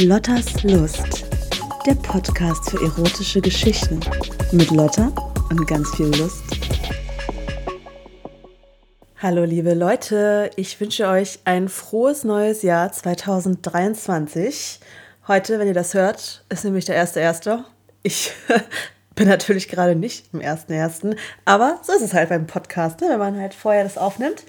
Lottas 0.00 0.62
Lust, 0.62 1.26
der 1.84 1.96
Podcast 1.96 2.70
für 2.70 2.80
erotische 2.80 3.40
Geschichten 3.40 3.98
mit 4.52 4.70
Lotta 4.70 5.10
und 5.50 5.66
ganz 5.66 5.92
viel 5.96 6.06
Lust. 6.06 6.44
Hallo 9.16 9.42
liebe 9.42 9.74
Leute, 9.74 10.52
ich 10.54 10.80
wünsche 10.80 11.08
euch 11.08 11.40
ein 11.46 11.68
frohes 11.68 12.22
neues 12.22 12.62
Jahr 12.62 12.92
2023. 12.92 14.78
Heute, 15.26 15.58
wenn 15.58 15.66
ihr 15.66 15.74
das 15.74 15.94
hört, 15.94 16.44
ist 16.48 16.64
nämlich 16.64 16.84
der 16.84 16.94
erste 16.94 17.18
erste. 17.18 17.64
Ich 18.04 18.30
bin 19.16 19.26
natürlich 19.26 19.66
gerade 19.66 19.96
nicht 19.96 20.32
im 20.32 20.40
ersten 20.40 20.72
ersten, 20.72 21.16
aber 21.44 21.80
so 21.82 21.92
ist 21.92 22.02
es 22.02 22.14
halt 22.14 22.28
beim 22.28 22.46
Podcast, 22.46 23.00
ne? 23.00 23.08
wenn 23.10 23.18
man 23.18 23.36
halt 23.36 23.52
vorher 23.52 23.82
das 23.82 23.98
aufnimmt, 23.98 24.44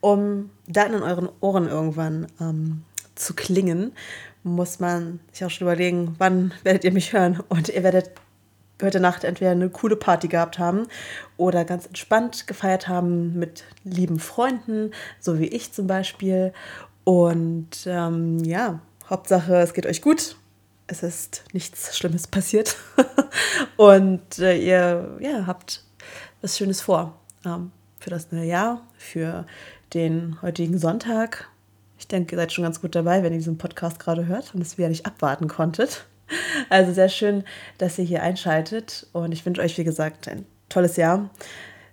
um 0.00 0.50
dann 0.68 0.92
in 0.92 1.02
euren 1.02 1.30
Ohren 1.40 1.68
irgendwann 1.68 2.26
ähm, 2.38 2.84
zu 3.14 3.34
klingen 3.34 3.92
muss 4.42 4.80
man 4.80 5.20
sich 5.32 5.44
auch 5.44 5.50
schon 5.50 5.66
überlegen, 5.66 6.14
wann 6.18 6.52
werdet 6.62 6.84
ihr 6.84 6.92
mich 6.92 7.12
hören. 7.12 7.40
Und 7.48 7.68
ihr 7.68 7.82
werdet 7.82 8.10
heute 8.82 9.00
Nacht 9.00 9.24
entweder 9.24 9.50
eine 9.50 9.68
coole 9.68 9.96
Party 9.96 10.28
gehabt 10.28 10.58
haben 10.58 10.86
oder 11.36 11.64
ganz 11.64 11.86
entspannt 11.86 12.46
gefeiert 12.46 12.88
haben 12.88 13.38
mit 13.38 13.64
lieben 13.84 14.18
Freunden, 14.18 14.92
so 15.18 15.38
wie 15.38 15.46
ich 15.46 15.72
zum 15.72 15.86
Beispiel. 15.86 16.52
Und 17.04 17.70
ähm, 17.86 18.38
ja, 18.44 18.80
Hauptsache, 19.08 19.56
es 19.56 19.74
geht 19.74 19.86
euch 19.86 20.02
gut. 20.02 20.36
Es 20.86 21.02
ist 21.02 21.44
nichts 21.52 21.96
Schlimmes 21.96 22.26
passiert. 22.26 22.76
Und 23.76 24.38
äh, 24.38 24.56
ihr 24.56 25.16
ja, 25.20 25.46
habt 25.46 25.84
was 26.42 26.56
Schönes 26.56 26.80
vor 26.80 27.18
ähm, 27.44 27.70
für 27.98 28.10
das 28.10 28.32
neue 28.32 28.46
Jahr, 28.46 28.86
für 28.96 29.46
den 29.94 30.40
heutigen 30.42 30.78
Sonntag 30.78 31.48
ich 32.00 32.08
denke, 32.08 32.34
ihr 32.34 32.38
seid 32.38 32.50
schon 32.50 32.64
ganz 32.64 32.80
gut 32.80 32.94
dabei, 32.94 33.22
wenn 33.22 33.34
ihr 33.34 33.38
diesen 33.38 33.58
Podcast 33.58 33.98
gerade 33.98 34.26
hört 34.26 34.54
und 34.54 34.62
es 34.62 34.78
wieder 34.78 34.88
nicht 34.88 35.06
abwarten 35.06 35.48
konntet. 35.48 36.06
Also 36.68 36.92
sehr 36.92 37.08
schön, 37.08 37.44
dass 37.78 37.98
ihr 37.98 38.04
hier 38.04 38.22
einschaltet 38.22 39.06
und 39.12 39.32
ich 39.32 39.44
wünsche 39.44 39.60
euch, 39.60 39.76
wie 39.76 39.84
gesagt, 39.84 40.28
ein 40.28 40.46
tolles 40.68 40.96
Jahr. 40.96 41.28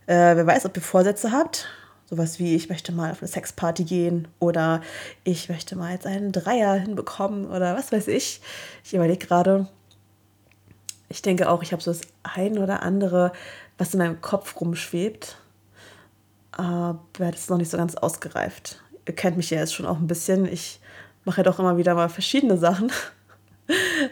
Äh, 0.05 0.35
wer 0.35 0.45
weiß, 0.45 0.65
ob 0.65 0.77
ihr 0.77 0.83
Vorsätze 0.83 1.31
habt. 1.31 1.67
Sowas 2.05 2.37
wie, 2.37 2.55
ich 2.55 2.69
möchte 2.69 2.91
mal 2.91 3.11
auf 3.11 3.21
eine 3.21 3.27
Sexparty 3.27 3.83
gehen 3.83 4.27
oder 4.39 4.81
ich 5.23 5.49
möchte 5.49 5.75
mal 5.75 5.91
jetzt 5.91 6.05
einen 6.05 6.31
Dreier 6.31 6.75
hinbekommen 6.75 7.47
oder 7.47 7.75
was 7.75 7.91
weiß 7.91 8.07
ich. 8.07 8.39
Ich 8.83 8.93
überlege 8.93 9.25
gerade, 9.25 9.67
ich 11.09 11.23
denke 11.23 11.49
auch, 11.49 11.63
ich 11.63 11.73
habe 11.73 11.81
so 11.81 11.91
das 11.91 12.01
ein 12.21 12.59
oder 12.59 12.83
andere, 12.83 13.33
was 13.77 13.93
in 13.93 13.97
meinem 13.97 14.21
Kopf 14.21 14.61
rumschwebt. 14.61 15.37
Aber 16.51 16.99
das 17.17 17.41
ist 17.41 17.49
noch 17.49 17.57
nicht 17.57 17.71
so 17.71 17.77
ganz 17.77 17.95
ausgereift 17.95 18.81
ihr 19.07 19.15
kennt 19.15 19.37
mich 19.37 19.49
ja 19.49 19.59
jetzt 19.59 19.73
schon 19.73 19.85
auch 19.85 19.97
ein 19.97 20.07
bisschen. 20.07 20.45
Ich 20.45 20.79
mache 21.25 21.37
ja 21.37 21.43
doch 21.43 21.59
immer 21.59 21.77
wieder 21.77 21.95
mal 21.95 22.09
verschiedene 22.09 22.57
Sachen. 22.57 22.91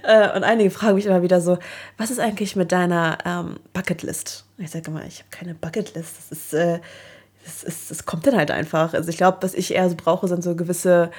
Äh, 0.03 0.35
und 0.35 0.43
einige 0.43 0.69
fragen 0.69 0.95
mich 0.95 1.05
immer 1.05 1.21
wieder 1.21 1.39
so, 1.39 1.57
was 1.97 2.11
ist 2.11 2.19
eigentlich 2.19 2.57
mit 2.57 2.73
deiner 2.73 3.19
ähm, 3.23 3.55
Bucketlist? 3.71 4.43
Ich 4.57 4.71
sage 4.71 4.91
immer, 4.91 5.05
ich 5.05 5.19
habe 5.19 5.29
keine 5.31 5.55
Bucketlist. 5.55 6.17
Das 6.17 6.37
ist, 6.37 6.53
äh, 6.53 6.81
das, 7.45 7.63
ist, 7.63 7.89
das 7.89 8.05
kommt 8.05 8.27
dann 8.27 8.35
halt 8.35 8.51
einfach. 8.51 8.93
Also 8.93 9.07
ich 9.07 9.15
glaube, 9.15 9.37
was 9.39 9.53
ich 9.53 9.73
eher 9.73 9.89
so 9.89 9.95
brauche, 9.95 10.27
sind 10.27 10.43
so 10.43 10.57
gewisse 10.57 11.09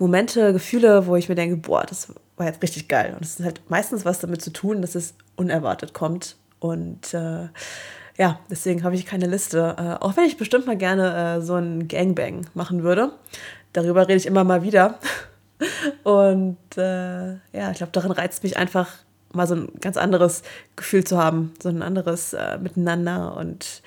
Momente, 0.00 0.52
Gefühle, 0.52 1.06
wo 1.06 1.14
ich 1.14 1.28
mir 1.28 1.36
denke, 1.36 1.58
boah, 1.58 1.86
das 1.86 2.12
war 2.36 2.46
jetzt 2.46 2.60
richtig 2.60 2.88
geil. 2.88 3.14
Und 3.14 3.24
es 3.24 3.38
ist 3.38 3.44
halt 3.44 3.60
meistens 3.70 4.04
was 4.04 4.18
damit 4.18 4.42
zu 4.42 4.52
tun, 4.52 4.82
dass 4.82 4.96
es 4.96 5.14
unerwartet 5.36 5.94
kommt. 5.94 6.34
Und 6.58 7.14
äh, 7.14 7.48
ja, 8.18 8.38
deswegen 8.50 8.82
habe 8.82 8.94
ich 8.94 9.06
keine 9.06 9.26
Liste. 9.26 9.76
Äh, 9.78 10.04
auch 10.04 10.16
wenn 10.16 10.24
ich 10.24 10.36
bestimmt 10.36 10.66
mal 10.66 10.76
gerne 10.76 11.36
äh, 11.36 11.40
so 11.42 11.54
ein 11.54 11.88
Gangbang 11.88 12.46
machen 12.54 12.82
würde. 12.82 13.12
Darüber 13.72 14.08
rede 14.08 14.16
ich 14.16 14.26
immer 14.26 14.44
mal 14.44 14.62
wieder. 14.62 14.98
Und 16.04 16.56
äh, 16.76 17.32
ja, 17.52 17.70
ich 17.70 17.78
glaube, 17.78 17.92
darin 17.92 18.12
reizt 18.12 18.42
mich 18.42 18.56
einfach 18.56 18.88
mal 19.32 19.46
so 19.46 19.54
ein 19.54 19.68
ganz 19.80 19.96
anderes 19.96 20.42
Gefühl 20.76 21.04
zu 21.04 21.18
haben, 21.18 21.52
so 21.62 21.68
ein 21.68 21.82
anderes 21.82 22.32
äh, 22.32 22.58
Miteinander 22.58 23.36
und 23.36 23.82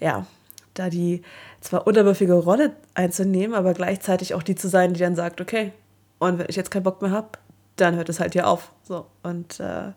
ja, 0.00 0.26
da 0.74 0.90
die 0.90 1.22
zwar 1.60 1.86
unterwürfige 1.86 2.34
Rolle 2.34 2.72
einzunehmen, 2.94 3.56
aber 3.56 3.74
gleichzeitig 3.74 4.34
auch 4.34 4.42
die 4.42 4.54
zu 4.56 4.68
sein, 4.68 4.94
die 4.94 5.00
dann 5.00 5.14
sagt, 5.14 5.40
okay, 5.40 5.72
und 6.18 6.38
wenn 6.38 6.46
ich 6.48 6.56
jetzt 6.56 6.70
keinen 6.70 6.82
Bock 6.82 7.00
mehr 7.00 7.12
habe, 7.12 7.28
dann 7.76 7.94
hört 7.96 8.08
es 8.08 8.18
halt 8.18 8.32
hier 8.32 8.48
auf. 8.48 8.72
So 8.82 9.06
und 9.22 9.60
äh, 9.60 9.92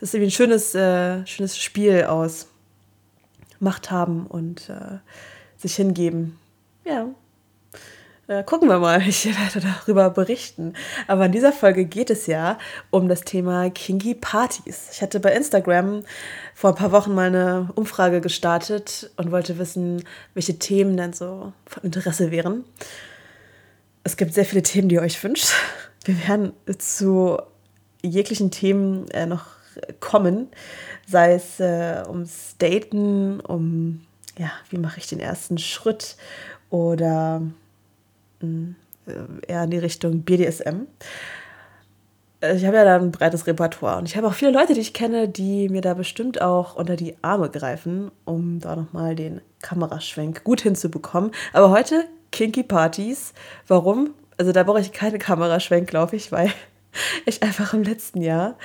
das 0.00 0.08
ist 0.08 0.14
irgendwie 0.14 0.28
ein 0.28 0.32
schönes, 0.32 0.74
äh, 0.74 1.26
schönes 1.26 1.58
Spiel 1.58 2.04
aus 2.04 2.48
Macht 3.60 3.90
haben 3.90 4.26
und 4.26 4.68
äh, 4.68 4.98
sich 5.56 5.76
hingeben. 5.76 6.38
Ja. 6.84 7.08
Äh, 8.28 8.42
gucken 8.42 8.68
wir 8.68 8.78
mal, 8.78 9.00
ich 9.08 9.26
werde 9.26 9.66
darüber 9.66 10.10
berichten. 10.10 10.74
Aber 11.06 11.26
in 11.26 11.32
dieser 11.32 11.52
Folge 11.52 11.84
geht 11.84 12.10
es 12.10 12.26
ja 12.26 12.58
um 12.90 13.08
das 13.08 13.22
Thema 13.22 13.70
Kinky 13.70 14.14
Partys. 14.14 14.88
Ich 14.92 15.02
hatte 15.02 15.20
bei 15.20 15.32
Instagram 15.32 16.02
vor 16.54 16.70
ein 16.70 16.76
paar 16.76 16.92
Wochen 16.92 17.14
mal 17.14 17.28
eine 17.28 17.70
Umfrage 17.74 18.20
gestartet 18.20 19.10
und 19.16 19.30
wollte 19.30 19.58
wissen, 19.58 20.02
welche 20.34 20.58
Themen 20.58 20.96
denn 20.96 21.12
so 21.12 21.52
von 21.66 21.84
Interesse 21.84 22.30
wären. 22.30 22.64
Es 24.02 24.16
gibt 24.16 24.34
sehr 24.34 24.44
viele 24.44 24.62
Themen, 24.62 24.88
die 24.88 24.96
ihr 24.96 25.02
euch 25.02 25.22
wünscht. 25.22 25.52
Wir 26.04 26.28
werden 26.28 26.52
zu 26.78 27.38
jeglichen 28.02 28.50
Themen 28.50 29.08
äh, 29.08 29.26
noch 29.26 29.55
kommen 30.00 30.48
sei 31.06 31.34
es 31.34 31.60
äh, 31.60 32.02
ums 32.08 32.56
Daten, 32.58 33.40
um, 33.40 34.00
ja, 34.36 34.50
wie 34.70 34.78
mache 34.78 34.98
ich 34.98 35.06
den 35.06 35.20
ersten 35.20 35.56
Schritt 35.56 36.16
oder 36.68 37.40
mh, 38.40 38.40
hm, 38.40 38.76
äh, 39.06 39.52
eher 39.52 39.64
in 39.64 39.70
die 39.70 39.78
Richtung 39.78 40.22
BDSM. 40.22 40.86
Äh, 42.40 42.56
ich 42.56 42.66
habe 42.66 42.76
ja 42.76 42.84
da 42.84 42.96
ein 42.96 43.12
breites 43.12 43.46
Repertoire 43.46 43.98
und 43.98 44.08
ich 44.08 44.16
habe 44.16 44.26
auch 44.26 44.34
viele 44.34 44.50
Leute, 44.50 44.74
die 44.74 44.80
ich 44.80 44.92
kenne, 44.92 45.28
die 45.28 45.68
mir 45.68 45.80
da 45.80 45.94
bestimmt 45.94 46.42
auch 46.42 46.74
unter 46.74 46.96
die 46.96 47.16
Arme 47.22 47.50
greifen, 47.50 48.10
um 48.24 48.58
da 48.58 48.74
nochmal 48.74 49.14
den 49.14 49.40
Kameraschwenk 49.62 50.42
gut 50.44 50.60
hinzubekommen. 50.60 51.30
Aber 51.52 51.70
heute 51.70 52.04
Kinky 52.32 52.64
Partys. 52.64 53.32
Warum? 53.68 54.10
Also 54.36 54.52
da 54.52 54.64
brauche 54.64 54.80
ich 54.80 54.92
keine 54.92 55.18
Kameraschwenk, 55.18 55.88
glaube 55.88 56.16
ich, 56.16 56.32
weil 56.32 56.52
ich 57.26 57.44
einfach 57.44 57.72
im 57.72 57.84
letzten 57.84 58.20
Jahr 58.20 58.56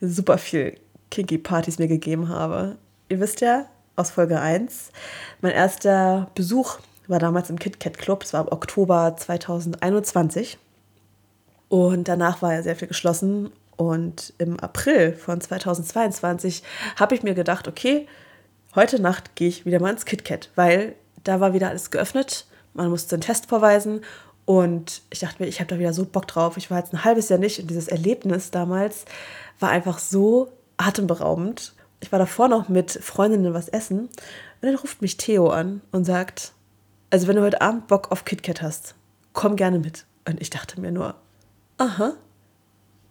super 0.00 0.38
viel 0.38 0.78
Kinky-Partys 1.10 1.78
mir 1.78 1.88
gegeben 1.88 2.28
habe. 2.28 2.76
Ihr 3.08 3.20
wisst 3.20 3.40
ja 3.40 3.66
aus 3.94 4.10
Folge 4.10 4.40
1, 4.40 4.90
mein 5.40 5.52
erster 5.52 6.30
Besuch 6.34 6.78
war 7.08 7.18
damals 7.18 7.50
im 7.50 7.58
KitKat 7.58 7.98
Club. 7.98 8.24
Es 8.24 8.32
war 8.32 8.42
im 8.42 8.52
Oktober 8.52 9.16
2021. 9.16 10.58
Und 11.68 12.08
danach 12.08 12.42
war 12.42 12.54
ja 12.54 12.62
sehr 12.62 12.76
viel 12.76 12.88
geschlossen. 12.88 13.52
Und 13.76 14.32
im 14.38 14.58
April 14.60 15.12
von 15.12 15.40
2022 15.40 16.62
habe 16.96 17.14
ich 17.14 17.22
mir 17.22 17.34
gedacht, 17.34 17.68
okay, 17.68 18.06
heute 18.74 19.00
Nacht 19.00 19.34
gehe 19.34 19.48
ich 19.48 19.66
wieder 19.66 19.80
mal 19.80 19.92
ins 19.92 20.06
KitKat, 20.06 20.50
weil 20.54 20.94
da 21.24 21.40
war 21.40 21.52
wieder 21.52 21.68
alles 21.68 21.90
geöffnet. 21.90 22.46
Man 22.72 22.88
musste 22.88 23.16
einen 23.16 23.22
Test 23.22 23.46
vorweisen. 23.46 24.02
Und 24.46 25.02
ich 25.10 25.18
dachte 25.18 25.42
mir, 25.42 25.48
ich 25.48 25.60
habe 25.60 25.68
da 25.68 25.78
wieder 25.78 25.92
so 25.92 26.06
Bock 26.06 26.26
drauf. 26.28 26.56
Ich 26.56 26.70
war 26.70 26.78
jetzt 26.78 26.94
ein 26.94 27.04
halbes 27.04 27.28
Jahr 27.28 27.38
nicht 27.38 27.60
und 27.60 27.68
dieses 27.68 27.88
Erlebnis 27.88 28.50
damals 28.50 29.04
war 29.60 29.70
einfach 29.70 29.98
so 29.98 30.52
atemberaubend. 30.78 31.74
Ich 32.00 32.12
war 32.12 32.18
davor 32.18 32.48
noch 32.48 32.68
mit 32.68 32.92
Freundinnen 32.92 33.52
was 33.54 33.68
essen 33.68 34.00
und 34.00 34.10
dann 34.62 34.76
ruft 34.76 35.02
mich 35.02 35.16
Theo 35.16 35.48
an 35.48 35.80
und 35.90 36.04
sagt, 36.04 36.52
also 37.10 37.26
wenn 37.26 37.36
du 37.36 37.42
heute 37.42 37.60
Abend 37.60 37.88
Bock 37.88 38.12
auf 38.12 38.24
KitKat 38.24 38.62
hast, 38.62 38.94
komm 39.32 39.56
gerne 39.56 39.78
mit. 39.80 40.06
Und 40.28 40.40
ich 40.40 40.50
dachte 40.50 40.80
mir 40.80 40.92
nur, 40.92 41.14
aha, 41.78 42.14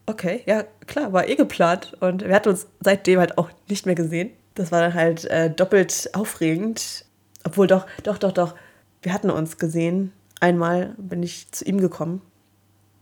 okay, 0.05 0.41
ja 0.45 0.63
klar, 0.87 1.11
war 1.13 1.27
eh 1.27 1.35
geplant. 1.35 1.97
Und 1.99 2.23
wir 2.25 2.33
hatten 2.33 2.49
uns 2.49 2.67
seitdem 2.79 3.19
halt 3.19 3.37
auch 3.37 3.49
nicht 3.67 3.85
mehr 3.85 3.95
gesehen. 3.95 4.31
Das 4.53 4.71
war 4.71 4.81
dann 4.81 4.93
halt 4.93 5.25
äh, 5.25 5.49
doppelt 5.49 6.09
aufregend. 6.13 7.05
Obwohl 7.43 7.67
doch, 7.67 7.85
doch, 8.03 8.17
doch, 8.17 8.31
doch, 8.31 8.55
wir 9.01 9.13
hatten 9.13 9.29
uns 9.29 9.57
gesehen. 9.57 10.13
Einmal 10.39 10.95
bin 10.97 11.23
ich 11.23 11.51
zu 11.51 11.65
ihm 11.65 11.79
gekommen. 11.79 12.21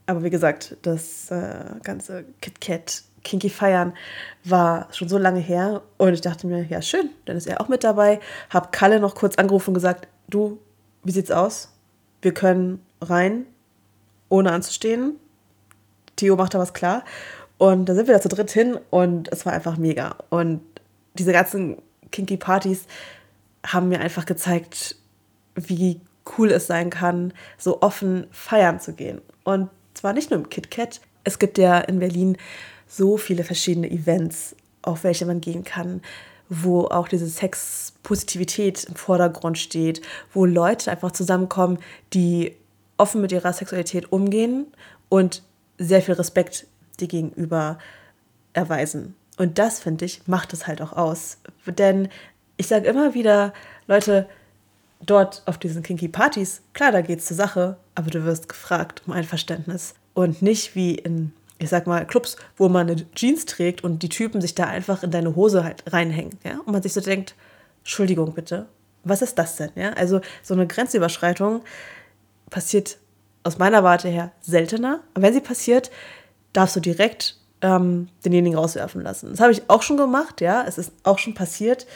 Aber 0.05 0.23
wie 0.23 0.29
gesagt, 0.29 0.77
das 0.81 1.31
äh, 1.31 1.65
ganze 1.81 2.25
KitKat 2.41 3.03
Kinky 3.23 3.49
feiern 3.49 3.93
war 4.43 4.87
schon 4.91 5.07
so 5.07 5.17
lange 5.17 5.39
her 5.39 5.81
und 5.97 6.13
ich 6.13 6.21
dachte 6.21 6.45
mir, 6.45 6.65
ja 6.65 6.81
schön, 6.81 7.09
dann 7.25 7.37
ist 7.37 7.47
er 7.47 7.61
auch 7.61 7.69
mit 7.69 7.83
dabei. 7.83 8.19
Hab 8.49 8.71
Kalle 8.71 8.99
noch 8.99 9.15
kurz 9.15 9.35
angerufen 9.35 9.69
und 9.69 9.75
gesagt, 9.75 10.07
du, 10.27 10.59
wie 11.03 11.11
sieht's 11.11 11.31
aus? 11.31 11.69
Wir 12.21 12.33
können 12.33 12.85
rein, 13.01 13.45
ohne 14.29 14.51
anzustehen. 14.51 15.15
Theo 16.15 16.35
macht 16.35 16.53
da 16.53 16.59
was 16.59 16.73
klar. 16.73 17.03
Und 17.57 17.85
da 17.85 17.95
sind 17.95 18.07
wir 18.07 18.13
da 18.13 18.21
zu 18.21 18.29
dritt 18.29 18.51
hin 18.51 18.77
und 18.89 19.31
es 19.31 19.45
war 19.45 19.53
einfach 19.53 19.77
mega. 19.77 20.17
Und 20.29 20.61
diese 21.13 21.31
ganzen 21.31 21.81
Kinky 22.11 22.37
Partys 22.37 22.85
haben 23.65 23.89
mir 23.89 23.99
einfach 23.99 24.25
gezeigt, 24.25 24.97
wie 25.55 26.01
cool 26.37 26.51
es 26.51 26.67
sein 26.67 26.89
kann, 26.89 27.33
so 27.57 27.81
offen 27.81 28.27
feiern 28.31 28.79
zu 28.79 28.93
gehen. 28.93 29.21
Und 29.43 29.69
zwar 29.93 30.13
nicht 30.13 30.31
nur 30.31 30.39
im 30.39 30.49
KitKat. 30.49 31.01
Es 31.23 31.39
gibt 31.39 31.57
ja 31.57 31.79
in 31.79 31.99
Berlin 31.99 32.37
so 32.87 33.17
viele 33.17 33.43
verschiedene 33.43 33.89
Events, 33.89 34.55
auf 34.81 35.03
welche 35.03 35.25
man 35.25 35.41
gehen 35.41 35.63
kann, 35.63 36.01
wo 36.49 36.85
auch 36.85 37.07
diese 37.07 37.27
Sexpositivität 37.27 38.83
im 38.85 38.95
Vordergrund 38.95 39.57
steht, 39.57 40.01
wo 40.33 40.45
Leute 40.45 40.91
einfach 40.91 41.11
zusammenkommen, 41.11 41.79
die 42.13 42.55
offen 42.97 43.21
mit 43.21 43.31
ihrer 43.31 43.53
Sexualität 43.53 44.11
umgehen 44.11 44.67
und 45.09 45.43
sehr 45.77 46.01
viel 46.01 46.15
Respekt 46.15 46.67
die 46.99 47.07
gegenüber 47.07 47.79
erweisen. 48.53 49.15
Und 49.37 49.57
das, 49.57 49.79
finde 49.79 50.05
ich, 50.05 50.27
macht 50.27 50.53
es 50.53 50.67
halt 50.67 50.81
auch 50.81 50.93
aus. 50.93 51.37
Denn 51.65 52.09
ich 52.57 52.67
sage 52.67 52.87
immer 52.87 53.13
wieder, 53.13 53.53
Leute, 53.87 54.27
dort 55.05 55.43
auf 55.45 55.57
diesen 55.57 55.83
kinky 55.83 56.07
Partys, 56.07 56.61
klar, 56.73 56.91
da 56.91 57.01
geht 57.01 57.19
es 57.19 57.25
zur 57.25 57.37
Sache, 57.37 57.77
aber 57.95 58.09
du 58.09 58.25
wirst 58.25 58.49
gefragt 58.49 59.01
um 59.05 59.13
Einverständnis. 59.13 59.93
Und 60.13 60.41
nicht 60.41 60.75
wie 60.75 60.95
in, 60.95 61.33
ich 61.59 61.69
sag 61.69 61.87
mal, 61.87 62.05
Clubs, 62.05 62.37
wo 62.57 62.69
man 62.69 62.89
eine 62.89 63.11
Jeans 63.13 63.45
trägt 63.45 63.83
und 63.83 64.03
die 64.03 64.09
Typen 64.09 64.41
sich 64.41 64.55
da 64.55 64.65
einfach 64.65 65.03
in 65.03 65.11
deine 65.11 65.35
Hose 65.35 65.63
halt 65.63 65.83
reinhängen. 65.91 66.37
Ja? 66.43 66.59
Und 66.65 66.71
man 66.71 66.83
sich 66.83 66.93
so 66.93 67.01
denkt, 67.01 67.35
Entschuldigung 67.79 68.33
bitte, 68.33 68.67
was 69.03 69.21
ist 69.21 69.37
das 69.37 69.55
denn? 69.55 69.71
Ja? 69.75 69.93
Also 69.93 70.21
so 70.41 70.53
eine 70.53 70.67
Grenzüberschreitung 70.67 71.63
passiert 72.49 72.97
aus 73.43 73.57
meiner 73.57 73.83
Warte 73.83 74.07
her 74.07 74.31
seltener. 74.41 75.01
Aber 75.13 75.23
wenn 75.23 75.33
sie 75.33 75.41
passiert, 75.41 75.91
darfst 76.53 76.75
du 76.75 76.79
direkt 76.79 77.37
ähm, 77.61 78.09
denjenigen 78.23 78.57
rauswerfen 78.57 79.01
lassen. 79.01 79.31
Das 79.31 79.39
habe 79.39 79.51
ich 79.51 79.69
auch 79.69 79.81
schon 79.81 79.97
gemacht, 79.97 80.41
ja. 80.41 80.65
Es 80.67 80.77
ist 80.77 80.91
auch 81.03 81.17
schon 81.17 81.33
passiert. 81.33 81.87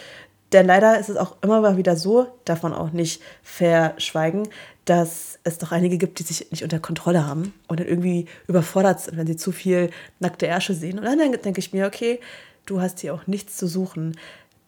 Denn 0.53 0.65
leider 0.65 0.97
ist 0.99 1.09
es 1.09 1.17
auch 1.17 1.35
immer 1.41 1.59
mal 1.59 1.77
wieder 1.77 1.97
so, 1.97 2.27
man 2.63 2.73
auch 2.73 2.91
nicht 2.91 3.21
verschweigen, 3.44 4.47
dass 4.85 5.39
es 5.44 5.57
doch 5.57 5.73
einige 5.73 5.97
gibt, 5.97 6.19
die 6.19 6.23
sich 6.23 6.49
nicht 6.51 6.63
unter 6.63 6.79
Kontrolle 6.79 7.27
haben 7.27 7.53
und 7.67 7.79
dann 7.79 7.88
irgendwie 7.88 8.25
überfordert 8.47 9.01
sind, 9.01 9.17
wenn 9.17 9.27
sie 9.27 9.35
zu 9.35 9.51
viel 9.51 9.89
nackte 10.19 10.47
Ärsche 10.47 10.73
sehen. 10.73 10.99
Und 10.99 11.05
dann 11.05 11.19
denke 11.19 11.59
ich 11.59 11.73
mir, 11.73 11.85
okay, 11.85 12.21
du 12.65 12.79
hast 12.79 13.01
hier 13.01 13.13
auch 13.13 13.27
nichts 13.27 13.57
zu 13.57 13.67
suchen. 13.67 14.17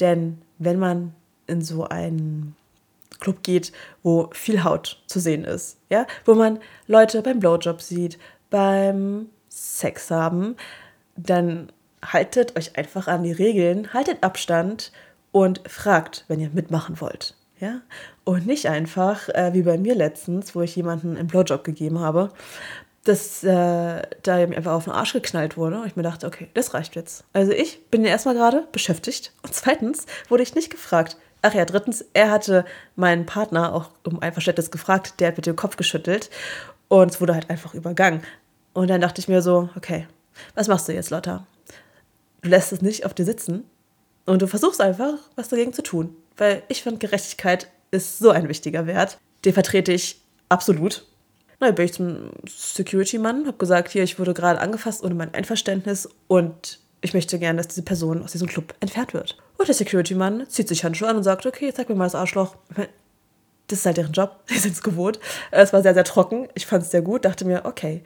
Denn 0.02 0.42
wenn 0.58 0.80
man 0.80 1.14
in 1.48 1.62
so 1.62 1.86
einen 1.86 2.56
Club 3.22 3.44
geht, 3.44 3.72
wo 4.04 4.30
viel 4.34 4.64
Haut 4.66 5.02
zu 5.08 5.20
sehen 5.20 5.46
ist, 5.46 5.78
ja, 5.90 6.06
wo 6.26 6.36
man 6.36 6.60
Leute 6.88 7.22
beim 7.22 7.40
Blowjob 7.40 7.82
sieht, 7.82 8.20
beim 8.50 9.30
Sex 9.48 10.12
haben, 10.12 10.56
dann 11.16 11.72
haltet 12.04 12.58
euch 12.58 12.78
einfach 12.78 13.08
an 13.08 13.24
die 13.24 13.32
Regeln, 13.32 13.94
haltet 13.94 14.24
Abstand 14.24 14.92
und 15.32 15.62
fragt, 15.68 16.26
wenn 16.28 16.40
ihr 16.40 16.50
mitmachen 16.50 17.00
wollt. 17.02 17.36
Ja? 17.60 17.82
Und 18.24 18.46
nicht 18.46 18.68
einfach, 18.68 19.30
äh, 19.30 19.54
wie 19.54 19.64
bei 19.64 19.78
mir 19.78 19.96
letztens, 19.96 20.56
wo 20.56 20.62
ich 20.62 20.76
jemanden 20.76 21.18
einen 21.18 21.28
Blowjob 21.28 21.64
gegeben 21.64 22.00
habe, 22.00 22.30
dass 23.04 23.44
äh, 23.44 24.02
da 24.24 24.48
mir 24.48 24.58
einfach 24.58 24.74
auf 24.74 24.84
den 24.84 24.94
Arsch 24.94 25.14
geknallt 25.14 25.58
wurde 25.58 25.80
und 25.80 25.88
ich 25.88 25.96
mir 25.96 26.04
dachte, 26.04 26.28
okay, 26.28 26.50
das 26.54 26.74
reicht 26.74 26.96
jetzt. 26.96 27.24
Also 27.34 27.52
ich 27.52 27.86
bin 27.90 28.06
erstmal 28.06 28.36
gerade 28.36 28.68
beschäftigt 28.72 29.34
und 29.42 29.54
zweitens 29.54 30.06
wurde 30.28 30.44
ich 30.44 30.56
nicht 30.56 30.70
gefragt. 30.70 31.18
Ach 31.42 31.54
ja, 31.54 31.64
drittens, 31.64 32.04
er 32.14 32.32
hatte 32.32 32.66
meinen 32.96 33.26
Partner 33.26 33.74
auch 33.74 33.90
um 34.04 34.22
ein 34.22 34.34
Verständnis 34.34 34.72
gefragt, 34.72 35.20
der 35.20 35.30
hat 35.30 35.38
mit 35.38 35.46
dem 35.46 35.56
Kopf 35.56 35.78
geschüttelt 35.78 36.30
und 36.90 37.12
es 37.12 37.22
wurde 37.22 37.34
halt 37.34 37.50
einfach 37.50 37.74
übergangen. 37.74 38.22
Und 38.74 38.90
dann 38.90 39.02
dachte 39.02 39.22
ich 39.22 39.30
mir 39.30 39.42
so, 39.42 39.70
okay, 39.78 40.06
was 40.56 40.68
machst 40.68 40.88
du 40.88 40.94
jetzt, 40.94 41.10
Lotta? 41.10 41.46
Du 42.42 42.50
lässt 42.50 42.74
es 42.74 42.82
nicht 42.82 43.06
auf 43.06 43.14
dir 43.14 43.26
sitzen 43.26 43.64
und 44.30 44.44
du 44.44 44.48
versuchst 44.48 44.80
einfach, 44.80 45.16
was 45.36 45.50
dagegen 45.50 45.74
zu 45.74 45.82
tun. 45.82 46.16
Weil 46.38 46.62
ich 46.68 46.84
finde, 46.84 47.00
Gerechtigkeit 47.00 47.68
ist 47.90 48.20
so 48.20 48.30
ein 48.30 48.48
wichtiger 48.48 48.86
Wert. 48.86 49.18
Den 49.44 49.54
vertrete 49.54 49.92
ich 49.92 50.22
absolut. 50.50 51.06
Na, 51.60 51.72
bin 51.72 51.86
ich 51.86 51.94
zum 51.94 52.30
Security-Mann, 52.48 53.48
habe 53.48 53.58
gesagt, 53.58 53.92
hier, 53.92 54.04
ich 54.04 54.20
wurde 54.20 54.36
gerade 54.36 54.62
angefasst 54.62 55.04
ohne 55.04 55.16
mein 55.16 55.34
Einverständnis 55.34 56.08
und 56.28 56.80
ich 57.02 57.16
möchte 57.16 57.40
gerne, 57.40 57.58
dass 57.58 57.70
diese 57.70 57.82
Person 57.82 58.22
aus 58.24 58.32
diesem 58.34 58.48
Club 58.48 58.76
entfernt 58.80 59.16
wird. 59.16 59.36
Und 59.58 59.68
der 59.68 59.76
Security-Mann 59.76 60.48
zieht 60.48 60.68
sich 60.68 60.84
Handschuhe 60.84 61.10
an 61.10 61.18
und 61.18 61.24
sagt, 61.24 61.48
okay, 61.48 61.74
zeig 61.74 61.90
mir 61.90 61.96
mal 61.96 62.06
das 62.06 62.16
Arschloch. 62.16 62.56
Das 63.68 63.80
ist 63.80 63.86
halt 63.88 63.98
deren 63.98 64.14
Job, 64.14 64.46
die 64.50 64.60
sind 64.60 64.74
es 64.74 64.84
gewohnt. 64.84 65.20
Es 65.50 65.74
war 65.74 65.82
sehr, 65.82 65.96
sehr 65.96 66.04
trocken. 66.04 66.48
Ich 66.54 66.68
fand 66.68 66.84
es 66.84 66.92
sehr 66.92 67.02
gut, 67.02 67.26
dachte 67.26 67.46
mir, 67.46 67.66
okay, 67.66 68.04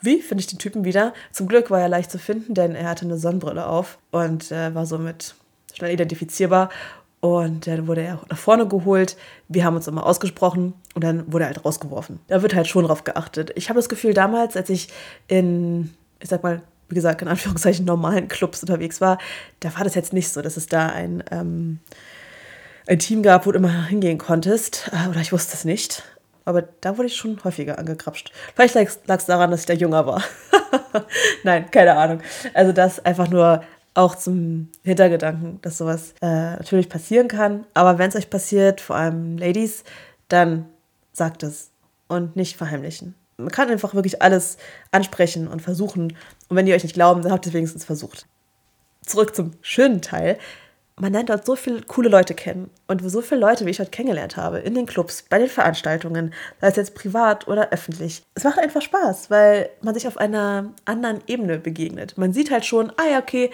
wie 0.00 0.22
finde 0.22 0.42
ich 0.42 0.46
den 0.46 0.60
Typen 0.60 0.84
wieder? 0.84 1.14
Zum 1.32 1.48
Glück 1.48 1.70
war 1.70 1.80
er 1.80 1.88
leicht 1.88 2.12
zu 2.12 2.18
finden, 2.18 2.54
denn 2.54 2.76
er 2.76 2.88
hatte 2.88 3.06
eine 3.06 3.18
Sonnenbrille 3.18 3.66
auf 3.66 3.98
und 4.12 4.52
äh, 4.52 4.72
war 4.72 4.86
somit 4.86 5.34
schnell 5.74 5.92
identifizierbar. 5.92 6.70
Und 7.20 7.66
dann 7.66 7.86
wurde 7.86 8.02
er 8.02 8.20
nach 8.28 8.36
vorne 8.36 8.68
geholt. 8.68 9.16
Wir 9.48 9.64
haben 9.64 9.76
uns 9.76 9.88
immer 9.88 10.04
ausgesprochen 10.04 10.74
und 10.94 11.02
dann 11.02 11.32
wurde 11.32 11.44
er 11.44 11.48
halt 11.48 11.64
rausgeworfen. 11.64 12.20
Da 12.26 12.42
wird 12.42 12.54
halt 12.54 12.66
schon 12.66 12.84
drauf 12.84 13.04
geachtet. 13.04 13.50
Ich 13.54 13.70
habe 13.70 13.78
das 13.78 13.88
Gefühl, 13.88 14.12
damals, 14.12 14.56
als 14.58 14.68
ich 14.68 14.88
in, 15.26 15.94
ich 16.20 16.28
sag 16.28 16.42
mal, 16.42 16.60
wie 16.90 16.94
gesagt, 16.94 17.22
in 17.22 17.28
Anführungszeichen 17.28 17.86
normalen 17.86 18.28
Clubs 18.28 18.62
unterwegs 18.62 19.00
war, 19.00 19.16
da 19.60 19.74
war 19.74 19.84
das 19.84 19.94
jetzt 19.94 20.12
nicht 20.12 20.28
so, 20.28 20.42
dass 20.42 20.58
es 20.58 20.66
da 20.66 20.88
ein, 20.88 21.24
ähm, 21.30 21.78
ein 22.86 22.98
Team 22.98 23.22
gab, 23.22 23.46
wo 23.46 23.52
du 23.52 23.58
immer 23.58 23.86
hingehen 23.86 24.18
konntest. 24.18 24.90
Äh, 24.92 25.08
oder 25.08 25.20
ich 25.20 25.32
wusste 25.32 25.54
es 25.54 25.64
nicht. 25.64 26.02
Aber 26.44 26.60
da 26.60 26.98
wurde 26.98 27.06
ich 27.06 27.16
schon 27.16 27.42
häufiger 27.42 27.78
angekrapscht. 27.78 28.32
Vielleicht 28.54 28.74
lag 28.74 29.18
es 29.18 29.26
daran, 29.26 29.50
dass 29.50 29.60
ich 29.60 29.66
da 29.66 29.72
jünger 29.72 30.06
war. 30.06 30.22
Nein, 31.42 31.70
keine 31.70 31.96
Ahnung. 31.96 32.20
Also 32.52 32.72
das 32.72 33.02
einfach 33.02 33.28
nur 33.28 33.64
auch 33.94 34.16
zum 34.16 34.70
Hintergedanken, 34.82 35.60
dass 35.62 35.78
sowas 35.78 36.14
äh, 36.20 36.56
natürlich 36.56 36.88
passieren 36.88 37.28
kann. 37.28 37.64
Aber 37.74 37.98
wenn 37.98 38.08
es 38.08 38.16
euch 38.16 38.28
passiert, 38.28 38.80
vor 38.80 38.96
allem 38.96 39.38
Ladies, 39.38 39.84
dann 40.28 40.66
sagt 41.12 41.42
es 41.42 41.70
und 42.08 42.36
nicht 42.36 42.56
verheimlichen. 42.56 43.14
Man 43.36 43.50
kann 43.50 43.70
einfach 43.70 43.94
wirklich 43.94 44.22
alles 44.22 44.58
ansprechen 44.90 45.48
und 45.48 45.62
versuchen. 45.62 46.16
Und 46.48 46.56
wenn 46.56 46.66
die 46.66 46.74
euch 46.74 46.82
nicht 46.82 46.94
glauben, 46.94 47.22
dann 47.22 47.32
habt 47.32 47.46
ihr 47.46 47.50
es 47.50 47.54
wenigstens 47.54 47.84
versucht. 47.84 48.26
Zurück 49.02 49.34
zum 49.34 49.52
schönen 49.62 50.02
Teil 50.02 50.38
man 50.96 51.12
lernt 51.12 51.28
dort 51.28 51.44
so 51.44 51.56
viele 51.56 51.82
coole 51.82 52.08
Leute 52.08 52.34
kennen. 52.34 52.70
Und 52.86 53.02
so 53.10 53.20
viele 53.20 53.40
Leute, 53.40 53.66
wie 53.66 53.70
ich 53.70 53.78
dort 53.78 53.90
kennengelernt 53.90 54.36
habe, 54.36 54.58
in 54.58 54.74
den 54.74 54.86
Clubs, 54.86 55.24
bei 55.28 55.38
den 55.38 55.48
Veranstaltungen, 55.48 56.32
sei 56.60 56.68
es 56.68 56.76
jetzt 56.76 56.94
privat 56.94 57.48
oder 57.48 57.70
öffentlich. 57.70 58.22
Es 58.34 58.44
macht 58.44 58.58
einfach 58.58 58.82
Spaß, 58.82 59.30
weil 59.30 59.70
man 59.82 59.94
sich 59.94 60.06
auf 60.06 60.18
einer 60.18 60.72
anderen 60.84 61.20
Ebene 61.26 61.58
begegnet. 61.58 62.16
Man 62.16 62.32
sieht 62.32 62.50
halt 62.50 62.64
schon, 62.64 62.92
ah 62.96 63.10
ja, 63.10 63.18
okay, 63.18 63.50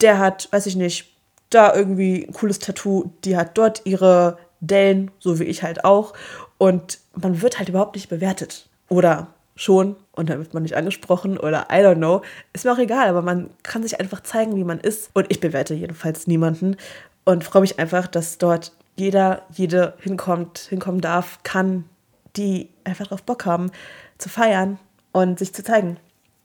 der 0.00 0.18
hat, 0.18 0.48
weiß 0.52 0.66
ich 0.66 0.76
nicht, 0.76 1.14
da 1.50 1.74
irgendwie 1.74 2.26
ein 2.26 2.32
cooles 2.32 2.58
Tattoo, 2.58 3.12
die 3.24 3.36
hat 3.36 3.58
dort 3.58 3.82
ihre 3.84 4.38
Dellen, 4.60 5.10
so 5.18 5.38
wie 5.38 5.44
ich 5.44 5.62
halt 5.62 5.84
auch. 5.84 6.12
Und 6.58 6.98
man 7.14 7.42
wird 7.42 7.58
halt 7.58 7.68
überhaupt 7.68 7.94
nicht 7.94 8.08
bewertet. 8.08 8.68
Oder 8.88 9.28
schon 9.56 9.96
und 10.12 10.30
dann 10.30 10.38
wird 10.38 10.54
man 10.54 10.62
nicht 10.62 10.76
angesprochen 10.76 11.38
oder 11.38 11.68
I 11.70 11.76
don't 11.76 11.96
know. 11.96 12.22
Ist 12.52 12.64
mir 12.64 12.72
auch 12.72 12.78
egal, 12.78 13.08
aber 13.08 13.22
man 13.22 13.50
kann 13.62 13.82
sich 13.82 14.00
einfach 14.00 14.22
zeigen, 14.22 14.56
wie 14.56 14.64
man 14.64 14.80
ist. 14.80 15.10
Und 15.12 15.26
ich 15.28 15.40
bewerte 15.40 15.74
jedenfalls 15.74 16.26
niemanden 16.26 16.76
und 17.24 17.44
freue 17.44 17.62
mich 17.62 17.78
einfach, 17.78 18.06
dass 18.06 18.38
dort 18.38 18.72
jeder, 18.96 19.42
jede 19.52 19.94
hinkommt, 20.00 20.58
hinkommen 20.58 21.00
darf, 21.00 21.40
kann, 21.42 21.84
die 22.36 22.70
einfach 22.84 23.08
drauf 23.08 23.22
Bock 23.22 23.44
haben, 23.44 23.70
zu 24.18 24.28
feiern 24.28 24.78
und 25.12 25.38
sich 25.38 25.54
zu 25.54 25.62
zeigen. 25.62 25.98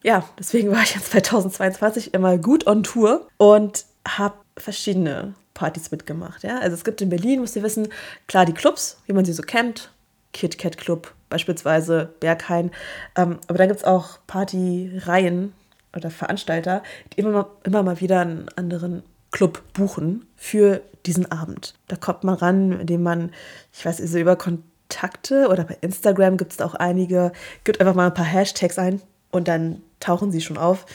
Ja, 0.05 0.23
deswegen 0.37 0.71
war 0.71 0.83
ich 0.83 0.95
in 0.95 1.01
2022 1.01 2.13
immer 2.13 2.37
gut 2.37 2.67
on 2.67 2.83
Tour 2.83 3.27
und 3.37 3.85
habe 4.07 4.35
verschiedene 4.55 5.33
Partys 5.55 5.89
mitgemacht. 5.89 6.43
Ja? 6.43 6.59
Also 6.59 6.75
es 6.75 6.83
gibt 6.83 7.01
in 7.01 7.09
Berlin, 7.09 7.41
müsst 7.41 7.55
ihr 7.55 7.63
wissen, 7.63 7.87
klar 8.27 8.45
die 8.45 8.53
Clubs, 8.53 8.99
wie 9.07 9.13
man 9.13 9.25
sie 9.25 9.33
so 9.33 9.41
kennt, 9.41 9.91
Kit 10.31 10.59
Kat 10.59 10.77
Club, 10.77 11.11
beispielsweise 11.29 12.13
Berghain. 12.19 12.69
Ähm, 13.15 13.39
aber 13.47 13.57
dann 13.57 13.67
gibt 13.67 13.79
es 13.79 13.83
auch 13.83 14.19
Partyreihen 14.27 15.53
oder 15.95 16.11
Veranstalter, 16.11 16.83
die 17.11 17.21
immer 17.21 17.31
mal, 17.31 17.47
immer 17.63 17.81
mal 17.81 17.99
wieder 17.99 18.19
einen 18.19 18.47
anderen 18.55 19.01
Club 19.31 19.63
buchen 19.73 20.27
für 20.35 20.81
diesen 21.07 21.31
Abend. 21.31 21.73
Da 21.87 21.95
kommt 21.95 22.23
man 22.23 22.35
ran, 22.35 22.79
indem 22.79 23.01
man, 23.01 23.31
ich 23.73 23.83
weiß 23.83 23.99
nicht, 23.99 24.11
so 24.11 24.19
über 24.19 24.35
Kontakte 24.35 25.47
oder 25.47 25.63
bei 25.63 25.79
Instagram 25.81 26.37
gibt 26.37 26.51
es 26.51 26.61
auch 26.61 26.75
einige, 26.75 27.31
gibt 27.63 27.79
einfach 27.79 27.95
mal 27.95 28.05
ein 28.05 28.13
paar 28.13 28.23
Hashtags 28.23 28.77
ein 28.77 29.01
und 29.31 29.47
dann 29.47 29.81
tauchen 30.05 30.31
sie 30.31 30.41
schon 30.41 30.57
auf. 30.57 30.85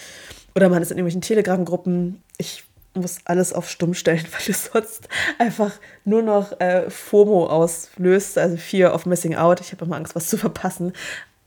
Oder 0.54 0.68
man 0.68 0.82
ist 0.82 0.90
in 0.90 0.98
irgendwelchen 0.98 1.20
Telegram-Gruppen. 1.20 2.22
Ich 2.38 2.64
muss 2.94 3.18
alles 3.24 3.52
auf 3.52 3.68
stumm 3.68 3.94
stellen, 3.94 4.24
weil 4.32 4.48
es 4.48 4.66
sonst 4.72 5.08
einfach 5.38 5.72
nur 6.04 6.22
noch 6.22 6.58
äh, 6.60 6.90
FOMO 6.90 7.46
auslöst, 7.46 8.38
also 8.38 8.56
Fear 8.56 8.94
of 8.94 9.06
Missing 9.06 9.36
Out. 9.36 9.60
Ich 9.60 9.72
habe 9.72 9.84
immer 9.84 9.96
Angst, 9.96 10.14
was 10.14 10.28
zu 10.28 10.36
verpassen. 10.36 10.92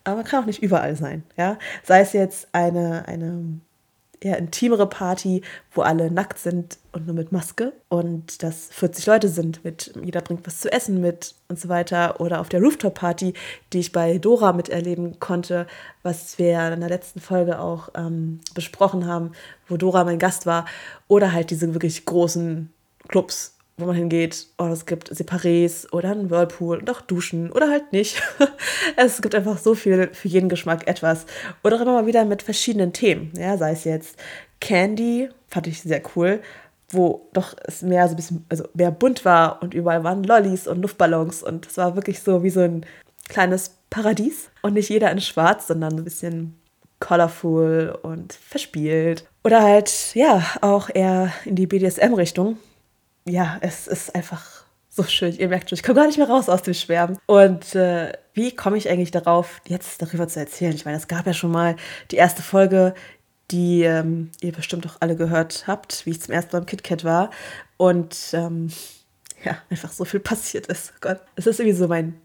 Aber 0.03 0.17
man 0.17 0.25
kann 0.25 0.43
auch 0.43 0.47
nicht 0.47 0.61
überall 0.61 0.95
sein, 0.95 1.23
ja. 1.37 1.57
Sei 1.83 2.01
es 2.01 2.11
jetzt 2.11 2.49
eine, 2.51 3.07
eine 3.07 3.59
eher 4.23 4.37
intimere 4.37 4.87
Party, 4.87 5.41
wo 5.71 5.81
alle 5.81 6.09
nackt 6.09 6.39
sind 6.39 6.77
und 6.91 7.05
nur 7.05 7.15
mit 7.15 7.31
Maske 7.31 7.73
und 7.89 8.41
dass 8.43 8.69
40 8.71 9.05
Leute 9.05 9.29
sind, 9.29 9.63
mit 9.63 9.93
jeder 10.01 10.21
bringt 10.21 10.45
was 10.47 10.61
zu 10.61 10.71
essen 10.71 11.01
mit 11.01 11.35
und 11.49 11.59
so 11.59 11.69
weiter. 11.69 12.19
Oder 12.19 12.39
auf 12.39 12.49
der 12.49 12.61
Rooftop-Party, 12.61 13.33
die 13.73 13.79
ich 13.79 13.91
bei 13.91 14.17
Dora 14.17 14.53
miterleben 14.53 15.19
konnte, 15.19 15.67
was 16.01 16.37
wir 16.39 16.71
in 16.71 16.79
der 16.79 16.89
letzten 16.89 17.19
Folge 17.19 17.59
auch 17.59 17.89
ähm, 17.95 18.39
besprochen 18.53 19.05
haben, 19.05 19.31
wo 19.67 19.77
Dora 19.77 20.03
mein 20.03 20.19
Gast 20.19 20.45
war. 20.45 20.65
Oder 21.07 21.33
halt 21.33 21.49
diese 21.49 21.73
wirklich 21.73 22.05
großen 22.05 22.71
Clubs, 23.07 23.52
wo 23.77 23.85
man 23.85 23.95
hingeht. 23.95 24.47
Oder 24.57 24.71
es 24.71 24.85
gibt 24.85 25.11
Separés 25.11 25.91
oder 25.91 26.11
einen 26.11 26.29
Whirlpool 26.29 26.77
und 26.79 26.89
auch 26.89 27.01
Duschen 27.01 27.51
oder 27.51 27.69
halt 27.69 27.91
nicht. 27.91 28.21
es 28.95 29.21
gibt 29.21 29.35
einfach 29.35 29.57
so 29.57 29.75
viel 29.75 30.09
für 30.13 30.27
jeden 30.27 30.49
Geschmack 30.49 30.87
etwas. 30.87 31.25
Oder 31.63 31.81
immer 31.81 31.93
mal 31.93 32.05
wieder 32.05 32.25
mit 32.25 32.43
verschiedenen 32.43 32.93
Themen. 32.93 33.31
Ja, 33.37 33.57
sei 33.57 33.71
es 33.71 33.83
jetzt 33.83 34.17
Candy, 34.59 35.29
fand 35.47 35.67
ich 35.67 35.81
sehr 35.81 36.01
cool, 36.15 36.41
wo 36.89 37.27
doch 37.33 37.55
es 37.63 37.81
mehr 37.81 38.07
so 38.07 38.13
ein 38.13 38.17
bisschen, 38.17 38.45
also 38.49 38.65
mehr 38.73 38.91
bunt 38.91 39.25
war 39.25 39.61
und 39.61 39.73
überall 39.73 40.03
waren 40.03 40.23
Lollis 40.23 40.67
und 40.67 40.81
Luftballons 40.81 41.43
und 41.43 41.65
es 41.67 41.77
war 41.77 41.95
wirklich 41.95 42.21
so 42.21 42.43
wie 42.43 42.49
so 42.49 42.61
ein 42.61 42.85
kleines 43.27 43.77
Paradies. 43.89 44.49
Und 44.61 44.73
nicht 44.73 44.89
jeder 44.89 45.11
in 45.11 45.21
schwarz, 45.21 45.67
sondern 45.67 45.97
ein 45.97 46.03
bisschen 46.03 46.59
colorful 46.99 47.97
und 48.01 48.33
verspielt. 48.33 49.25
Oder 49.43 49.61
halt, 49.61 50.15
ja, 50.15 50.43
auch 50.61 50.89
eher 50.93 51.33
in 51.45 51.55
die 51.55 51.67
BDSM-Richtung. 51.67 52.57
Ja, 53.25 53.57
es 53.61 53.87
ist 53.87 54.13
einfach 54.15 54.63
so 54.89 55.03
schön. 55.03 55.35
Ihr 55.35 55.47
merkt 55.47 55.69
schon, 55.69 55.77
ich 55.77 55.83
komme 55.83 55.95
gar 55.95 56.07
nicht 56.07 56.17
mehr 56.17 56.29
raus 56.29 56.49
aus 56.49 56.61
dem 56.61 56.73
Schwärmen. 56.73 57.17
Und 57.25 57.73
äh, 57.73 58.13
wie 58.33 58.55
komme 58.55 58.77
ich 58.77 58.89
eigentlich 58.89 59.11
darauf, 59.11 59.61
jetzt 59.67 60.01
darüber 60.01 60.27
zu 60.27 60.39
erzählen? 60.39 60.75
Ich 60.75 60.85
meine, 60.85 60.97
es 60.97 61.07
gab 61.07 61.25
ja 61.25 61.33
schon 61.33 61.51
mal 61.51 61.75
die 62.11 62.17
erste 62.17 62.41
Folge, 62.41 62.93
die 63.49 63.83
ähm, 63.83 64.31
ihr 64.41 64.51
bestimmt 64.51 64.85
auch 64.85 64.97
alle 64.99 65.15
gehört 65.15 65.65
habt, 65.67 66.05
wie 66.05 66.11
ich 66.11 66.21
zum 66.21 66.33
ersten 66.33 66.55
Mal 66.55 66.59
im 66.59 66.65
KitKat 66.65 67.03
war. 67.03 67.31
Und 67.77 68.15
ähm, 68.33 68.69
ja, 69.43 69.57
einfach 69.69 69.91
so 69.91 70.05
viel 70.05 70.19
passiert 70.19 70.67
ist. 70.67 70.93
Oh 70.95 70.97
Gott, 71.01 71.21
es 71.35 71.47
ist 71.47 71.59
irgendwie 71.59 71.77
so 71.77 71.87
mein, 71.87 72.15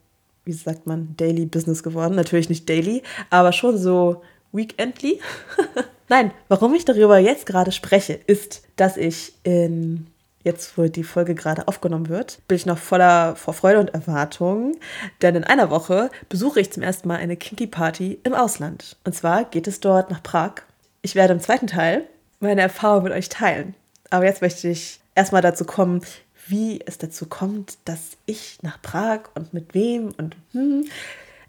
wie 0.45 0.53
sagt 0.53 0.87
man, 0.87 1.15
Daily 1.17 1.47
Business 1.47 1.83
geworden. 1.83 2.17
Natürlich 2.17 2.49
nicht 2.49 2.69
daily, 2.69 3.03
aber 3.31 3.53
schon 3.53 3.79
so 3.79 4.23
weekendly. 4.53 5.21
Nein, 6.09 6.33
warum 6.49 6.75
ich 6.75 6.85
darüber 6.85 7.19
jetzt 7.19 7.47
gerade 7.47 7.73
spreche, 7.73 8.15
ist, 8.15 8.63
dass 8.77 8.97
ich 8.97 9.35
in 9.43 10.07
jetzt, 10.49 10.77
wo 10.77 10.89
die 10.89 11.05
Folge 11.05 11.35
gerade 11.35 11.69
aufgenommen 11.69 12.09
wird, 12.09 12.41
bin 12.49 12.57
ich 12.57 12.67
noch 12.67 12.79
voller 12.79 13.37
Vorfreude 13.37 13.79
und 13.79 13.95
Erwartung, 13.95 14.77
denn 15.23 15.37
in 15.37 15.45
einer 15.45 15.71
Woche 15.71 16.11
besuche 16.29 16.61
ich 16.61 16.73
zum 16.73 16.83
ersten 16.83 17.07
Mal 17.07 17.17
eine 17.17 17.37
Kinky 17.37 17.67
Party 17.67 18.19
im 18.25 18.35
Ausland. 18.35 18.97
Und 19.05 19.15
zwar 19.15 19.45
geht 19.45 19.69
es 19.69 19.81
dort 19.81 20.11
nach 20.11 20.23
Prag. 20.23 20.63
Ich 21.03 21.15
werde 21.15 21.35
im 21.35 21.41
zweiten 21.41 21.67
Teil 21.67 22.05
meine 22.41 22.63
Erfahrung 22.63 23.05
mit 23.05 23.13
euch 23.13 23.29
teilen. 23.29 23.75
Aber 24.11 24.25
jetzt 24.25 24.43
möchte 24.43 24.69
ich 24.69 25.01
erstmal 25.15 25.43
dazu 25.43 25.65
kommen, 25.65 26.01
wie 26.47 26.81
es 26.87 26.97
dazu 26.97 27.27
kommt, 27.27 27.77
dass 27.85 28.17
ich 28.25 28.59
nach 28.63 28.81
Prag 28.81 29.21
und 29.35 29.53
mit 29.53 29.75
wem 29.75 30.13
und 30.17 30.37
hm. 30.53 30.87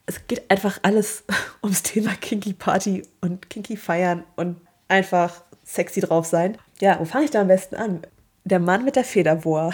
Es 0.05 0.25
geht 0.25 0.49
einfach 0.49 0.79
alles 0.81 1.23
ums 1.63 1.83
Thema 1.83 2.15
Kinky 2.19 2.53
Party 2.53 3.03
und 3.21 3.49
Kinky 3.49 3.77
Feiern 3.77 4.23
und 4.35 4.59
einfach 4.87 5.43
sexy 5.63 6.01
drauf 6.01 6.25
sein. 6.25 6.57
Ja, 6.81 6.99
wo 6.99 7.05
fange 7.05 7.25
ich 7.25 7.31
da 7.31 7.41
am 7.41 7.47
besten 7.47 7.75
an? 7.75 8.01
Der 8.49 8.59
Mann 8.59 8.83
mit 8.83 8.95
der 8.95 9.03
Federbohr 9.03 9.71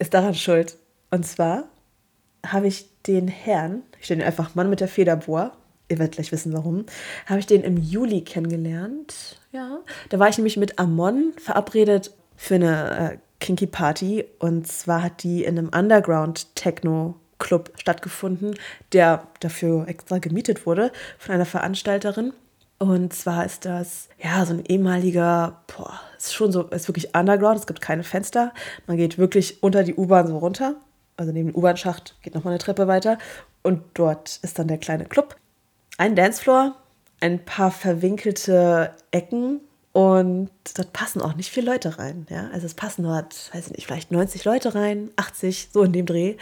ist 0.00 0.12
daran 0.12 0.34
schuld. 0.34 0.76
Und 1.12 1.24
zwar 1.24 1.68
habe 2.44 2.66
ich 2.66 2.86
den 3.06 3.28
Herrn, 3.28 3.84
ich 4.00 4.10
nenne 4.10 4.24
ihn 4.24 4.26
einfach 4.26 4.56
Mann 4.56 4.68
mit 4.68 4.80
der 4.80 4.88
Federbohr, 4.88 5.52
ihr 5.88 6.00
werdet 6.00 6.16
gleich 6.16 6.32
wissen 6.32 6.52
warum, 6.52 6.86
habe 7.26 7.38
ich 7.38 7.46
den 7.46 7.62
im 7.62 7.76
Juli 7.76 8.22
kennengelernt. 8.22 9.40
Ja, 9.52 9.78
da 10.08 10.18
war 10.18 10.28
ich 10.28 10.36
nämlich 10.36 10.56
mit 10.56 10.80
Amon 10.80 11.32
verabredet 11.38 12.12
für 12.34 12.56
eine 12.56 13.12
äh, 13.12 13.18
Kinky 13.38 13.68
Party. 13.68 14.24
Und 14.40 14.66
zwar 14.66 15.04
hat 15.04 15.22
die 15.22 15.44
in 15.44 15.56
einem 15.56 15.68
Underground-Techno-Club 15.68 17.72
stattgefunden, 17.76 18.56
der 18.94 19.28
dafür 19.38 19.86
extra 19.86 20.18
gemietet 20.18 20.66
wurde 20.66 20.90
von 21.18 21.36
einer 21.36 21.46
Veranstalterin. 21.46 22.32
Und 22.78 23.14
zwar 23.14 23.46
ist 23.46 23.64
das, 23.64 24.08
ja, 24.22 24.44
so 24.44 24.52
ein 24.52 24.64
ehemaliger, 24.66 25.62
boah, 25.66 25.98
ist 26.18 26.34
schon 26.34 26.52
so, 26.52 26.62
ist 26.64 26.88
wirklich 26.88 27.14
Underground, 27.14 27.60
es 27.60 27.66
gibt 27.66 27.80
keine 27.80 28.04
Fenster. 28.04 28.52
Man 28.86 28.98
geht 28.98 29.16
wirklich 29.16 29.62
unter 29.62 29.82
die 29.82 29.94
U-Bahn 29.94 30.26
so 30.26 30.36
runter. 30.36 30.76
Also 31.16 31.32
neben 31.32 31.48
dem 31.48 31.56
U-Bahn-Schacht 31.56 32.16
geht 32.22 32.34
nochmal 32.34 32.52
eine 32.52 32.58
Treppe 32.58 32.86
weiter. 32.86 33.16
Und 33.62 33.82
dort 33.94 34.38
ist 34.42 34.58
dann 34.58 34.68
der 34.68 34.78
kleine 34.78 35.06
Club. 35.06 35.36
Ein 35.96 36.14
Dancefloor, 36.14 36.76
ein 37.20 37.44
paar 37.44 37.70
verwinkelte 37.70 38.92
Ecken 39.10 39.60
und 39.92 40.50
dort 40.74 40.92
passen 40.92 41.22
auch 41.22 41.34
nicht 41.34 41.50
viele 41.50 41.72
Leute 41.72 41.98
rein. 41.98 42.26
Ja? 42.28 42.50
Also 42.52 42.66
es 42.66 42.74
passen 42.74 43.04
dort, 43.04 43.50
weiß 43.54 43.68
ich 43.68 43.72
nicht, 43.72 43.86
vielleicht 43.86 44.12
90 44.12 44.44
Leute 44.44 44.74
rein, 44.74 45.10
80, 45.16 45.70
so 45.72 45.82
in 45.82 45.94
dem 45.94 46.04
Dreh. 46.04 46.36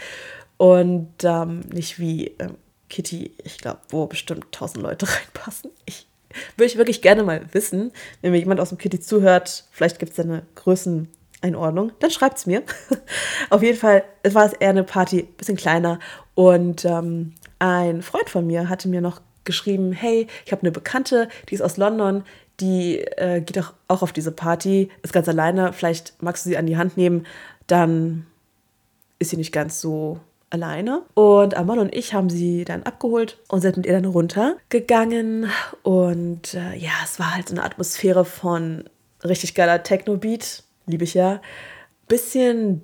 Und 0.57 1.13
ähm, 1.23 1.61
nicht 1.73 2.01
wie 2.01 2.35
ähm, 2.41 2.57
Kitty, 2.89 3.33
ich 3.45 3.59
glaube, 3.59 3.81
wo 3.91 4.07
bestimmt 4.07 4.47
1000 4.47 4.83
Leute 4.83 5.07
reinpassen. 5.09 5.71
Ich 5.87 6.09
würde 6.57 6.67
ich 6.67 6.79
wirklich 6.79 7.03
gerne 7.03 7.23
mal 7.23 7.43
wissen, 7.53 7.93
wenn 8.23 8.33
mir 8.33 8.39
jemand 8.39 8.61
aus 8.61 8.71
dem 8.71 8.79
Kitty 8.79 9.01
zuhört, 9.01 9.65
vielleicht 9.71 9.99
gibt 9.99 10.11
es 10.11 10.17
da 10.17 10.23
eine 10.23 10.43
Größeneinordnung, 10.55 11.93
dann 12.01 12.11
schreibt 12.11 12.39
es 12.39 12.47
mir. 12.47 12.63
Auf 13.51 13.63
jeden 13.63 13.79
Fall, 13.79 14.05
es 14.23 14.35
war 14.35 14.51
eher 14.61 14.71
eine 14.71 14.85
Party, 14.85 15.21
ein 15.21 15.37
bisschen 15.37 15.57
kleiner. 15.57 15.99
Und 16.35 16.85
ähm, 16.85 17.35
ein 17.59 18.03
Freund 18.03 18.31
von 18.31 18.47
mir 18.47 18.69
hatte 18.69 18.89
mir 18.89 19.01
noch 19.01 19.21
geschrieben, 19.45 19.93
hey, 19.93 20.27
ich 20.45 20.53
habe 20.53 20.63
eine 20.63 20.73
Bekannte, 20.73 21.29
die 21.49 21.55
ist 21.55 21.63
aus 21.63 21.77
London, 21.77 22.25
die 22.61 23.01
äh, 23.01 23.41
geht 23.41 23.59
auch, 23.59 23.73
auch 23.89 24.03
auf 24.03 24.13
diese 24.13 24.33
Party, 24.33 24.91
ist 25.03 25.13
ganz 25.13 25.29
alleine, 25.29 25.73
vielleicht 25.73 26.15
magst 26.23 26.45
du 26.45 26.51
sie 26.51 26.57
an 26.57 26.67
die 26.67 26.77
Hand 26.77 26.97
nehmen, 26.97 27.27
dann 27.67 28.27
ist 29.19 29.31
sie 29.31 29.37
nicht 29.37 29.53
ganz 29.53 29.81
so 29.81 30.21
alleine. 30.55 31.03
Und 31.15 31.57
Amon 31.57 31.79
und 31.79 31.95
ich 31.95 32.15
haben 32.15 32.31
sie 32.31 32.65
dann 32.65 32.85
abgeholt 32.85 33.39
und 33.49 33.61
sind 33.61 33.77
mit 33.77 33.87
ihr 33.87 33.93
dann 33.93 34.07
runtergegangen. 34.07 35.51
Und 35.83 36.55
äh, 36.55 36.77
ja, 36.77 36.93
es 37.05 37.19
war 37.19 37.35
halt 37.35 37.49
so 37.49 37.55
eine 37.55 37.65
Atmosphäre 37.65 38.25
von 38.25 38.85
richtig 39.23 39.55
geiler 39.55 39.83
Techno-Beat, 39.83 40.63
liebe 40.87 41.05
ich 41.05 41.15
ja. 41.15 41.41
Bisschen 42.09 42.83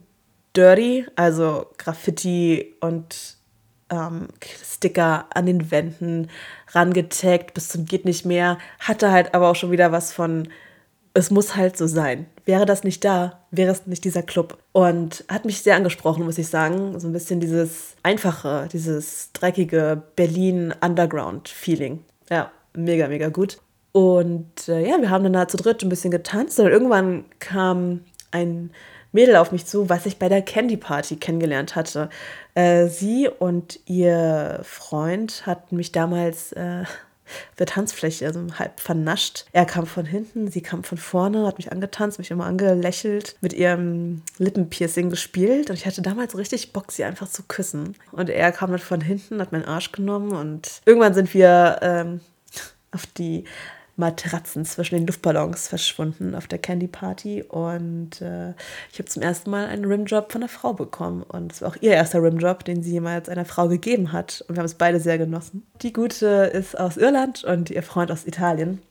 dirty, 0.56 1.06
also 1.16 1.66
Graffiti 1.78 2.74
und 2.80 3.36
ähm, 3.90 4.28
Sticker 4.62 5.26
an 5.34 5.46
den 5.46 5.70
Wänden 5.70 6.28
rangetaggt 6.68 7.54
bis 7.54 7.68
zum 7.68 7.84
geht 7.86 8.04
nicht 8.04 8.24
mehr. 8.24 8.58
Hatte 8.78 9.10
halt 9.10 9.34
aber 9.34 9.50
auch 9.50 9.56
schon 9.56 9.70
wieder 9.70 9.92
was 9.92 10.12
von, 10.12 10.48
es 11.14 11.30
muss 11.30 11.56
halt 11.56 11.76
so 11.76 11.86
sein. 11.86 12.26
Wäre 12.50 12.66
das 12.66 12.82
nicht 12.82 13.04
da, 13.04 13.38
wäre 13.52 13.70
es 13.70 13.86
nicht 13.86 14.02
dieser 14.02 14.24
Club. 14.24 14.58
Und 14.72 15.24
hat 15.28 15.44
mich 15.44 15.62
sehr 15.62 15.76
angesprochen, 15.76 16.24
muss 16.24 16.36
ich 16.36 16.48
sagen. 16.48 16.98
So 16.98 17.06
ein 17.06 17.12
bisschen 17.12 17.38
dieses 17.38 17.94
einfache, 18.02 18.68
dieses 18.72 19.30
dreckige 19.32 20.02
Berlin 20.16 20.74
Underground-Feeling. 20.80 22.02
Ja, 22.28 22.50
mega, 22.74 23.06
mega 23.06 23.28
gut. 23.28 23.58
Und 23.92 24.66
äh, 24.66 24.84
ja, 24.84 25.00
wir 25.00 25.10
haben 25.10 25.22
dann 25.22 25.34
da 25.34 25.46
zu 25.46 25.58
dritt 25.58 25.84
ein 25.84 25.88
bisschen 25.90 26.10
getanzt 26.10 26.58
und 26.58 26.66
irgendwann 26.66 27.24
kam 27.38 28.00
ein 28.32 28.72
Mädel 29.12 29.36
auf 29.36 29.52
mich 29.52 29.64
zu, 29.64 29.88
was 29.88 30.04
ich 30.04 30.18
bei 30.18 30.28
der 30.28 30.42
Candy 30.42 30.76
Party 30.76 31.14
kennengelernt 31.14 31.76
hatte. 31.76 32.10
Äh, 32.54 32.88
sie 32.88 33.28
und 33.28 33.78
ihr 33.86 34.58
Freund 34.64 35.46
hatten 35.46 35.76
mich 35.76 35.92
damals 35.92 36.50
äh, 36.54 36.82
der 37.58 37.66
Tanzfläche 37.66 38.26
also 38.26 38.46
halb 38.58 38.80
vernascht. 38.80 39.46
Er 39.52 39.66
kam 39.66 39.86
von 39.86 40.06
hinten, 40.06 40.50
sie 40.50 40.62
kam 40.62 40.84
von 40.84 40.98
vorne, 40.98 41.46
hat 41.46 41.58
mich 41.58 41.72
angetanzt, 41.72 42.18
mich 42.18 42.30
immer 42.30 42.46
angelächelt, 42.46 43.36
mit 43.40 43.52
ihrem 43.52 44.22
Lippenpiercing 44.38 45.10
gespielt. 45.10 45.70
Und 45.70 45.76
ich 45.76 45.86
hatte 45.86 46.02
damals 46.02 46.36
richtig 46.36 46.72
Bock, 46.72 46.92
sie 46.92 47.04
einfach 47.04 47.28
zu 47.28 47.42
küssen. 47.44 47.96
Und 48.12 48.30
er 48.30 48.52
kam 48.52 48.70
dann 48.70 48.80
von 48.80 49.00
hinten, 49.00 49.40
hat 49.40 49.52
meinen 49.52 49.64
Arsch 49.64 49.92
genommen 49.92 50.32
und 50.32 50.80
irgendwann 50.84 51.14
sind 51.14 51.32
wir 51.34 51.78
ähm, 51.82 52.20
auf 52.92 53.06
die 53.06 53.44
Matratzen 54.00 54.64
zwischen 54.64 54.96
den 54.96 55.06
Luftballons 55.06 55.68
verschwunden 55.68 56.34
auf 56.34 56.48
der 56.48 56.58
Candy 56.58 56.88
Party 56.88 57.42
und 57.42 58.20
äh, 58.20 58.50
ich 58.92 58.98
habe 58.98 59.04
zum 59.08 59.22
ersten 59.22 59.50
Mal 59.50 59.66
einen 59.66 59.84
Rimjob 59.84 60.32
von 60.32 60.42
einer 60.42 60.48
Frau 60.48 60.72
bekommen 60.72 61.22
und 61.22 61.52
es 61.52 61.62
war 61.62 61.68
auch 61.68 61.76
ihr 61.80 61.92
erster 61.92 62.22
Rimjob, 62.22 62.64
den 62.64 62.82
sie 62.82 62.92
jemals 62.92 63.28
einer 63.28 63.44
Frau 63.44 63.68
gegeben 63.68 64.12
hat 64.12 64.44
und 64.48 64.56
wir 64.56 64.60
haben 64.60 64.66
es 64.66 64.74
beide 64.74 64.98
sehr 64.98 65.18
genossen. 65.18 65.64
Die 65.82 65.92
Gute 65.92 66.26
ist 66.26 66.78
aus 66.78 66.96
Irland 66.96 67.44
und 67.44 67.70
ihr 67.70 67.84
Freund 67.84 68.10
aus 68.10 68.26
Italien. 68.26 68.82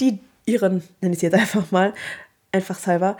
Die 0.00 0.18
ihren, 0.46 0.82
nenne 1.00 1.14
ich 1.14 1.20
sie 1.20 1.26
jetzt 1.26 1.34
einfach 1.38 1.70
mal, 1.70 1.94
einfach 2.52 2.78
selber, 2.78 3.16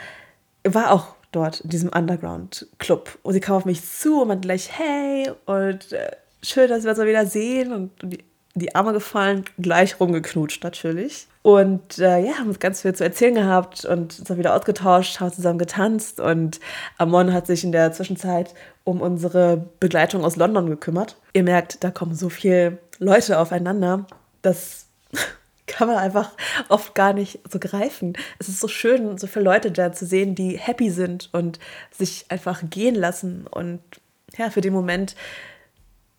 war 0.64 0.92
auch 0.92 1.14
dort 1.32 1.60
in 1.60 1.70
diesem 1.70 1.90
Underground-Club. 1.90 3.18
Und 3.22 3.32
sie 3.32 3.40
kam 3.40 3.56
auf 3.56 3.64
mich 3.64 3.84
zu 3.84 4.22
und 4.22 4.28
meinte 4.28 4.46
gleich, 4.46 4.70
hey, 4.76 5.30
und 5.46 5.92
äh, 5.92 6.10
schön, 6.42 6.68
dass 6.68 6.82
wir 6.84 6.90
uns 6.90 6.98
mal 6.98 7.06
wieder 7.06 7.26
sehen. 7.26 7.72
Und, 7.72 8.02
und 8.02 8.10
die 8.10 8.24
die 8.54 8.74
Arme 8.74 8.92
gefallen, 8.92 9.44
gleich 9.58 10.00
rumgeknutscht 10.00 10.64
natürlich. 10.64 11.28
Und 11.42 11.98
äh, 11.98 12.18
ja, 12.18 12.34
haben 12.38 12.48
uns 12.48 12.58
ganz 12.58 12.82
viel 12.82 12.94
zu 12.94 13.04
erzählen 13.04 13.34
gehabt 13.34 13.84
und 13.84 14.18
uns 14.18 14.24
dann 14.24 14.36
wieder 14.36 14.54
ausgetauscht, 14.54 15.20
haben 15.20 15.32
zusammen 15.32 15.58
getanzt 15.58 16.20
und 16.20 16.60
Amon 16.98 17.32
hat 17.32 17.46
sich 17.46 17.64
in 17.64 17.72
der 17.72 17.92
Zwischenzeit 17.92 18.54
um 18.84 19.00
unsere 19.00 19.68
Begleitung 19.78 20.24
aus 20.24 20.36
London 20.36 20.68
gekümmert. 20.68 21.16
Ihr 21.32 21.44
merkt, 21.44 21.82
da 21.82 21.90
kommen 21.90 22.14
so 22.14 22.28
viele 22.28 22.78
Leute 22.98 23.38
aufeinander, 23.38 24.06
das 24.42 24.88
kann 25.66 25.88
man 25.88 25.96
einfach 25.96 26.32
oft 26.68 26.94
gar 26.94 27.14
nicht 27.14 27.38
so 27.50 27.58
greifen. 27.58 28.12
Es 28.38 28.48
ist 28.48 28.60
so 28.60 28.68
schön, 28.68 29.16
so 29.16 29.26
viele 29.26 29.46
Leute 29.46 29.70
da 29.70 29.92
zu 29.92 30.04
sehen, 30.04 30.34
die 30.34 30.58
happy 30.58 30.90
sind 30.90 31.30
und 31.32 31.58
sich 31.90 32.26
einfach 32.28 32.62
gehen 32.68 32.96
lassen 32.96 33.46
und 33.46 33.80
ja, 34.36 34.50
für 34.50 34.60
den 34.60 34.72
Moment 34.72 35.16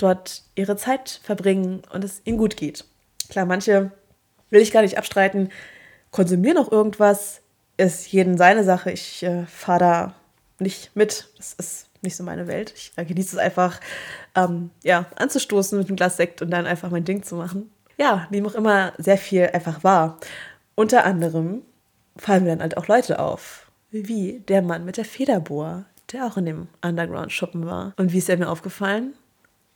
dort 0.01 0.43
ihre 0.55 0.75
Zeit 0.75 1.22
verbringen 1.24 1.81
und 1.91 2.03
es 2.03 2.22
ihnen 2.25 2.38
gut 2.38 2.58
geht. 2.58 2.86
Klar, 3.29 3.46
manche 3.46 3.91
will 4.50 4.62
ich 4.62 4.72
gar 4.72 4.81
nicht 4.81 4.98
abstreiten, 4.98 5.50
konsumieren 6.12 6.58
auch 6.58 6.72
irgendwas, 6.72 7.41
ist 7.77 8.12
jeden 8.12 8.38
seine 8.38 8.63
Sache. 8.63 8.91
Ich 8.91 9.24
äh, 9.24 9.46
fahre 9.48 9.79
da 9.79 10.15
nicht 10.60 10.96
mit. 10.96 11.29
Das 11.38 11.53
ist 11.53 11.88
nicht 12.01 12.15
so 12.15 12.24
meine 12.24 12.48
Welt. 12.48 12.74
Ich 12.75 12.91
äh, 12.96 13.05
genieße 13.05 13.36
es 13.36 13.41
einfach, 13.41 13.79
ähm, 14.36 14.72
ja, 14.84 15.05
anzustoßen 15.15 15.77
mit 15.77 15.88
einem 15.88 15.96
Glas 15.96 16.17
Sekt 16.17 16.41
und 16.41 16.51
dann 16.51 16.65
einfach 16.65 16.89
mein 16.91 17.05
Ding 17.05 17.24
zu 17.24 17.36
machen. 17.36 17.72
Ja, 17.98 18.27
nehme 18.29 18.48
auch 18.48 18.55
immer 18.55 18.93
sehr 18.98 19.17
viel 19.17 19.50
einfach 19.53 19.84
wahr. 19.84 20.17
Unter 20.75 21.05
anderem 21.05 21.62
fallen 22.17 22.43
mir 22.43 22.51
dann 22.51 22.62
halt 22.62 22.77
auch 22.77 22.88
Leute 22.88 23.20
auf, 23.20 23.72
wie 23.91 24.39
der 24.48 24.62
Mann 24.62 24.86
mit 24.86 24.98
der 24.98 25.05
Federbohr, 25.05 25.86
der 26.12 26.25
auch 26.25 26.38
in 26.38 26.46
dem 26.46 26.67
Underground-Schuppen 26.81 27.65
war. 27.65 27.93
Und 27.98 28.13
wie 28.13 28.17
ist 28.17 28.29
er 28.29 28.38
mir 28.38 28.50
aufgefallen? 28.50 29.13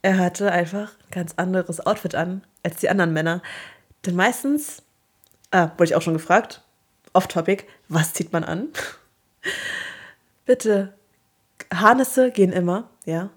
Er 0.05 0.19
hatte 0.19 0.51
einfach 0.51 0.91
ein 0.99 1.09
ganz 1.09 1.33
anderes 1.35 1.83
Outfit 1.83 2.13
an 2.13 2.43
als 2.61 2.75
die 2.75 2.89
anderen 2.89 3.11
Männer. 3.11 3.41
Denn 4.05 4.15
meistens, 4.15 4.83
ah, 5.49 5.71
wurde 5.77 5.85
ich 5.85 5.95
auch 5.95 6.01
schon 6.03 6.13
gefragt, 6.13 6.61
off-topic, 7.13 7.63
was 7.89 8.13
zieht 8.13 8.31
man 8.31 8.43
an? 8.43 8.67
Bitte, 10.45 10.93
Harnisse 11.73 12.29
gehen 12.29 12.51
immer, 12.53 12.87
ja. 13.05 13.31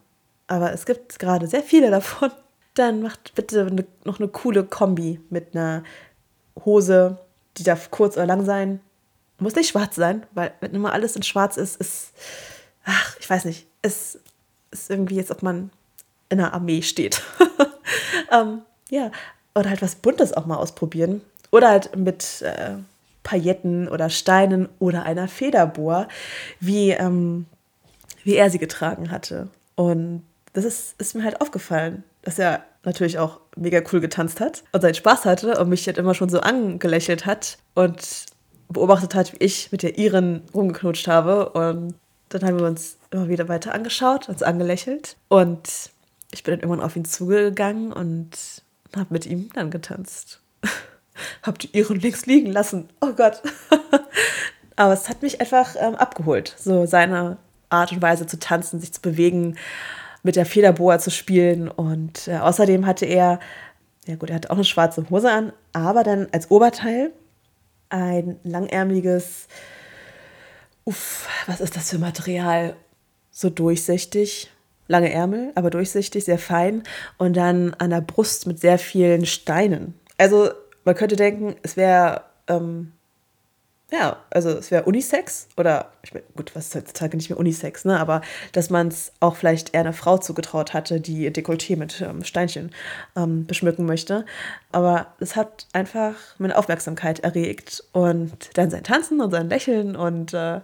Aber 0.47 0.71
es 0.75 0.85
gibt 0.85 1.19
gerade 1.19 1.47
sehr 1.47 1.63
viele 1.63 1.91
davon. 1.91 2.31
Dann 2.75 3.01
macht 3.01 3.35
bitte 3.35 3.63
eine, 3.63 3.87
noch 4.05 4.21
eine 4.21 4.29
coole 4.29 4.63
Kombi 4.63 5.23
mit 5.31 5.57
einer 5.57 5.85
Hose, 6.67 7.19
die 7.57 7.65
darf 7.65 7.91
kurz 7.91 8.19
oder 8.19 8.27
lang 8.27 8.45
sein. 8.45 8.81
Muss 9.39 9.55
nicht 9.55 9.71
schwarz 9.71 9.97
sein, 9.97 10.27
weil 10.33 10.53
wenn 10.61 10.75
immer 10.75 10.93
alles 10.93 11.17
in 11.17 11.23
schwarz 11.23 11.57
ist, 11.57 11.81
ist, 11.81 12.13
ach, 12.85 13.17
ich 13.21 13.31
weiß 13.31 13.47
nicht, 13.47 13.67
es 13.81 14.21
ist 14.71 14.91
irgendwie 14.91 15.17
jetzt, 15.17 15.31
ob 15.31 15.43
man 15.43 15.71
in 16.29 16.41
einer 16.41 16.55
Armee 16.55 16.83
steht. 16.83 17.23
ähm, 18.33 18.63
ja, 18.91 19.11
oder 19.55 19.71
halt 19.71 19.83
was 19.83 19.97
Buntes 19.97 20.33
auch 20.33 20.47
mal 20.47 20.57
ausprobieren. 20.57 21.21
Oder 21.51 21.69
halt 21.69 21.97
mit 21.97 22.43
äh, 22.43 22.75
Pailletten 23.23 23.89
oder 23.89 24.11
Steinen 24.11 24.69
oder 24.79 25.05
einer 25.05 25.29
Federbohr, 25.29 26.09
wie, 26.61 26.91
ähm, 26.91 27.47
wie 28.25 28.37
er 28.37 28.51
sie 28.51 28.59
getragen 28.59 29.11
hatte. 29.11 29.49
Und 29.75 30.25
das 30.53 30.65
ist, 30.65 31.01
ist 31.01 31.15
mir 31.15 31.25
halt 31.25 31.41
aufgefallen, 31.41 32.05
dass 32.23 32.39
er 32.39 32.65
natürlich 32.85 33.19
auch 33.19 33.41
mega 33.57 33.81
cool 33.93 34.01
getanzt 34.01 34.41
hat 34.41 34.65
und 34.73 34.81
seinen 34.81 34.95
Spaß 34.95 35.25
hatte 35.25 35.59
und 35.59 35.69
mich 35.69 35.87
halt 35.87 35.99
immer 35.99 36.15
schon 36.15 36.29
so 36.29 36.41
angelächelt 36.41 37.27
hat 37.27 37.59
und 37.75 38.27
beobachtet 38.69 39.15
hat, 39.15 39.33
wie 39.33 39.45
ich 39.45 39.73
mit 39.73 39.83
der 39.83 39.99
Iren 39.99 40.43
rumgeknutscht 40.55 41.09
habe. 41.09 41.51
Und 41.51 41.95
dann 42.29 42.43
haben 42.43 42.59
wir 42.59 42.67
uns 42.67 42.99
immer 43.11 43.29
wieder 43.29 43.49
weiter 43.49 43.75
angeschaut, 43.75 44.29
uns 44.29 44.43
angelächelt. 44.43 45.17
Und 45.29 45.91
ich 46.33 46.43
bin 46.43 46.53
dann 46.53 46.61
irgendwann 46.61 46.85
auf 46.85 46.97
ihn 46.97 47.05
zugegangen 47.05 47.93
und 47.93 48.31
habe 48.97 49.09
mit 49.11 49.27
ihm 49.27 49.51
dann 49.55 49.71
getanzt. 49.71 50.41
hab 51.43 51.59
die 51.59 51.77
Iren 51.77 52.01
links 52.01 52.27
liegen 52.27 52.53
lassen. 52.53 52.89
Oh 53.01 53.13
Gott. 53.13 53.43
Aber 54.77 54.93
es 54.93 55.09
hat 55.09 55.23
mich 55.23 55.41
einfach 55.41 55.75
ähm, 55.79 55.97
abgeholt. 55.97 56.55
So 56.59 56.87
seine 56.87 57.39
Art 57.71 57.93
und 57.93 58.03
Weise 58.03 58.27
zu 58.27 58.39
tanzen, 58.39 58.81
sich 58.81 58.93
zu 58.93 59.01
bewegen, 59.01 59.57
mit 60.23 60.37
der 60.37 60.47
Federboa 60.47 60.99
zu 60.99 61.11
spielen. 61.11 61.69
Und 61.69 62.29
äh, 62.29 62.39
außerdem 62.39 62.87
hatte 62.87 63.07
er, 63.07 63.41
ja 64.07 64.17
gut, 64.17 64.31
er 64.31 64.37
hatte 64.37 64.51
auch 64.51 64.57
eine 64.57 64.65
schwarze 64.65 65.09
Hose 65.11 65.31
an, 65.31 65.53
aber 65.73 66.05
dann 66.05 66.29
als 66.33 66.51
Oberteil 66.51 67.13
ein 67.91 68.39
langärmeliges, 68.45 69.49
uff, 70.85 71.29
was 71.47 71.61
ist 71.61 71.77
das 71.77 71.91
für 71.91 71.99
Material? 71.99 72.77
So 73.31 73.51
durchsichtig, 73.51 74.51
lange 74.89 75.13
Ärmel, 75.13 75.53
aber 75.55 75.71
durchsichtig, 75.71 76.25
sehr 76.25 76.39
fein 76.39 76.83
und 77.19 77.37
dann 77.37 77.75
an 77.75 77.91
der 77.91 78.01
Brust 78.01 78.47
mit 78.47 78.59
sehr 78.59 78.79
vielen 78.79 79.27
Steinen. 79.27 79.95
Also 80.17 80.51
man 80.85 80.95
könnte 80.95 81.17
denken, 81.17 81.55
es 81.63 81.77
wäre 81.77 82.23
ähm, 82.49 82.93
ja, 83.91 84.19
also 84.31 84.51
es 84.51 84.71
wäre 84.71 84.85
Unisex 84.85 85.49
oder, 85.57 85.93
ich 86.03 86.13
meine, 86.13 86.27
gut, 86.37 86.55
was 86.55 86.67
ist 86.67 86.75
heutzutage 86.75 87.17
nicht 87.17 87.31
mehr 87.31 87.39
Unisex, 87.39 87.87
ne? 87.87 87.99
Aber 87.99 88.21
dass 88.53 88.69
man 88.69 88.89
es 88.89 89.13
auch 89.21 89.37
vielleicht 89.37 89.73
eher 89.75 89.81
einer 89.81 89.95
Frau 89.95 90.19
zugetraut 90.19 90.75
hatte, 90.75 91.01
die 91.01 91.23
ihr 91.23 91.33
Dekolleté 91.33 91.77
mit 91.77 92.03
ähm, 92.03 92.23
Steinchen 92.23 92.71
ähm, 93.17 93.47
beschmücken 93.47 93.87
möchte. 93.87 94.27
Aber 94.73 95.07
es 95.21 95.37
hat 95.37 95.67
einfach 95.73 96.15
meine 96.37 96.59
Aufmerksamkeit 96.59 97.21
erregt 97.21 97.83
und 97.93 98.51
dann 98.55 98.71
sein 98.71 98.85
Tanzen 98.85 99.23
und 99.23 99.31
sein 99.31 99.49
Lächeln 99.49 99.97
und 99.97 100.35
äh, 100.35 100.61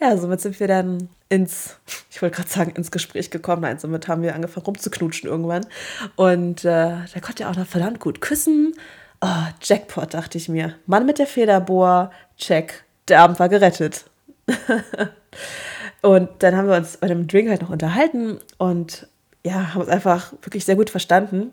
ja, 0.00 0.16
somit 0.16 0.40
sind 0.40 0.60
wir 0.60 0.68
dann 0.68 1.08
ins, 1.28 1.76
ich 2.10 2.22
wollte 2.22 2.36
gerade 2.36 2.48
sagen, 2.48 2.70
ins 2.76 2.92
Gespräch 2.92 3.30
gekommen. 3.30 3.62
Nein, 3.62 3.80
somit 3.80 4.06
haben 4.06 4.22
wir 4.22 4.36
angefangen 4.36 4.66
rumzuknutschen 4.66 5.28
irgendwann. 5.28 5.66
Und 6.14 6.64
äh, 6.64 6.94
da 7.12 7.20
konnte 7.20 7.42
er 7.42 7.50
auch 7.50 7.56
noch 7.56 7.66
verdammt 7.66 7.98
gut 7.98 8.20
küssen. 8.20 8.74
Oh, 9.20 9.46
Jackpot, 9.60 10.14
dachte 10.14 10.38
ich 10.38 10.48
mir. 10.48 10.76
Mann 10.86 11.04
mit 11.04 11.18
der 11.18 11.26
Federbohr, 11.26 12.12
check. 12.38 12.84
Der 13.08 13.20
Abend 13.20 13.38
war 13.38 13.48
gerettet. 13.48 14.04
und 16.02 16.28
dann 16.38 16.56
haben 16.56 16.68
wir 16.68 16.76
uns 16.76 16.96
bei 16.96 17.08
dem 17.08 17.26
Drink 17.26 17.48
halt 17.48 17.62
noch 17.62 17.70
unterhalten 17.70 18.38
und 18.56 19.06
ja, 19.44 19.74
haben 19.74 19.80
uns 19.80 19.90
einfach 19.90 20.32
wirklich 20.42 20.64
sehr 20.64 20.76
gut 20.76 20.90
verstanden. 20.90 21.52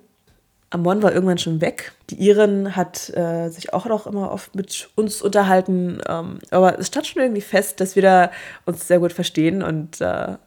Amon 0.69 1.03
war 1.03 1.13
irgendwann 1.13 1.38
schon 1.38 1.62
weg. 1.62 1.93
Die 2.10 2.15
Iren 2.15 2.75
hat 2.75 3.10
äh, 3.15 3.49
sich 3.49 3.73
auch 3.73 3.86
noch 3.86 4.07
immer 4.07 4.31
oft 4.31 4.55
mit 4.55 4.89
uns 4.95 5.21
unterhalten. 5.21 6.01
Ähm, 6.07 6.39
aber 6.51 6.79
es 6.79 6.88
stand 6.88 7.07
schon 7.07 7.21
irgendwie 7.21 7.41
fest, 7.41 7.79
dass 7.79 7.95
wir 7.95 8.01
da 8.01 8.31
uns 8.65 8.88
sehr 8.88 8.99
gut 8.99 9.13
verstehen 9.13 9.62
und 9.62 10.01
äh, 10.01 10.38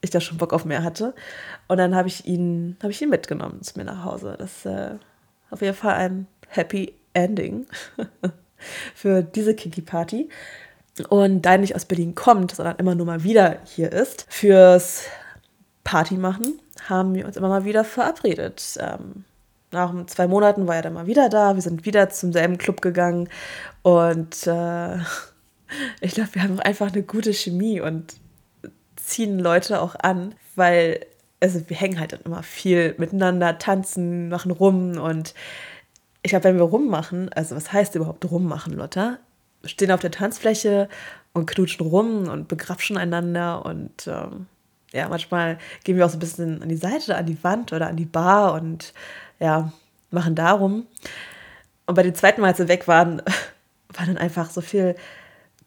ich 0.00 0.10
da 0.10 0.20
schon 0.20 0.38
Bock 0.38 0.52
auf 0.52 0.64
mehr 0.64 0.82
hatte. 0.82 1.14
Und 1.68 1.78
dann 1.78 1.94
habe 1.94 2.08
ich 2.08 2.26
ihn, 2.26 2.76
habe 2.82 2.90
ich 2.90 3.02
ihn 3.02 3.10
mitgenommen 3.10 3.62
zu 3.62 3.78
mir 3.78 3.84
nach 3.84 4.04
Hause. 4.04 4.36
Das 4.38 4.64
äh, 4.64 4.94
auf 5.50 5.60
jeden 5.60 5.76
Fall 5.76 5.94
ein 5.94 6.26
Happy 6.48 6.94
Ending 7.12 7.66
für 8.94 9.22
diese 9.22 9.54
Kinky 9.54 9.82
Party. 9.82 10.28
Und 11.08 11.42
da 11.42 11.52
er 11.52 11.58
nicht 11.58 11.74
aus 11.74 11.84
Berlin 11.84 12.14
kommt, 12.14 12.54
sondern 12.54 12.76
immer 12.76 12.94
nur 12.94 13.06
mal 13.06 13.22
wieder 13.22 13.58
hier 13.64 13.92
ist, 13.92 14.26
fürs 14.28 15.02
Party 15.84 16.16
machen, 16.16 16.58
haben 16.88 17.14
wir 17.14 17.26
uns 17.26 17.36
immer 17.36 17.48
mal 17.48 17.64
wieder 17.64 17.84
verabredet. 17.84 18.78
Ähm, 18.80 19.24
nach 19.72 19.92
zwei 20.06 20.26
Monaten 20.26 20.66
war 20.66 20.76
er 20.76 20.82
dann 20.82 20.94
mal 20.94 21.06
wieder 21.06 21.28
da. 21.28 21.54
Wir 21.54 21.62
sind 21.62 21.84
wieder 21.84 22.08
zum 22.08 22.32
selben 22.32 22.56
Club 22.56 22.80
gegangen. 22.80 23.28
Und 23.82 24.46
äh, 24.46 24.96
ich 26.00 26.14
glaube, 26.14 26.30
wir 26.32 26.42
haben 26.42 26.58
auch 26.58 26.64
einfach 26.64 26.92
eine 26.92 27.02
gute 27.02 27.32
Chemie 27.32 27.80
und 27.80 28.14
ziehen 28.96 29.38
Leute 29.38 29.82
auch 29.82 29.94
an, 29.96 30.34
weil 30.54 31.00
also 31.40 31.68
wir 31.68 31.76
hängen 31.76 32.00
halt 32.00 32.12
dann 32.12 32.22
immer 32.24 32.42
viel 32.42 32.94
miteinander, 32.98 33.58
tanzen, 33.58 34.28
machen 34.28 34.50
rum 34.50 34.98
und 34.98 35.34
ich 36.26 36.30
glaube, 36.30 36.44
wenn 36.44 36.56
wir 36.56 36.64
rummachen, 36.64 37.32
also 37.32 37.54
was 37.54 37.72
heißt 37.72 37.94
überhaupt 37.94 38.28
rummachen, 38.28 38.72
Lotta? 38.72 39.18
Stehen 39.64 39.92
auf 39.92 40.00
der 40.00 40.10
Tanzfläche 40.10 40.88
und 41.32 41.46
knutschen 41.46 41.86
rum 41.86 42.28
und 42.28 42.48
begrapschen 42.48 42.96
einander 42.96 43.64
und 43.64 44.08
ähm, 44.08 44.46
ja, 44.92 45.08
manchmal 45.08 45.58
gehen 45.84 45.96
wir 45.96 46.04
auch 46.04 46.10
so 46.10 46.16
ein 46.16 46.20
bisschen 46.20 46.62
an 46.62 46.68
die 46.68 46.76
Seite, 46.76 47.16
an 47.16 47.26
die 47.26 47.42
Wand 47.44 47.72
oder 47.72 47.86
an 47.86 47.96
die 47.96 48.06
Bar 48.06 48.54
und 48.54 48.92
ja, 49.38 49.72
machen 50.10 50.34
darum. 50.34 50.88
Und 51.86 51.94
bei 51.94 52.02
den 52.02 52.14
zweiten 52.16 52.40
Mal, 52.40 52.48
als 52.48 52.58
wir 52.58 52.66
weg 52.66 52.88
waren, 52.88 53.22
waren 53.94 54.06
dann 54.08 54.18
einfach 54.18 54.50
so 54.50 54.60
viel 54.60 54.96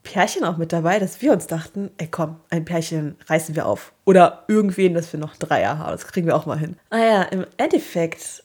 Pärchen 0.03 0.43
auch 0.43 0.57
mit 0.57 0.73
dabei, 0.73 0.99
dass 0.99 1.21
wir 1.21 1.31
uns 1.31 1.47
dachten, 1.47 1.89
ey 1.99 2.07
komm, 2.07 2.41
ein 2.49 2.65
Pärchen 2.65 3.15
reißen 3.27 3.55
wir 3.55 3.65
auf. 3.65 3.93
Oder 4.03 4.43
irgendwen, 4.49 4.93
dass 4.93 5.13
wir 5.13 5.21
noch 5.21 5.37
Dreier 5.37 5.77
haben. 5.77 5.91
Das 5.91 6.05
kriegen 6.07 6.27
wir 6.27 6.35
auch 6.35 6.45
mal 6.45 6.59
hin. 6.59 6.75
Naja, 6.89 7.23
im 7.23 7.45
Endeffekt 7.55 8.43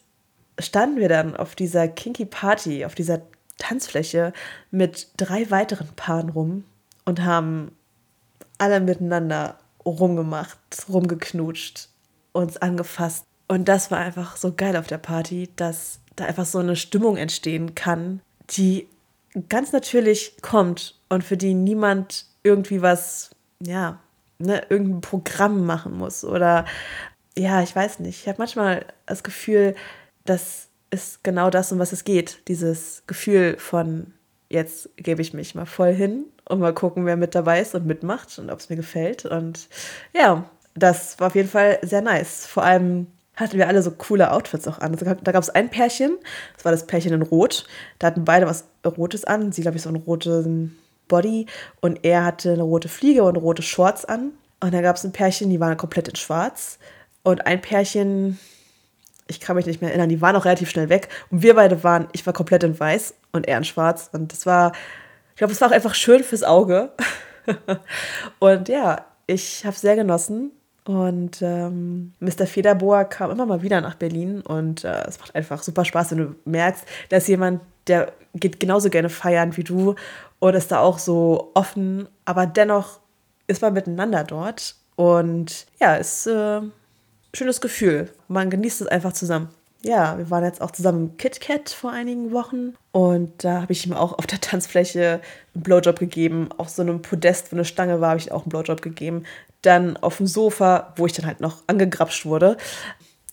standen 0.58 1.00
wir 1.00 1.08
dann 1.08 1.36
auf 1.36 1.54
dieser 1.54 1.88
Kinky 1.88 2.24
Party, 2.24 2.84
auf 2.84 2.94
dieser 2.94 3.22
Tanzfläche 3.58 4.32
mit 4.70 5.08
drei 5.16 5.50
weiteren 5.50 5.88
Paaren 5.96 6.30
rum 6.30 6.64
und 7.04 7.22
haben 7.22 7.72
alle 8.58 8.80
miteinander 8.80 9.58
rumgemacht, 9.84 10.58
rumgeknutscht, 10.88 11.88
uns 12.32 12.56
angefasst. 12.56 13.24
Und 13.48 13.68
das 13.68 13.90
war 13.90 13.98
einfach 13.98 14.36
so 14.36 14.52
geil 14.54 14.76
auf 14.76 14.86
der 14.86 14.98
Party, 14.98 15.50
dass 15.56 16.00
da 16.16 16.24
einfach 16.24 16.46
so 16.46 16.58
eine 16.58 16.76
Stimmung 16.76 17.16
entstehen 17.16 17.74
kann, 17.74 18.20
die 18.50 18.88
ganz 19.48 19.72
natürlich 19.72 20.36
kommt 20.42 20.98
und 21.08 21.24
für 21.24 21.36
die 21.36 21.54
niemand 21.54 22.26
irgendwie 22.42 22.82
was, 22.82 23.30
ja, 23.60 23.98
ne, 24.38 24.64
irgendein 24.68 25.00
Programm 25.00 25.66
machen 25.66 25.96
muss 25.96 26.24
oder 26.24 26.64
ja, 27.36 27.62
ich 27.62 27.74
weiß 27.74 27.98
nicht. 27.98 28.20
Ich 28.20 28.28
habe 28.28 28.38
manchmal 28.38 28.86
das 29.06 29.24
Gefühl, 29.24 29.74
das 30.24 30.68
ist 30.90 31.24
genau 31.24 31.50
das, 31.50 31.72
um 31.72 31.78
was 31.78 31.92
es 31.92 32.04
geht. 32.04 32.40
Dieses 32.48 33.02
Gefühl 33.06 33.56
von, 33.58 34.12
jetzt 34.48 34.88
gebe 34.96 35.22
ich 35.22 35.34
mich 35.34 35.54
mal 35.54 35.66
voll 35.66 35.92
hin 35.92 36.24
und 36.48 36.60
mal 36.60 36.74
gucken, 36.74 37.06
wer 37.06 37.16
mit 37.16 37.34
dabei 37.34 37.60
ist 37.60 37.74
und 37.74 37.86
mitmacht 37.86 38.38
und 38.38 38.50
ob 38.50 38.60
es 38.60 38.70
mir 38.70 38.76
gefällt. 38.76 39.24
Und 39.24 39.68
ja, 40.14 40.48
das 40.74 41.18
war 41.18 41.28
auf 41.28 41.34
jeden 41.34 41.48
Fall 41.48 41.78
sehr 41.82 42.02
nice. 42.02 42.46
Vor 42.46 42.62
allem 42.62 43.08
hatten 43.36 43.58
wir 43.58 43.68
alle 43.68 43.82
so 43.82 43.90
coole 43.90 44.30
Outfits 44.30 44.68
auch 44.68 44.78
an. 44.78 44.92
Also, 44.92 45.04
da 45.04 45.32
gab 45.32 45.42
es 45.42 45.50
ein 45.50 45.70
Pärchen, 45.70 46.16
das 46.54 46.64
war 46.64 46.72
das 46.72 46.86
Pärchen 46.86 47.12
in 47.12 47.22
Rot. 47.22 47.66
Da 47.98 48.06
hatten 48.08 48.24
beide 48.24 48.46
was 48.46 48.64
Rotes 48.84 49.24
an. 49.24 49.52
Sie, 49.52 49.62
glaube 49.62 49.76
ich, 49.76 49.82
so 49.82 49.88
einen 49.88 50.02
roten 50.02 50.78
Body 51.08 51.46
und 51.80 52.00
er 52.04 52.24
hatte 52.24 52.52
eine 52.52 52.62
rote 52.62 52.88
Fliege 52.88 53.24
und 53.24 53.36
rote 53.36 53.62
Shorts 53.62 54.04
an. 54.04 54.32
Und 54.60 54.72
da 54.72 54.80
gab 54.80 54.96
es 54.96 55.04
ein 55.04 55.12
Pärchen, 55.12 55.50
die 55.50 55.60
waren 55.60 55.76
komplett 55.76 56.08
in 56.08 56.16
Schwarz. 56.16 56.78
Und 57.22 57.46
ein 57.46 57.60
Pärchen, 57.60 58.38
ich 59.26 59.40
kann 59.40 59.56
mich 59.56 59.66
nicht 59.66 59.80
mehr 59.80 59.90
erinnern, 59.90 60.08
die 60.08 60.20
waren 60.20 60.36
auch 60.36 60.44
relativ 60.44 60.70
schnell 60.70 60.88
weg. 60.88 61.08
Und 61.30 61.42
wir 61.42 61.54
beide 61.54 61.82
waren, 61.82 62.08
ich 62.12 62.26
war 62.26 62.32
komplett 62.32 62.62
in 62.62 62.78
weiß 62.78 63.14
und 63.32 63.48
er 63.48 63.58
in 63.58 63.64
schwarz. 63.64 64.10
Und 64.12 64.32
das 64.32 64.46
war, 64.46 64.72
ich 65.30 65.36
glaube, 65.36 65.52
es 65.52 65.60
war 65.60 65.68
auch 65.68 65.74
einfach 65.74 65.94
schön 65.94 66.22
fürs 66.22 66.42
Auge. 66.42 66.92
und 68.38 68.68
ja, 68.68 69.04
ich 69.26 69.64
habe 69.64 69.74
es 69.74 69.80
sehr 69.80 69.96
genossen. 69.96 70.52
Und 70.86 71.40
ähm, 71.40 72.12
Mr. 72.20 72.46
Federbohr 72.46 73.04
kam 73.04 73.30
immer 73.30 73.46
mal 73.46 73.62
wieder 73.62 73.80
nach 73.80 73.94
Berlin 73.94 74.42
und 74.42 74.84
äh, 74.84 75.04
es 75.08 75.18
macht 75.18 75.34
einfach 75.34 75.62
super 75.62 75.84
Spaß, 75.84 76.10
wenn 76.10 76.18
du 76.18 76.34
merkst, 76.44 76.84
dass 77.08 77.26
jemand, 77.26 77.62
der 77.86 78.12
geht 78.34 78.60
genauso 78.60 78.90
gerne 78.90 79.08
feiern 79.08 79.56
wie 79.56 79.64
du 79.64 79.94
und 80.40 80.54
ist 80.54 80.70
da 80.70 80.80
auch 80.80 80.98
so 80.98 81.52
offen, 81.54 82.06
aber 82.26 82.44
dennoch 82.44 83.00
ist 83.46 83.62
man 83.62 83.72
miteinander 83.72 84.24
dort 84.24 84.76
und 84.96 85.66
ja, 85.80 85.96
ist 85.96 86.26
äh, 86.26 86.60
schönes 87.34 87.60
Gefühl. 87.60 88.10
Man 88.28 88.50
genießt 88.50 88.80
es 88.80 88.86
einfach 88.86 89.12
zusammen. 89.12 89.48
ja, 89.82 90.16
wir 90.16 90.30
waren 90.30 90.44
jetzt 90.44 90.62
auch 90.62 90.70
zusammen 90.70 91.10
im 91.10 91.16
KitKat 91.18 91.68
vor 91.68 91.90
einigen 91.90 92.32
Wochen 92.32 92.74
und 92.90 93.44
da 93.44 93.60
habe 93.60 93.72
ich 93.72 93.84
ihm 93.86 93.92
auch 93.92 94.18
auf 94.18 94.26
der 94.26 94.40
Tanzfläche 94.40 95.20
einen 95.54 95.62
Blowjob 95.62 95.98
gegeben. 95.98 96.48
Auf 96.56 96.68
so 96.70 96.82
einem 96.82 97.02
Podest, 97.02 97.52
wo 97.52 97.56
eine 97.56 97.64
Stange 97.64 98.00
war, 98.00 98.10
habe 98.10 98.20
ich 98.20 98.32
auch 98.32 98.42
einen 98.42 98.50
Blowjob 98.50 98.80
gegeben. 98.80 99.24
Dann 99.62 99.96
auf 99.98 100.18
dem 100.18 100.26
Sofa, 100.26 100.92
wo 100.96 101.06
ich 101.06 101.12
dann 101.12 101.26
halt 101.26 101.40
noch 101.40 101.62
angegrapscht 101.66 102.24
wurde. 102.24 102.56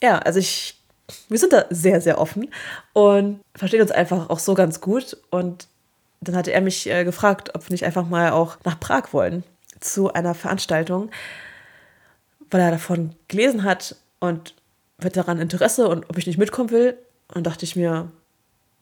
Ja, 0.02 0.18
also 0.18 0.40
ich, 0.40 0.82
wir 1.28 1.38
sind 1.38 1.52
da 1.52 1.66
sehr, 1.70 2.00
sehr 2.00 2.18
offen 2.18 2.50
und 2.92 3.40
verstehen 3.54 3.82
uns 3.82 3.92
einfach 3.92 4.28
auch 4.30 4.38
so 4.38 4.54
ganz 4.54 4.80
gut. 4.80 5.16
Und 5.30 5.68
dann 6.20 6.36
hatte 6.36 6.52
er 6.52 6.60
mich 6.60 6.88
äh, 6.90 7.04
gefragt, 7.04 7.54
ob 7.54 7.68
wir 7.68 7.72
nicht 7.72 7.84
einfach 7.84 8.08
mal 8.08 8.32
auch 8.32 8.58
nach 8.64 8.78
Prag 8.78 9.12
wollen 9.12 9.44
zu 9.80 10.12
einer 10.12 10.34
Veranstaltung, 10.34 11.10
weil 12.52 12.60
er 12.60 12.70
davon 12.70 13.14
gelesen 13.28 13.64
hat 13.64 13.96
und 14.20 14.54
wird 14.98 15.16
daran 15.16 15.40
Interesse 15.40 15.88
und 15.88 16.08
ob 16.08 16.18
ich 16.18 16.26
nicht 16.26 16.38
mitkommen 16.38 16.70
will. 16.70 16.96
Und 17.34 17.46
dachte 17.46 17.64
ich 17.64 17.76
mir, 17.76 18.12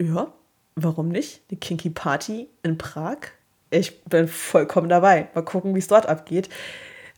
ja, 0.00 0.32
warum 0.74 1.08
nicht? 1.08 1.40
Die 1.50 1.56
Kinky 1.56 1.88
Party 1.88 2.48
in 2.62 2.76
Prag. 2.76 3.18
Ich 3.70 4.02
bin 4.04 4.26
vollkommen 4.26 4.88
dabei. 4.88 5.28
Mal 5.34 5.42
gucken, 5.42 5.74
wie 5.74 5.78
es 5.78 5.86
dort 5.86 6.06
abgeht. 6.06 6.48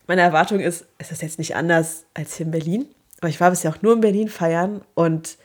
Meine 0.07 0.21
Erwartung 0.21 0.61
ist, 0.61 0.85
es 0.99 1.11
ist 1.11 1.23
jetzt 1.23 1.39
nicht 1.39 1.57
anders 1.57 2.05
als 2.13 2.37
hier 2.37 2.47
in 2.47 2.53
Berlin. 2.53 2.87
Aber 3.21 3.29
ich 3.29 3.41
war 3.41 3.51
bisher 3.51 3.71
auch 3.71 3.83
nur 3.83 3.95
in 3.95 4.01
Berlin 4.01 4.29
feiern 4.29 4.83
und 4.95 5.39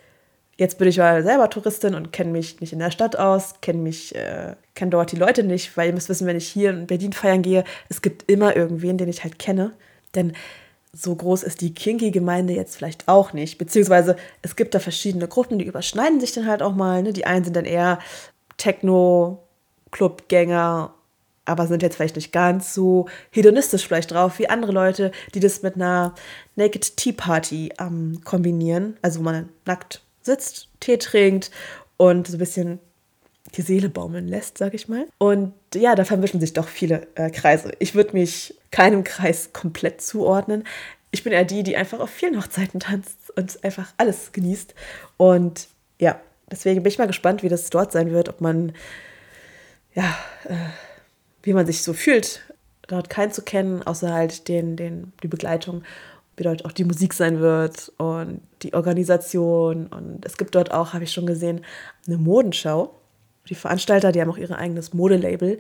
jetzt 0.58 0.80
bin 0.80 0.88
ich 0.88 0.98
mal 0.98 1.24
selber 1.24 1.50
Touristin 1.50 1.94
und 1.94 2.12
kenne 2.12 2.32
mich 2.32 2.60
nicht 2.60 2.74
in 2.74 2.80
der 2.80 2.92
Stadt 2.92 3.16
aus, 3.16 3.62
kenne 3.62 3.80
mich, 3.80 4.16
äh, 4.16 4.56
kenne 4.74 4.90
dort 4.90 5.12
die 5.12 5.16
Leute 5.16 5.44
nicht, 5.44 5.78
weil 5.78 5.88
ihr 5.88 5.94
müsst 5.94 6.10
wissen, 6.10 6.26
wenn 6.26 6.36
ich 6.36 6.48
hier 6.48 6.72
in 6.72 6.88
Berlin 6.88 7.14
feiern 7.14 7.44
gehe, 7.44 7.64
es 7.88 8.02
gibt 8.02 8.30
immer 8.30 8.56
irgendwen, 8.56 8.98
den 8.98 9.08
ich 9.08 9.24
halt 9.24 9.38
kenne. 9.38 9.74
Denn 10.16 10.34
so 10.98 11.16
groß 11.16 11.44
ist 11.44 11.62
die 11.62 11.74
Kinky-Gemeinde 11.74 12.54
jetzt 12.54 12.76
vielleicht 12.76 13.08
auch 13.08 13.32
nicht. 13.34 13.58
Beziehungsweise 13.58 14.18
es 14.42 14.56
gibt 14.56 14.74
da 14.74 14.80
verschiedene 14.80 15.28
Gruppen, 15.28 15.60
die 15.60 15.66
überschneiden 15.66 16.20
sich 16.20 16.34
dann 16.34 16.48
halt 16.48 16.64
auch 16.64 16.74
mal. 16.74 17.04
Ne? 17.04 17.14
Die 17.14 17.26
einen 17.26 17.44
sind 17.44 17.56
dann 17.56 17.66
eher 17.66 18.00
Techno-Clubgänger, 18.58 20.94
aber 21.46 21.68
sind 21.68 21.84
jetzt 21.84 21.96
vielleicht 21.96 22.16
nicht 22.16 22.34
ganz 22.34 22.74
so 22.74 23.08
hedonistisch 23.32 23.86
vielleicht 23.86 24.12
drauf 24.12 24.40
wie 24.40 24.50
andere 24.50 24.72
Leute, 24.72 25.12
die 25.34 25.40
das 25.40 25.62
mit 25.62 25.76
einer 25.76 26.16
Naked 26.56 26.98
Tea 26.98 27.14
Party 27.14 27.72
ähm, 27.80 28.22
kombinieren. 28.24 28.98
Also 29.02 29.20
wo 29.20 29.24
man 29.24 29.50
nackt 29.66 30.02
sitzt, 30.24 30.70
Tee 30.80 30.98
trinkt 30.98 31.52
und 31.98 32.28
so 32.28 32.36
ein 32.36 32.40
bisschen 32.40 32.80
die 33.56 33.62
Seele 33.62 33.90
baumeln 33.90 34.28
lässt, 34.28 34.58
sag 34.58 34.74
ich 34.74 34.88
mal. 34.88 35.08
Und 35.18 35.54
ja, 35.74 35.96
da 35.96 36.06
vermischen 36.06 36.40
sich 36.40 36.54
doch 36.54 36.68
viele 36.68 37.08
äh, 37.16 37.30
Kreise. 37.30 37.72
Ich 37.80 37.96
würde 37.96 38.14
mich 38.14 38.56
keinem 38.72 39.04
Kreis 39.04 39.54
komplett 39.54 40.02
zuordnen. 40.02 40.64
Ich 41.12 41.24
bin 41.24 41.34
eher 41.34 41.46
die, 41.46 41.64
die 41.64 41.78
einfach 41.78 42.00
auf 42.00 42.10
vielen 42.10 42.38
Hochzeiten 42.38 42.80
tanzt 42.80 43.18
und 43.36 43.64
einfach 43.64 43.94
alles 43.98 44.32
genießt. 44.34 44.76
Und 45.16 45.68
ja, 46.00 46.20
deswegen 46.52 46.84
bin 46.84 46.92
ich 46.92 47.00
mal 47.00 47.08
gespannt, 47.08 47.44
wie 47.44 47.50
das 47.50 47.70
dort 47.70 47.92
sein 47.92 48.12
wird, 48.12 48.30
ob 48.30 48.42
man, 48.42 48.74
ja, 49.94 50.18
äh, 50.46 50.56
wie 51.44 51.54
man 51.54 51.66
sich 51.66 51.82
so 51.82 51.94
fühlt, 51.94 52.42
dort 52.88 53.10
keinen 53.10 53.32
zu 53.32 53.42
kennen, 53.42 53.84
außer 53.84 54.14
halt 54.14 54.48
den, 54.48 54.76
den, 54.76 55.14
die 55.24 55.28
Begleitung 55.28 55.84
wie 56.38 56.44
dort 56.44 56.66
auch 56.66 56.72
die 56.72 56.84
Musik 56.84 57.14
sein 57.16 57.40
wird 57.40 57.92
und 57.98 58.42
die 58.62 58.76
Organisation. 58.76 59.88
Und 59.88 60.24
es 60.24 60.38
gibt 60.38 60.54
dort 60.54 60.72
auch, 60.72 60.94
habe 60.94 61.04
ich 61.04 61.12
schon 61.12 61.26
gesehen, 61.26 61.66
eine 62.06 62.18
Modenschau 62.18 62.97
die 63.50 63.56
Veranstalter, 63.56 64.12
die 64.12 64.22
haben 64.22 64.30
auch 64.30 64.38
ihr 64.38 64.52
eigenes 64.58 64.94
Modelabel 64.94 65.60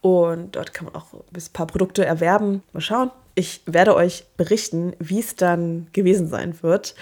und 0.00 0.56
dort 0.56 0.74
kann 0.74 0.86
man 0.86 0.94
auch 0.94 1.14
ein 1.14 1.52
paar 1.52 1.66
Produkte 1.66 2.04
erwerben. 2.04 2.62
Mal 2.72 2.80
schauen. 2.80 3.10
Ich 3.34 3.62
werde 3.66 3.96
euch 3.96 4.24
berichten, 4.36 4.94
wie 4.98 5.18
es 5.18 5.34
dann 5.34 5.88
gewesen 5.92 6.28
sein 6.28 6.62
wird. 6.62 6.94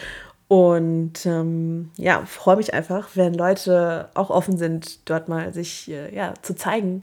Und 0.49 1.27
ähm, 1.27 1.91
ja, 1.97 2.25
freue 2.27 2.57
mich 2.57 2.75
einfach, 2.75 3.09
wenn 3.15 3.35
Leute 3.35 4.11
auch 4.15 4.31
offen 4.31 4.57
sind, 4.57 5.09
dort 5.09 5.29
mal 5.29 5.53
sich 5.53 5.91
äh, 5.91 6.15
ja, 6.15 6.35
zu 6.43 6.55
zeigen, 6.55 7.03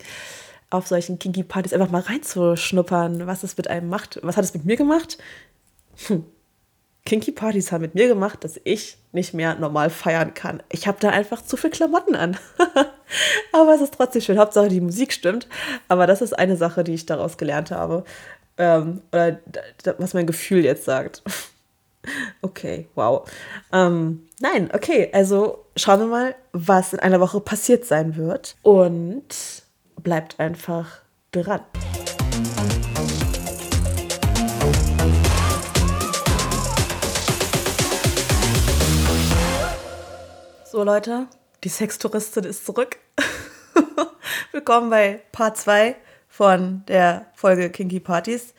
auf 0.70 0.88
solchen 0.88 1.20
Kinky-Partys 1.20 1.74
einfach 1.74 1.90
mal 1.90 2.02
reinzuschnuppern, 2.02 3.26
was 3.28 3.44
es 3.44 3.58
mit 3.58 3.70
einem 3.70 3.90
macht. 3.90 4.20
Was 4.22 4.38
hat 4.38 4.44
es 4.44 4.54
mit 4.54 4.66
mir 4.66 4.78
gemacht? 4.78 5.18
Hm. 6.08 6.26
Kinky-Partys 7.06 7.72
haben 7.72 7.82
mit 7.82 7.96
mir 7.96 8.08
gemacht, 8.08 8.44
dass 8.44 8.60
ich 8.64 8.98
nicht 9.12 9.34
mehr 9.34 9.56
normal 9.56 9.90
feiern 9.90 10.34
kann. 10.34 10.62
Ich 10.70 10.88
habe 10.88 11.00
da 11.00 11.10
einfach 11.10 11.42
zu 11.42 11.58
viel 11.58 11.72
Klamotten 11.72 12.16
an. 12.16 12.38
Aber 13.52 13.74
es 13.74 13.82
ist 13.82 13.94
trotzdem 13.94 14.22
schön. 14.22 14.40
Hauptsache 14.40 14.68
die 14.70 14.82
Musik 14.82 15.14
stimmt. 15.14 15.48
Aber 15.88 16.08
das 16.08 16.22
ist 16.22 16.38
eine 16.38 16.58
Sache, 16.58 16.84
die 16.84 16.94
ich 16.94 17.06
daraus 17.06 17.38
gelernt 17.38 17.72
habe. 17.72 18.04
Ähm, 18.58 19.02
oder 19.12 19.40
was 19.98 20.14
mein 20.14 20.28
Gefühl 20.28 20.64
jetzt 20.64 20.86
sagt. 20.86 21.24
okay, 22.42 22.88
wow. 22.96 23.30
Ähm, 23.72 24.28
nein, 24.40 24.70
okay. 24.74 25.10
Also 25.14 25.66
schauen 25.76 26.00
wir 26.00 26.08
mal, 26.08 26.36
was 26.52 26.94
in 26.94 27.00
einer 27.00 27.20
Woche 27.20 27.40
passiert 27.40 27.86
sein 27.86 28.16
wird. 28.16 28.56
Und 28.62 29.64
bleibt 30.02 30.40
einfach 30.40 31.02
dran. 31.32 31.62
So 40.72 40.84
Leute, 40.84 41.28
die 41.64 41.70
Sextouristin 41.70 42.46
ist 42.46 42.66
zurück. 42.66 42.98
Willkommen 44.52 44.90
bei 44.90 45.22
Part 45.32 45.58
2 45.58 45.96
von 46.28 46.86
der 46.88 47.26
Folge 47.34 47.70
Kinky 47.70 48.00
Partys. 48.00 48.54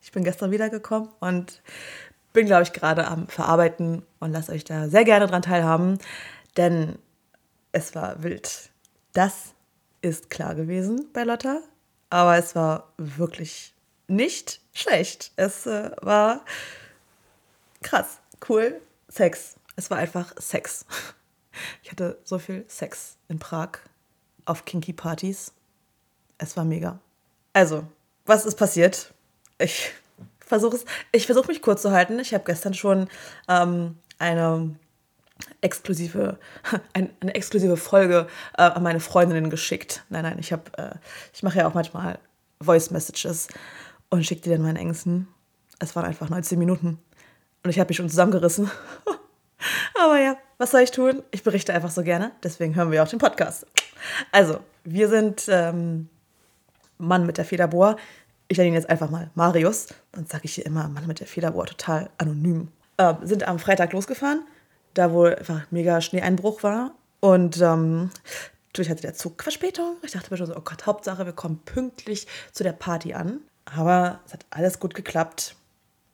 Ich 0.00 0.10
bin 0.10 0.24
gestern 0.24 0.50
wiedergekommen 0.50 1.10
und 1.20 1.62
bin, 2.32 2.46
glaube 2.46 2.64
ich, 2.64 2.72
gerade 2.72 3.06
am 3.06 3.28
Verarbeiten 3.28 4.04
und 4.18 4.32
lasse 4.32 4.52
euch 4.52 4.64
da 4.64 4.88
sehr 4.88 5.04
gerne 5.04 5.26
dran 5.26 5.42
teilhaben, 5.42 5.98
denn 6.56 6.98
es 7.72 7.94
war 7.94 8.22
wild. 8.22 8.70
Das 9.12 9.54
ist 10.00 10.30
klar 10.30 10.54
gewesen 10.54 11.08
bei 11.12 11.22
Lotta, 11.22 11.60
aber 12.10 12.36
es 12.36 12.54
war 12.54 12.92
wirklich 12.96 13.74
nicht 14.08 14.60
schlecht. 14.72 15.32
Es 15.36 15.66
äh, 15.66 15.90
war 16.00 16.44
krass, 17.82 18.18
cool, 18.48 18.80
Sex 19.08 19.58
es 19.78 19.90
war 19.90 19.98
einfach 19.98 20.34
Sex. 20.38 20.84
Ich 21.82 21.90
hatte 21.90 22.18
so 22.24 22.38
viel 22.38 22.64
Sex 22.68 23.16
in 23.28 23.38
Prag 23.38 23.78
auf 24.44 24.64
Kinky 24.64 24.92
Partys. 24.92 25.52
Es 26.38 26.56
war 26.56 26.64
mega. 26.64 27.00
Also, 27.52 27.84
was 28.26 28.44
ist 28.44 28.56
passiert? 28.56 29.12
Ich 29.58 29.92
versuche 30.38 30.78
ich 31.12 31.26
versuche 31.26 31.48
mich 31.48 31.62
kurz 31.62 31.82
zu 31.82 31.90
halten. 31.90 32.18
Ich 32.18 32.34
habe 32.34 32.44
gestern 32.44 32.74
schon 32.74 33.08
ähm, 33.48 33.96
eine 34.18 34.76
exklusive, 35.60 36.38
ein, 36.92 37.10
eine 37.20 37.34
exklusive 37.34 37.76
Folge 37.76 38.26
äh, 38.56 38.62
an 38.62 38.82
meine 38.82 39.00
Freundinnen 39.00 39.50
geschickt. 39.50 40.04
Nein, 40.08 40.22
nein, 40.22 40.38
ich 40.38 40.52
äh, 40.52 40.58
ich 41.32 41.42
mache 41.42 41.58
ja 41.58 41.68
auch 41.68 41.74
manchmal 41.74 42.18
Voice 42.60 42.90
Messages 42.90 43.48
und 44.10 44.24
schicke 44.24 44.42
die 44.42 44.50
dann 44.50 44.62
meinen 44.62 44.76
Ängsten. 44.76 45.28
Es 45.78 45.94
waren 45.94 46.04
einfach 46.04 46.28
19 46.28 46.58
Minuten 46.58 46.98
und 47.62 47.70
ich 47.70 47.78
habe 47.78 47.88
mich 47.88 47.96
schon 47.96 48.08
zusammengerissen. 48.08 48.70
Aber 50.00 50.18
ja, 50.18 50.36
was 50.58 50.72
soll 50.72 50.80
ich 50.80 50.90
tun? 50.90 51.22
Ich 51.30 51.42
berichte 51.42 51.72
einfach 51.72 51.90
so 51.90 52.02
gerne. 52.02 52.32
Deswegen 52.42 52.74
hören 52.74 52.90
wir 52.90 53.02
auch 53.02 53.08
den 53.08 53.18
Podcast. 53.18 53.66
Also, 54.32 54.60
wir 54.84 55.08
sind 55.08 55.46
ähm, 55.48 56.08
Mann 56.98 57.26
mit 57.26 57.38
der 57.38 57.44
Federbohr. 57.44 57.96
Ich 58.48 58.58
nenne 58.58 58.68
ihn 58.68 58.74
jetzt 58.74 58.90
einfach 58.90 59.10
mal 59.10 59.30
Marius. 59.34 59.88
Sonst 60.14 60.30
sage 60.30 60.44
ich 60.44 60.54
hier 60.54 60.66
immer 60.66 60.88
Mann 60.88 61.06
mit 61.06 61.20
der 61.20 61.26
Federbohr, 61.26 61.66
total 61.66 62.10
anonym. 62.18 62.68
Äh, 62.96 63.14
sind 63.22 63.46
am 63.46 63.58
Freitag 63.58 63.92
losgefahren, 63.92 64.42
da 64.94 65.12
wo 65.12 65.24
einfach 65.24 65.62
mega 65.70 66.00
Schneeeinbruch 66.00 66.62
war. 66.62 66.92
Und 67.20 67.60
ähm, 67.60 68.10
natürlich 68.68 68.90
hatte 68.90 69.02
der 69.02 69.14
Zug 69.14 69.42
Verspätung. 69.42 69.96
Ich 70.02 70.12
dachte 70.12 70.30
mir 70.30 70.38
schon 70.38 70.46
so, 70.46 70.56
oh 70.56 70.62
Gott, 70.62 70.86
Hauptsache, 70.86 71.24
wir 71.24 71.32
kommen 71.32 71.60
pünktlich 71.64 72.26
zu 72.52 72.64
der 72.64 72.72
Party 72.72 73.14
an. 73.14 73.40
Aber 73.64 74.20
es 74.26 74.32
hat 74.32 74.46
alles 74.50 74.80
gut 74.80 74.94
geklappt. 74.94 75.54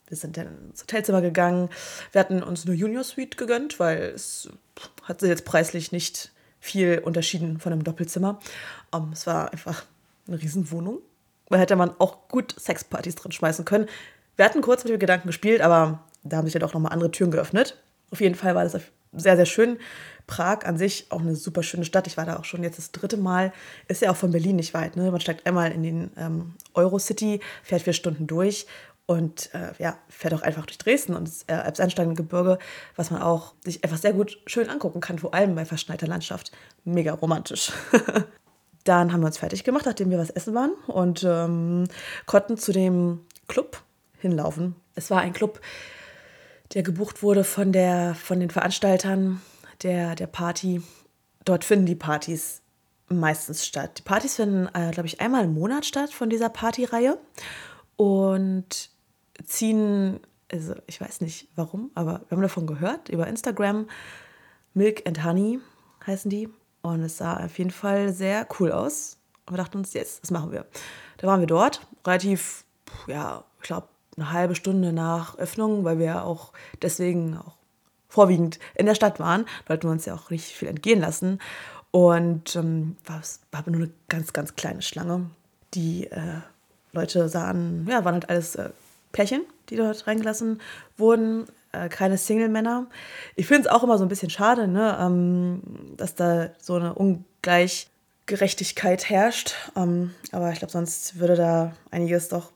Wir 0.09 0.17
sind 0.17 0.37
dann 0.37 0.71
ins 0.71 0.83
Hotelzimmer 0.83 1.23
gegangen. 1.23 1.71
Wir 2.12 2.21
hatten 2.21 2.43
uns 2.43 2.67
eine 2.67 2.75
Junior 2.75 3.05
Suite 3.05 3.37
gegönnt, 3.37 3.81
weil 3.81 4.03
es 4.14 4.49
hat 5.03 5.21
sich 5.21 5.29
jetzt 5.29 5.45
preislich 5.45 5.93
nicht 5.93 6.31
viel 6.61 6.99
unterschieden 6.99 7.59
von 7.59 7.73
einem 7.73 7.85
Doppelzimmer. 7.85 8.38
Um, 8.90 9.05
ähm, 9.05 9.12
es 9.12 9.27
war 9.27 9.53
einfach 9.53 9.85
eine 10.27 10.40
Riesenwohnung. 10.40 11.01
Da 11.49 11.59
hätte 11.59 11.77
man 11.77 11.90
auch 11.99 12.29
gut 12.29 12.55
Sexpartys 12.59 13.17
drin 13.17 13.33
schmeißen 13.33 13.64
können. 13.64 13.87
Wir 14.37 14.45
hatten 14.45 14.62
kurz 14.62 14.85
mit 14.85 14.93
dem 14.93 14.99
Gedanken 14.99 15.29
gespielt, 15.29 15.61
aber 15.61 16.01
da 16.23 16.38
haben 16.38 16.47
sich 16.47 16.55
ja 16.55 16.61
doch 16.61 16.75
nochmal 16.75 16.93
andere 16.93 17.11
Türen 17.11 17.31
geöffnet. 17.31 17.77
Auf 18.11 18.21
jeden 18.21 18.35
Fall 18.35 18.55
war 18.55 18.64
das 18.64 18.81
sehr, 19.12 19.37
sehr 19.37 19.47
schön. 19.47 19.79
Prag 20.27 20.64
an 20.64 20.79
sich 20.79 21.07
auch 21.11 21.21
eine 21.21 21.37
super 21.37 21.62
schöne 21.62 21.85
Stadt. 21.85 22.07
Ich 22.07 22.17
war 22.17 22.25
da 22.25 22.38
auch 22.38 22.45
schon 22.45 22.62
jetzt 22.62 22.79
das 22.79 22.93
dritte 22.93 23.17
Mal. 23.17 23.53
Ist 23.88 24.03
ja 24.03 24.11
auch 24.11 24.17
von 24.17 24.33
Berlin 24.33 24.57
nicht 24.57 24.75
weit. 24.75 24.97
Ne? 24.97 25.11
Man 25.11 25.21
steigt 25.21 25.47
einmal 25.47 25.71
in 25.71 25.83
den 25.83 26.11
ähm, 26.17 26.55
Eurocity, 26.73 27.40
fährt 27.62 27.83
vier 27.83 27.93
Stunden 27.93 28.27
durch 28.27 28.67
und 29.07 29.55
äh, 29.55 29.73
ja, 29.79 29.99
fährt 30.09 30.35
auch 30.35 30.43
einfach 30.43 30.64
durch 30.64 30.79
Dresden 30.79 31.14
und 31.14 31.29
das 31.29 31.45
äh, 31.47 31.53
Alpseinsteingebirge, 31.53 32.59
was 32.97 33.11
man 33.11 33.21
auch 33.21 33.55
sich 33.62 33.85
einfach 33.85 33.99
sehr 33.99 34.14
gut 34.14 34.38
schön 34.47 34.71
angucken 34.71 35.01
kann, 35.01 35.19
vor 35.19 35.35
allem 35.35 35.55
bei 35.55 35.64
verschneiter 35.64 36.07
Landschaft. 36.07 36.53
Mega 36.85 37.12
romantisch. 37.12 37.73
Dann 38.85 39.12
haben 39.12 39.21
wir 39.21 39.27
uns 39.27 39.38
fertig 39.38 39.64
gemacht, 39.64 39.87
nachdem 39.87 40.11
wir 40.11 40.19
was 40.19 40.31
essen 40.31 40.55
waren 40.55 40.73
und 40.87 41.25
ähm, 41.25 41.85
konnten 42.27 42.57
zu 42.57 42.73
dem 42.73 43.21
Club 43.49 43.83
hinlaufen. 44.19 44.77
Es 44.95 45.11
war 45.11 45.21
ein 45.21 45.33
Club, 45.33 45.61
der 46.73 46.83
gebucht 46.83 47.23
wurde 47.23 47.45
von, 47.45 47.73
der, 47.73 48.14
von 48.14 48.40
den 48.40 48.51
Veranstaltern 48.51 49.40
der, 49.83 50.14
der 50.14 50.27
Party. 50.27 50.83
Dort 51.45 51.64
finden 51.64 51.87
die 51.87 51.95
Partys 51.95 52.62
meistens 53.09 53.67
statt. 53.67 53.99
Die 53.99 54.03
Partys 54.03 54.37
finden, 54.37 54.69
äh, 54.75 54.90
glaube 54.90 55.07
ich, 55.07 55.21
einmal 55.21 55.45
im 55.45 55.55
Monat 55.55 55.85
statt 55.85 56.12
von 56.12 56.31
dieser 56.31 56.49
Partyreihe 56.49 57.19
und 57.97 58.90
ziehen, 59.44 60.20
also 60.51 60.75
ich 60.87 61.01
weiß 61.01 61.20
nicht 61.20 61.49
warum, 61.57 61.90
aber 61.94 62.20
wir 62.29 62.37
haben 62.37 62.42
davon 62.42 62.66
gehört 62.66 63.09
über 63.09 63.27
Instagram. 63.27 63.88
Milk 64.75 65.07
and 65.07 65.25
Honey 65.25 65.61
heißen 66.07 66.31
die. 66.31 66.49
Und 66.83 67.03
es 67.03 67.16
sah 67.16 67.42
auf 67.42 67.59
jeden 67.59 67.70
Fall 67.70 68.12
sehr 68.12 68.47
cool 68.59 68.70
aus. 68.70 69.16
Und 69.47 69.55
wir 69.55 69.59
dachten 69.59 69.79
uns, 69.79 69.94
jetzt, 69.94 70.23
das 70.23 70.31
machen 70.31 70.53
wir. 70.53 70.66
Da 71.16 71.27
waren 71.27 71.40
wir 71.40 71.47
dort, 71.47 71.87
relativ, 72.07 72.64
ja, 73.07 73.44
ich 73.61 73.66
glaube, 73.66 73.88
eine 74.16 74.33
halbe 74.33 74.55
Stunde 74.55 74.92
nach 74.92 75.38
Öffnung, 75.38 75.85
weil 75.85 75.99
wir 75.99 76.25
auch 76.25 76.53
deswegen 76.83 77.37
auch 77.37 77.57
vorwiegend 78.09 78.59
in 78.75 78.87
der 78.87 78.94
Stadt 78.94 79.18
waren, 79.18 79.47
wollten 79.66 79.88
wir 79.88 79.92
uns 79.92 80.05
ja 80.05 80.14
auch 80.14 80.31
richtig 80.31 80.57
viel 80.57 80.68
entgehen 80.68 81.01
lassen. 81.01 81.40
Und 81.90 82.55
ähm, 82.57 82.97
war, 83.07 83.23
war 83.51 83.62
nur 83.66 83.83
eine 83.83 83.90
ganz, 84.09 84.33
ganz 84.33 84.55
kleine 84.57 84.83
Schlange. 84.83 85.31
Die 85.75 86.07
äh, 86.11 86.40
Leute 86.92 87.29
sahen, 87.29 87.87
ja, 87.88 88.05
waren 88.05 88.14
halt 88.14 88.29
alles 88.29 88.57
äh, 88.57 88.70
Pärchen, 89.14 89.46
die 89.70 89.77
dort 89.77 90.07
reingelassen 90.07 90.61
wurden, 90.98 91.46
äh, 91.72 91.88
keine 91.88 92.18
Single-Männer. 92.18 92.88
Ich 93.37 93.46
finde 93.46 93.62
es 93.62 93.68
auch 93.68 93.83
immer 93.83 93.96
so 93.96 94.05
ein 94.05 94.09
bisschen 94.09 94.29
schade, 94.29 94.68
ne, 94.68 94.98
ähm, 95.00 95.62
dass 95.96 96.14
da 96.14 96.50
so 96.59 96.74
eine 96.74 96.94
Ungleichgerechtigkeit 96.94 99.09
herrscht. 99.09 99.55
Ähm, 99.77 100.11
aber 100.33 100.53
ich 100.53 100.59
glaube, 100.59 100.72
sonst 100.72 101.18
würde 101.18 101.37
da 101.37 101.72
einiges 101.90 102.29
doch 102.29 102.53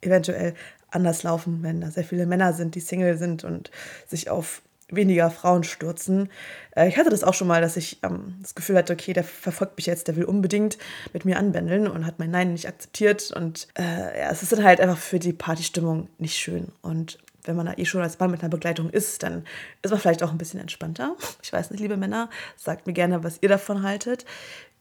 eventuell 0.00 0.54
anders 0.90 1.22
laufen, 1.22 1.62
wenn 1.62 1.80
da 1.80 1.90
sehr 1.90 2.04
viele 2.04 2.26
Männer 2.26 2.52
sind, 2.52 2.74
die 2.74 2.80
Single 2.80 3.16
sind 3.16 3.44
und 3.44 3.70
sich 4.08 4.30
auf 4.30 4.62
weniger 4.90 5.30
Frauen 5.30 5.64
stürzen. 5.64 6.30
Äh, 6.76 6.88
ich 6.88 6.96
hatte 6.96 7.10
das 7.10 7.24
auch 7.24 7.34
schon 7.34 7.48
mal, 7.48 7.60
dass 7.60 7.76
ich 7.76 7.98
ähm, 8.02 8.36
das 8.40 8.54
Gefühl 8.54 8.76
hatte, 8.76 8.92
okay, 8.92 9.12
der 9.12 9.24
verfolgt 9.24 9.76
mich 9.76 9.86
jetzt, 9.86 10.08
der 10.08 10.16
will 10.16 10.24
unbedingt 10.24 10.78
mit 11.12 11.24
mir 11.24 11.38
anbändeln 11.38 11.86
und 11.86 12.06
hat 12.06 12.18
mein 12.18 12.30
Nein 12.30 12.52
nicht 12.52 12.68
akzeptiert. 12.68 13.30
Und 13.30 13.68
äh, 13.78 14.20
ja, 14.20 14.30
es 14.30 14.42
ist 14.42 14.52
dann 14.52 14.64
halt 14.64 14.80
einfach 14.80 14.98
für 14.98 15.18
die 15.18 15.32
Partystimmung 15.32 16.08
nicht 16.18 16.36
schön. 16.36 16.72
Und 16.82 17.18
wenn 17.44 17.56
man 17.56 17.66
da 17.66 17.74
eh 17.76 17.84
schon 17.84 18.02
als 18.02 18.18
Mann 18.18 18.30
mit 18.30 18.40
einer 18.40 18.50
Begleitung 18.50 18.90
ist, 18.90 19.22
dann 19.22 19.44
ist 19.82 19.90
man 19.90 20.00
vielleicht 20.00 20.22
auch 20.22 20.30
ein 20.30 20.38
bisschen 20.38 20.60
entspannter. 20.60 21.16
Ich 21.42 21.52
weiß 21.52 21.70
nicht, 21.70 21.80
liebe 21.80 21.96
Männer, 21.96 22.28
sagt 22.56 22.86
mir 22.86 22.92
gerne, 22.92 23.24
was 23.24 23.38
ihr 23.40 23.48
davon 23.48 23.82
haltet. 23.82 24.24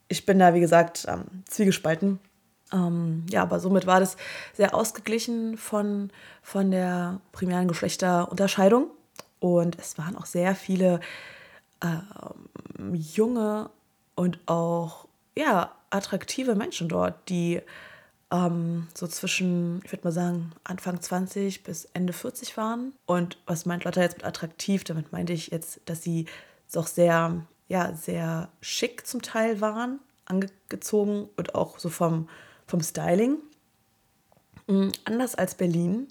Ich 0.07 0.25
bin 0.25 0.39
da, 0.39 0.53
wie 0.53 0.59
gesagt, 0.59 1.05
ähm, 1.07 1.43
zwiegespalten. 1.47 2.19
Ähm, 2.71 3.25
ja, 3.29 3.41
aber 3.41 3.59
somit 3.59 3.87
war 3.87 3.99
das 3.99 4.17
sehr 4.53 4.75
ausgeglichen 4.75 5.57
von, 5.57 6.11
von 6.41 6.71
der 6.71 7.21
primären 7.31 7.67
Geschlechterunterscheidung. 7.67 8.91
Und 9.39 9.77
es 9.79 9.97
waren 9.97 10.15
auch 10.15 10.25
sehr 10.25 10.55
viele 10.55 10.99
ähm, 11.81 12.93
junge 12.93 13.69
und 14.15 14.39
auch 14.47 15.07
ja, 15.35 15.71
attraktive 15.89 16.55
Menschen 16.55 16.89
dort, 16.89 17.29
die 17.29 17.61
ähm, 18.31 18.87
so 18.93 19.07
zwischen, 19.07 19.81
ich 19.85 19.91
würde 19.91 20.03
mal 20.03 20.11
sagen, 20.11 20.51
Anfang 20.63 21.01
20 21.01 21.63
bis 21.63 21.85
Ende 21.93 22.13
40 22.13 22.57
waren. 22.57 22.93
Und 23.05 23.37
was 23.45 23.65
meint 23.65 23.85
Lotta 23.85 24.01
jetzt 24.01 24.17
mit 24.17 24.25
attraktiv? 24.25 24.83
Damit 24.83 25.11
meinte 25.11 25.33
ich 25.33 25.47
jetzt, 25.47 25.81
dass 25.85 26.03
sie 26.03 26.25
doch 26.71 26.87
sehr, 26.87 27.45
ja, 27.67 27.93
sehr 27.93 28.49
schick 28.61 29.07
zum 29.07 29.21
Teil 29.21 29.61
waren, 29.61 29.99
angezogen 30.25 31.29
und 31.37 31.55
auch 31.55 31.79
so 31.79 31.89
vom, 31.89 32.29
vom 32.67 32.81
Styling. 32.81 33.37
Mhm, 34.67 34.91
anders 35.05 35.33
als 35.33 35.55
Berlin. 35.55 36.07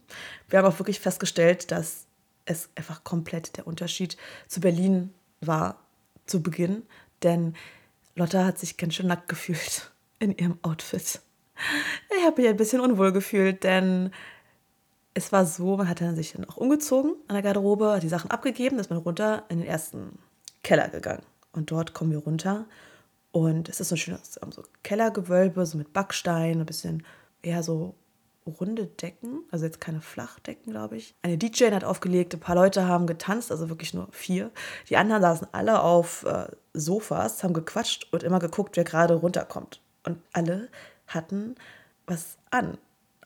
Wir 0.49 0.59
haben 0.59 0.67
auch 0.67 0.81
wirklich 0.81 0.99
festgestellt, 0.99 1.71
dass 1.71 2.08
es 2.49 2.71
einfach 2.75 3.05
komplett 3.05 3.57
der 3.57 3.67
Unterschied 3.67 4.17
zu 4.49 4.61
Berlin 4.61 5.13
war 5.41 5.79
zu 6.27 6.43
Beginn, 6.43 6.83
denn 7.23 7.55
Lotta 8.15 8.45
hat 8.45 8.59
sich 8.59 8.77
ganz 8.77 8.95
schön 8.95 9.07
nackt 9.07 9.29
gefühlt 9.29 9.93
in 10.19 10.37
ihrem 10.37 10.59
Outfit. 10.63 11.21
Ich 12.17 12.25
habe 12.25 12.41
mich 12.41 12.51
ein 12.51 12.57
bisschen 12.57 12.81
unwohl 12.81 13.13
gefühlt, 13.13 13.65
denn 13.65 14.11
es 15.15 15.33
war 15.33 15.45
so, 15.45 15.77
man 15.77 15.89
hat 15.89 16.01
dann 16.01 16.15
sich 16.15 16.33
dann 16.33 16.45
auch 16.45 16.57
umgezogen 16.57 17.15
an 17.27 17.35
der 17.35 17.43
Garderobe, 17.43 17.93
hat 17.93 18.03
die 18.03 18.09
Sachen 18.09 18.31
abgegeben, 18.31 18.79
ist 18.79 18.91
man 18.91 19.01
runter 19.01 19.45
in 19.49 19.59
den 19.59 19.67
ersten 19.67 20.19
Keller 20.63 20.89
gegangen. 20.89 21.23
Und 21.53 21.71
dort 21.71 21.95
kommen 21.95 22.13
wir 22.13 22.19
runter 22.19 22.67
und 23.33 23.69
es 23.69 23.81
ist 23.81 23.89
so 23.89 23.95
ein 23.95 23.99
schönes 23.99 24.35
so 24.51 24.63
Kellergewölbe, 24.85 25.67
so 25.67 25.77
mit 25.77 25.93
Backstein, 25.93 26.61
ein 26.61 26.67
bisschen 26.67 27.05
eher 27.43 27.63
so 27.63 27.95
runde 28.49 28.87
Decken, 28.87 29.41
also 29.51 29.65
jetzt 29.65 29.81
keine 29.81 30.01
Flachdecken, 30.01 30.73
glaube 30.73 30.97
ich. 30.97 31.15
Eine 31.23 31.39
DJ 31.39 31.71
hat 31.71 31.85
aufgelegt, 31.85 32.35
ein 32.35 32.41
paar 32.41 32.55
Leute 32.55 32.87
haben 32.87 33.07
getanzt, 33.07 33.51
also 33.51 33.69
wirklich 33.69 33.95
nur 33.95 34.09
vier. 34.11 34.51
Die 34.89 34.97
anderen 34.97 35.23
saßen 35.23 35.49
alle 35.53 35.83
auf 35.83 36.25
äh, 36.25 36.49
Sofas, 36.75 37.43
haben 37.43 37.55
gequatscht 37.55 38.09
und 38.13 38.23
immer 38.23 38.39
geguckt, 38.39 38.77
wer 38.77 38.85
gerade 38.85 39.15
runterkommt. 39.15 39.81
Und 40.05 40.19
alle 40.33 40.69
hatten 41.07 41.55
was 42.07 42.39
an. 42.51 42.79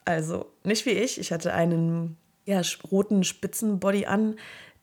Also 0.05 0.47
nicht 0.65 0.87
wie 0.87 0.91
ich, 0.91 1.19
ich 1.19 1.33
hatte 1.33 1.53
einen 1.53 2.17
ja, 2.45 2.61
roten 2.91 3.25
Spitzenbody 3.25 4.07
an, 4.07 4.37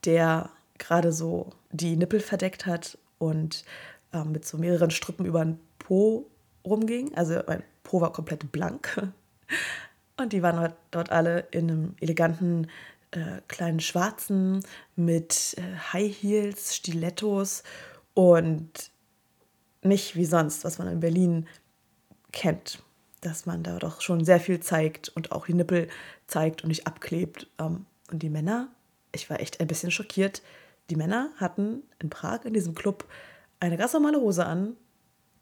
der 0.06 0.50
gerade 0.78 1.12
so 1.12 1.52
die 1.72 1.98
Nippel 1.98 2.20
verdeckt 2.20 2.66
hat 2.66 2.98
und 3.18 3.66
äh, 4.14 4.24
mit 4.24 4.46
so 4.46 4.58
mehreren 4.58 4.92
Strippen 4.92 5.26
über 5.26 5.44
den 5.44 5.60
Po 5.78 6.30
rumging. 6.66 7.14
Also 7.16 7.42
mein 7.48 7.64
Po 7.84 8.02
war 8.02 8.14
komplett 8.14 8.52
blank. 8.52 9.02
Und 10.20 10.34
die 10.34 10.44
waren 10.44 10.74
dort 10.92 11.12
alle 11.12 11.48
in 11.52 11.70
einem 11.70 11.96
eleganten 12.02 12.68
äh, 13.12 13.42
kleinen 13.48 13.80
schwarzen 13.80 14.64
mit 14.96 15.56
äh, 15.58 15.94
High 15.94 16.16
Heels, 16.22 16.76
Stilettos 16.76 17.64
und 18.14 18.92
nicht 19.82 20.16
wie 20.16 20.26
sonst, 20.26 20.66
was 20.66 20.78
man 20.78 20.90
in 20.90 21.00
Berlin 21.00 21.48
kennt, 22.32 22.84
dass 23.22 23.46
man 23.46 23.64
da 23.64 23.80
doch 23.80 24.02
schon 24.02 24.26
sehr 24.26 24.40
viel 24.40 24.60
zeigt 24.60 25.10
und 25.10 25.32
auch 25.32 25.46
die 25.46 25.54
Nippel 25.54 25.88
zeigt 26.28 26.64
und 26.64 26.68
nicht 26.68 26.86
abklebt. 26.86 27.48
Ähm, 27.58 27.86
und 28.12 28.22
die 28.22 28.30
Männer, 28.30 28.68
ich 29.14 29.30
war 29.30 29.40
echt 29.40 29.60
ein 29.60 29.68
bisschen 29.68 29.92
schockiert, 29.92 30.42
die 30.90 30.96
Männer 30.96 31.30
hatten 31.38 31.84
in 32.00 32.10
Prag 32.10 32.44
in 32.44 32.54
diesem 32.54 32.76
Club 32.76 33.06
eine 33.60 33.78
ganz 33.78 33.94
normale 33.94 34.20
Hose 34.20 34.46
an, 34.46 34.76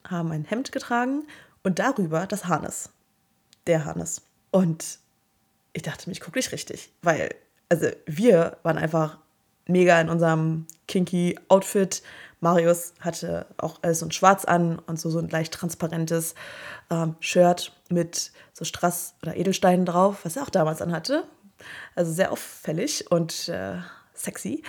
haben 0.04 0.32
ein 0.32 0.46
Hemd 0.46 0.72
getragen 0.72 1.26
und 1.64 1.80
darüber 1.80 2.28
das 2.28 2.46
Harnes. 2.46 2.92
Der 3.66 3.84
Harnes. 3.86 4.27
Und 4.52 5.00
ich 5.74 5.82
dachte 5.84 6.10
mir, 6.10 6.14
ich 6.14 6.22
gucke 6.22 6.38
nicht 6.38 6.52
richtig, 6.52 6.92
weil, 7.02 7.30
also 7.70 7.88
wir 8.06 8.58
waren 8.64 8.78
einfach 8.78 9.20
mega 9.68 10.00
in 10.00 10.10
unserem 10.10 10.66
kinky 10.88 11.38
Outfit. 11.50 12.02
Marius 12.40 12.94
hatte 13.00 13.48
auch 13.58 13.80
alles 13.82 14.00
so 14.00 14.06
ein 14.06 14.12
Schwarz 14.12 14.46
an 14.46 14.80
und 14.80 15.00
so, 15.00 15.10
so 15.10 15.20
ein 15.20 15.30
leicht 15.30 15.54
transparentes 15.54 16.36
ähm, 16.90 17.16
Shirt 17.20 17.74
mit 17.90 18.32
so 18.54 18.64
Strass 18.64 19.16
oder 19.22 19.36
Edelsteinen 19.36 19.86
drauf, 19.86 20.20
was 20.24 20.36
er 20.36 20.44
auch 20.44 20.50
damals 20.50 20.82
anhatte. 20.82 21.24
Also 21.96 22.12
sehr 22.12 22.32
auffällig 22.32 23.12
und 23.12 23.50
äh, 23.50 23.78
sexy. 24.14 24.64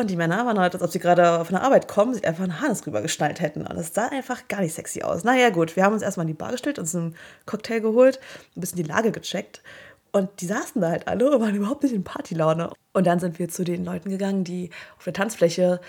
Und 0.00 0.08
die 0.08 0.16
Männer 0.16 0.46
waren 0.46 0.58
halt, 0.58 0.74
als 0.74 0.82
ob 0.82 0.90
sie 0.90 0.98
gerade 0.98 1.44
von 1.44 1.54
der 1.54 1.62
Arbeit 1.62 1.86
kommen, 1.86 2.14
sich 2.14 2.26
einfach 2.26 2.44
ein 2.44 2.58
Harnes 2.58 2.86
rüber 2.86 3.02
geschnallt 3.02 3.40
hätten. 3.40 3.66
Und 3.66 3.76
es 3.76 3.92
sah 3.92 4.08
einfach 4.08 4.48
gar 4.48 4.62
nicht 4.62 4.74
sexy 4.74 5.02
aus. 5.02 5.24
Naja, 5.24 5.50
gut, 5.50 5.76
wir 5.76 5.84
haben 5.84 5.92
uns 5.92 6.02
erstmal 6.02 6.24
in 6.24 6.28
die 6.28 6.38
Bar 6.38 6.52
gestellt, 6.52 6.78
uns 6.78 6.94
einen 6.94 7.14
Cocktail 7.44 7.80
geholt, 7.80 8.18
ein 8.56 8.60
bisschen 8.60 8.82
die 8.82 8.88
Lage 8.88 9.12
gecheckt. 9.12 9.62
Und 10.10 10.28
die 10.40 10.46
saßen 10.46 10.80
da 10.80 10.88
halt 10.88 11.06
alle 11.06 11.30
und 11.30 11.42
waren 11.42 11.54
überhaupt 11.54 11.82
nicht 11.82 11.94
in 11.94 12.02
Partylaune. 12.02 12.72
Und 12.94 13.06
dann 13.06 13.20
sind 13.20 13.38
wir 13.38 13.50
zu 13.50 13.62
den 13.62 13.84
Leuten 13.84 14.08
gegangen, 14.08 14.42
die 14.42 14.70
auf 14.96 15.04
der 15.04 15.12
Tanzfläche 15.12 15.80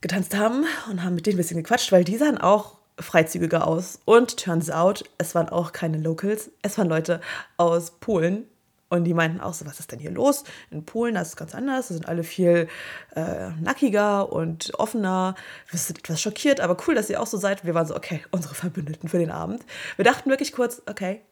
getanzt 0.00 0.36
haben 0.36 0.64
und 0.88 1.02
haben 1.02 1.16
mit 1.16 1.26
denen 1.26 1.34
ein 1.34 1.38
bisschen 1.38 1.56
gequatscht, 1.56 1.90
weil 1.90 2.04
die 2.04 2.16
sahen 2.16 2.38
auch 2.38 2.78
freizügiger 2.96 3.66
aus. 3.66 3.98
Und 4.04 4.36
turns 4.36 4.70
out, 4.70 5.04
es 5.18 5.34
waren 5.34 5.48
auch 5.48 5.72
keine 5.72 5.98
Locals, 5.98 6.50
es 6.62 6.78
waren 6.78 6.88
Leute 6.88 7.20
aus 7.56 7.90
Polen, 7.98 8.46
und 8.92 9.04
die 9.04 9.14
meinten 9.14 9.40
auch 9.40 9.54
so, 9.54 9.64
was 9.64 9.80
ist 9.80 9.90
denn 9.90 10.00
hier 10.00 10.10
los? 10.10 10.44
In 10.70 10.84
Polen 10.84 11.14
das 11.14 11.28
ist 11.28 11.32
es 11.32 11.36
ganz 11.36 11.54
anders. 11.54 11.88
Da 11.88 11.94
sind 11.94 12.08
alle 12.08 12.22
viel 12.24 12.68
äh, 13.16 13.48
nackiger 13.58 14.30
und 14.30 14.78
offener. 14.78 15.34
Wir 15.70 15.78
sind 15.78 16.00
etwas 16.00 16.20
schockiert, 16.20 16.60
aber 16.60 16.76
cool, 16.86 16.94
dass 16.94 17.08
ihr 17.08 17.18
auch 17.18 17.26
so 17.26 17.38
seid. 17.38 17.64
Wir 17.64 17.74
waren 17.74 17.86
so, 17.86 17.96
okay, 17.96 18.22
unsere 18.32 18.54
Verbündeten 18.54 19.08
für 19.08 19.18
den 19.18 19.30
Abend. 19.30 19.64
Wir 19.96 20.04
dachten 20.04 20.28
wirklich 20.28 20.52
kurz, 20.52 20.82
okay, 20.84 21.22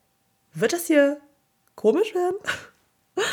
wird 0.54 0.72
das 0.72 0.86
hier 0.86 1.18
komisch 1.74 2.14
werden? 2.14 2.36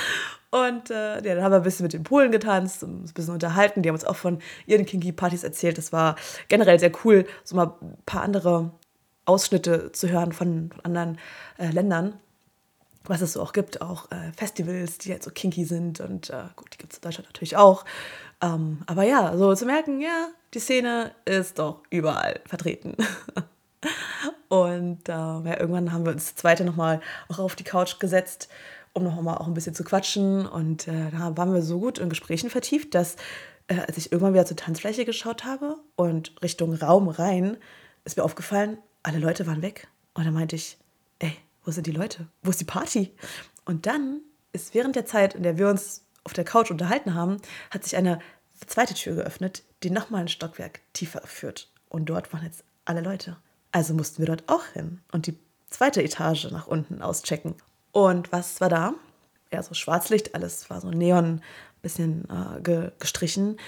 Und 0.50 0.92
äh, 0.92 1.26
ja, 1.26 1.36
dann 1.36 1.42
haben 1.42 1.54
wir 1.54 1.58
ein 1.58 1.64
bisschen 1.64 1.86
mit 1.86 1.94
den 1.94 2.04
Polen 2.04 2.30
getanzt, 2.30 2.84
ein 2.84 3.06
bisschen 3.06 3.34
unterhalten. 3.34 3.82
Die 3.82 3.88
haben 3.88 3.96
uns 3.96 4.04
auch 4.04 4.18
von 4.18 4.40
ihren 4.66 4.86
Kinky-Partys 4.86 5.46
erzählt. 5.46 5.78
Das 5.78 5.94
war 5.94 6.18
generell 6.50 6.80
sehr 6.80 6.92
cool, 7.06 7.26
so 7.46 7.56
mal 7.56 7.76
ein 7.82 7.98
paar 8.06 8.24
andere 8.24 8.72
Ausschnitte 9.24 9.94
zu 9.94 10.10
hören 10.10 10.34
von, 10.34 10.70
von 10.70 10.84
anderen 10.84 11.18
äh, 11.58 11.70
Ländern 11.70 12.20
was 13.08 13.22
es 13.22 13.34
so 13.34 13.42
auch 13.42 13.54
gibt, 13.54 13.82
auch 13.82 14.12
äh, 14.12 14.32
Festivals, 14.36 14.98
die 14.98 15.12
halt 15.12 15.24
so 15.24 15.32
kinky 15.32 15.66
sind 15.66 16.00
und 16.00 16.30
äh, 16.30 16.44
gut, 16.56 16.74
die 16.74 16.78
gibt 16.78 16.94
es 16.94 17.00
in 17.00 17.04
Deutschland 17.04 17.30
natürlich 17.30 17.58
auch. 17.58 17.86
Ähm, 18.42 18.80
aber 18.86 19.04
ja, 19.04 19.36
so 19.38 19.54
zu 19.56 19.66
merken, 19.66 20.02
ja, 20.02 20.30
die 20.54 20.60
Szene 20.60 21.12
ist 21.26 21.60
doch 21.60 21.82
überall 21.90 22.42
vertreten. 22.46 22.96
und 24.50 25.08
äh, 25.10 25.12
ja, 25.12 25.60
irgendwann 25.60 25.92
haben 25.92 26.06
wir 26.06 26.12
uns 26.12 26.36
zweite 26.36 26.64
nochmal 26.64 27.02
auch 27.30 27.40
auf 27.40 27.56
die 27.56 27.64
Couch 27.64 28.00
gesetzt 28.00 28.50
um 28.98 29.04
nochmal 29.04 29.38
auch 29.38 29.48
ein 29.48 29.54
bisschen 29.54 29.76
zu 29.76 29.84
quatschen. 29.84 30.46
Und 30.48 30.88
äh, 30.88 31.12
da 31.12 31.38
waren 31.38 31.54
wir 31.54 31.62
so 31.62 31.80
gut 31.80 32.00
in 32.00 32.10
Gesprächen 32.10 32.50
vertieft, 32.50 32.96
dass 32.96 33.16
äh, 33.68 33.80
als 33.80 33.98
ich 33.98 34.12
irgendwann 34.12 34.34
wieder 34.34 34.46
zur 34.46 34.58
Tanzfläche 34.58 35.06
geschaut 35.06 35.46
habe 35.46 35.78
und 35.96 36.34
Richtung 36.42 36.74
Raum 36.74 37.08
rein, 37.08 37.58
ist 38.04 38.18
mir 38.18 38.24
aufgefallen, 38.24 38.80
alle 39.04 39.20
Leute 39.20 39.46
waren 39.48 39.62
weg. 39.62 39.88
Und 40.16 40.26
dann 40.26 40.34
meinte 40.34 40.56
ich, 40.56 40.78
wo 41.68 41.72
sind 41.72 41.86
die 41.86 41.92
Leute? 41.92 42.28
Wo 42.44 42.50
ist 42.50 42.62
die 42.62 42.66
Party? 42.66 43.14
Und 43.66 43.86
dann 43.88 44.22
ist 44.54 44.74
während 44.74 44.96
der 44.96 45.06
Zeit, 45.06 45.36
in 45.36 45.44
der 45.44 45.58
wir 45.58 45.68
uns 45.68 46.06
auf 46.24 46.32
der 46.32 46.46
Couch 46.46 46.72
unterhalten 46.72 47.14
haben, 47.14 47.42
hat 47.72 47.84
sich 47.84 47.98
eine 47.98 48.20
zweite 48.66 48.94
Tür 48.94 49.16
geöffnet, 49.16 49.64
die 49.84 49.90
nochmal 49.90 50.22
ein 50.22 50.28
Stockwerk 50.30 50.80
tiefer 50.94 51.22
führt. 51.26 51.70
Und 51.90 52.06
dort 52.06 52.32
waren 52.32 52.46
jetzt 52.46 52.64
alle 52.86 53.02
Leute. 53.02 53.36
Also 53.74 53.94
mussten 53.94 54.20
wir 54.20 54.28
dort 54.28 54.46
auch 54.48 54.64
hin 54.68 55.02
und 55.12 55.28
die 55.28 55.38
zweite 55.70 56.02
Etage 56.02 56.50
nach 56.52 56.68
unten 56.68 57.02
auschecken. 57.02 57.56
Und 57.92 58.32
was 58.32 58.62
war 58.62 58.70
da? 58.70 58.94
Ja, 59.52 59.62
so 59.62 59.74
Schwarzlicht, 59.74 60.36
alles 60.36 60.70
war 60.70 60.80
so 60.80 60.90
neon, 60.90 61.42
bisschen 61.82 62.30
äh, 62.30 62.62
ge 62.62 62.92
gestrichen. 62.98 63.60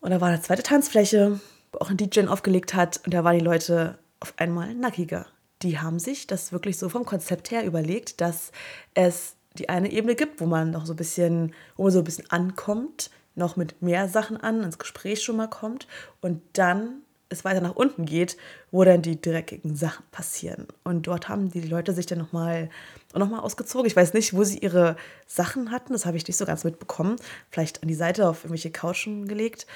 Und 0.00 0.10
da 0.10 0.20
war 0.20 0.28
eine 0.28 0.42
zweite 0.42 0.64
Tanzfläche, 0.64 1.38
wo 1.70 1.78
auch 1.78 1.90
ein 1.90 1.96
DJ 1.96 2.26
aufgelegt 2.26 2.74
hat. 2.74 3.00
Und 3.04 3.14
da 3.14 3.22
waren 3.22 3.38
die 3.38 3.44
Leute 3.44 3.96
auf 4.18 4.34
einmal 4.38 4.74
nackiger. 4.74 5.26
Die 5.62 5.78
haben 5.78 5.98
sich 5.98 6.26
das 6.26 6.52
wirklich 6.52 6.78
so 6.78 6.88
vom 6.88 7.04
Konzept 7.04 7.50
her 7.50 7.64
überlegt, 7.64 8.20
dass 8.20 8.52
es 8.94 9.36
die 9.54 9.68
eine 9.68 9.90
Ebene 9.90 10.14
gibt, 10.14 10.40
wo 10.40 10.46
man 10.46 10.70
noch 10.70 10.86
so 10.86 10.92
ein 10.92 10.96
bisschen, 10.96 11.54
wo 11.76 11.84
man 11.84 11.92
so 11.92 11.98
ein 11.98 12.04
bisschen 12.04 12.30
ankommt, 12.30 13.10
noch 13.34 13.56
mit 13.56 13.80
mehr 13.82 14.08
Sachen 14.08 14.36
an, 14.36 14.62
ins 14.62 14.78
Gespräch 14.78 15.22
schon 15.22 15.36
mal 15.36 15.48
kommt 15.48 15.86
und 16.20 16.42
dann 16.54 17.02
es 17.28 17.44
weiter 17.44 17.60
nach 17.60 17.74
unten 17.74 18.04
geht, 18.04 18.36
wo 18.70 18.84
dann 18.84 19.02
die 19.02 19.20
dreckigen 19.20 19.74
Sachen 19.74 20.04
passieren. 20.12 20.66
Und 20.84 21.06
dort 21.06 21.28
haben 21.28 21.50
die 21.50 21.60
Leute 21.60 21.92
sich 21.92 22.06
dann 22.06 22.18
nochmal 22.18 22.70
noch 23.14 23.28
mal 23.28 23.40
ausgezogen. 23.40 23.86
Ich 23.86 23.96
weiß 23.96 24.12
nicht, 24.14 24.34
wo 24.34 24.44
sie 24.44 24.58
ihre 24.58 24.96
Sachen 25.26 25.70
hatten, 25.70 25.92
das 25.92 26.06
habe 26.06 26.16
ich 26.16 26.26
nicht 26.26 26.36
so 26.36 26.44
ganz 26.44 26.64
mitbekommen. 26.64 27.16
Vielleicht 27.50 27.82
an 27.82 27.88
die 27.88 27.94
Seite 27.94 28.28
auf 28.28 28.44
irgendwelche 28.44 28.70
Couchen 28.70 29.26
gelegt. 29.26 29.66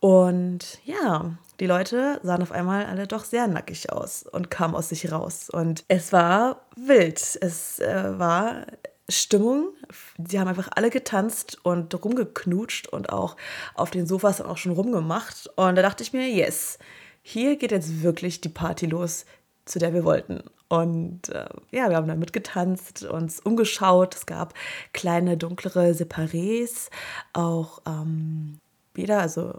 Und 0.00 0.78
ja, 0.84 1.36
die 1.60 1.66
Leute 1.66 2.20
sahen 2.22 2.42
auf 2.42 2.52
einmal 2.52 2.86
alle 2.86 3.06
doch 3.06 3.24
sehr 3.24 3.46
nackig 3.46 3.90
aus 3.92 4.24
und 4.24 4.50
kamen 4.50 4.74
aus 4.74 4.90
sich 4.90 5.10
raus. 5.10 5.50
Und 5.50 5.84
es 5.88 6.12
war 6.12 6.62
wild. 6.76 7.38
Es 7.40 7.80
äh, 7.80 8.18
war 8.18 8.66
Stimmung. 9.10 9.68
Die 10.16 10.38
haben 10.38 10.48
einfach 10.48 10.68
alle 10.74 10.90
getanzt 10.90 11.58
und 11.62 12.04
rumgeknutscht 12.04 12.88
und 12.88 13.10
auch 13.10 13.36
auf 13.74 13.90
den 13.90 14.06
Sofas 14.06 14.40
auch 14.40 14.56
schon 14.56 14.72
rumgemacht. 14.72 15.48
Und 15.56 15.76
da 15.76 15.82
dachte 15.82 16.02
ich 16.02 16.12
mir, 16.12 16.28
yes, 16.28 16.78
hier 17.22 17.56
geht 17.56 17.72
jetzt 17.72 18.02
wirklich 18.02 18.40
die 18.40 18.48
Party 18.48 18.86
los, 18.86 19.26
zu 19.64 19.78
der 19.78 19.92
wir 19.94 20.04
wollten. 20.04 20.42
Und 20.68 21.28
äh, 21.30 21.48
ja, 21.72 21.88
wir 21.88 21.96
haben 21.96 22.06
dann 22.06 22.20
mitgetanzt, 22.20 23.04
uns 23.04 23.40
umgeschaut. 23.40 24.14
Es 24.14 24.26
gab 24.26 24.54
kleine, 24.92 25.36
dunklere 25.36 25.90
Separés, 25.90 26.90
auch 27.32 27.80
ähm, 27.86 28.58
Bäder, 28.94 29.20
also 29.20 29.54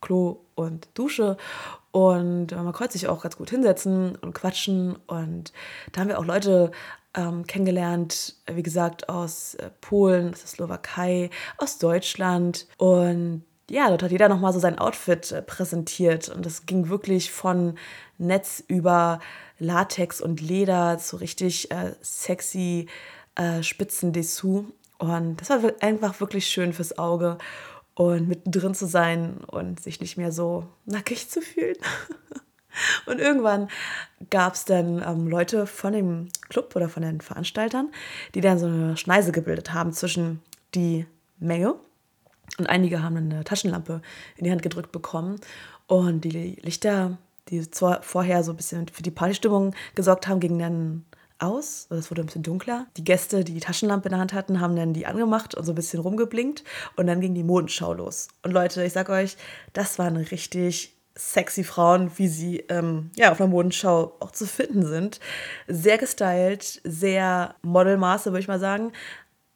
Klo 0.00 0.40
und 0.54 0.88
Dusche. 0.94 1.36
Und 1.90 2.52
man 2.52 2.72
konnte 2.72 2.92
sich 2.92 3.08
auch 3.08 3.22
ganz 3.22 3.36
gut 3.36 3.50
hinsetzen 3.50 4.16
und 4.16 4.34
quatschen. 4.34 4.96
Und 5.06 5.52
da 5.92 6.00
haben 6.00 6.08
wir 6.08 6.18
auch 6.18 6.24
Leute 6.24 6.70
ähm, 7.14 7.46
kennengelernt, 7.46 8.36
wie 8.52 8.62
gesagt, 8.62 9.08
aus 9.08 9.54
äh, 9.54 9.70
Polen, 9.80 10.32
aus 10.32 10.40
der 10.40 10.48
Slowakei, 10.48 11.30
aus 11.56 11.78
Deutschland. 11.78 12.66
Und 12.76 13.44
ja, 13.70 13.88
dort 13.88 14.02
hat 14.02 14.10
jeder 14.10 14.28
nochmal 14.28 14.52
so 14.52 14.58
sein 14.58 14.78
Outfit 14.78 15.32
äh, 15.32 15.42
präsentiert. 15.42 16.28
Und 16.28 16.46
das 16.46 16.66
ging 16.66 16.88
wirklich 16.88 17.30
von 17.30 17.78
Netz 18.18 18.62
über 18.66 19.20
Latex 19.58 20.20
und 20.20 20.40
Leder 20.40 20.98
zu 20.98 21.16
richtig 21.16 21.70
äh, 21.70 21.94
sexy 22.00 22.88
äh, 23.34 23.62
Spitzendessous. 23.62 24.64
Und 24.98 25.40
das 25.40 25.50
war 25.50 25.60
einfach 25.80 26.20
wirklich 26.20 26.46
schön 26.46 26.72
fürs 26.72 26.98
Auge 26.98 27.38
und 27.94 28.28
mittendrin 28.28 28.74
zu 28.74 28.86
sein 28.86 29.38
und 29.46 29.80
sich 29.80 30.00
nicht 30.00 30.16
mehr 30.16 30.32
so 30.32 30.66
nackig 30.86 31.28
zu 31.28 31.40
fühlen. 31.40 31.76
Und 33.06 33.20
irgendwann 33.20 33.68
gab 34.30 34.54
es 34.54 34.64
dann 34.64 35.02
ähm, 35.06 35.28
Leute 35.28 35.66
von 35.66 35.92
dem 35.92 36.28
Club 36.48 36.74
oder 36.76 36.88
von 36.88 37.02
den 37.02 37.20
Veranstaltern, 37.20 37.90
die 38.34 38.40
dann 38.40 38.58
so 38.58 38.66
eine 38.66 38.96
Schneise 38.96 39.32
gebildet 39.32 39.72
haben 39.72 39.92
zwischen 39.92 40.40
die 40.74 41.06
Menge. 41.38 41.74
Und 42.58 42.66
einige 42.66 43.02
haben 43.02 43.16
eine 43.16 43.44
Taschenlampe 43.44 44.02
in 44.36 44.44
die 44.44 44.50
Hand 44.50 44.62
gedrückt 44.62 44.92
bekommen. 44.92 45.40
Und 45.86 46.22
die 46.22 46.56
Lichter, 46.62 47.18
die 47.48 47.64
vorher 48.02 48.42
so 48.42 48.52
ein 48.52 48.56
bisschen 48.56 48.88
für 48.88 49.02
die 49.02 49.10
Partystimmung 49.10 49.74
gesorgt 49.94 50.26
haben, 50.26 50.40
gingen 50.40 50.58
dann 50.58 51.04
aus. 51.38 51.86
Es 51.90 52.10
wurde 52.10 52.22
ein 52.22 52.26
bisschen 52.26 52.42
dunkler. 52.42 52.86
Die 52.96 53.04
Gäste, 53.04 53.44
die 53.44 53.54
die 53.54 53.60
Taschenlampe 53.60 54.08
in 54.08 54.12
der 54.12 54.20
Hand 54.20 54.32
hatten, 54.32 54.60
haben 54.60 54.76
dann 54.76 54.92
die 54.92 55.06
angemacht 55.06 55.54
und 55.54 55.64
so 55.64 55.72
ein 55.72 55.76
bisschen 55.76 56.00
rumgeblinkt. 56.00 56.64
Und 56.96 57.06
dann 57.06 57.20
ging 57.20 57.34
die 57.34 57.44
Modenschau 57.44 57.92
los. 57.92 58.28
Und 58.42 58.52
Leute, 58.52 58.84
ich 58.84 58.92
sag 58.92 59.08
euch, 59.08 59.36
das 59.72 59.98
war 59.98 60.06
eine 60.06 60.30
richtig 60.30 60.97
sexy 61.18 61.64
Frauen, 61.64 62.12
wie 62.16 62.28
sie 62.28 62.58
ähm, 62.68 63.10
ja, 63.16 63.32
auf 63.32 63.38
der 63.38 63.48
Modenschau 63.48 64.14
auch 64.20 64.30
zu 64.30 64.46
finden 64.46 64.86
sind. 64.86 65.20
Sehr 65.66 65.98
gestylt, 65.98 66.80
sehr 66.84 67.54
Modelmaße, 67.62 68.30
würde 68.30 68.40
ich 68.40 68.48
mal 68.48 68.60
sagen. 68.60 68.92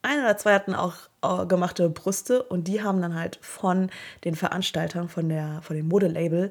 Ein 0.03 0.18
oder 0.18 0.37
zwei 0.37 0.55
hatten 0.55 0.75
auch 0.75 0.94
äh, 1.22 1.46
gemachte 1.46 1.88
Brüste 1.88 2.42
und 2.42 2.66
die 2.66 2.83
haben 2.83 3.01
dann 3.01 3.14
halt 3.14 3.38
von 3.40 3.90
den 4.25 4.35
Veranstaltern, 4.35 5.09
von, 5.09 5.29
der, 5.29 5.61
von 5.62 5.77
dem 5.77 5.87
Modelabel 5.87 6.51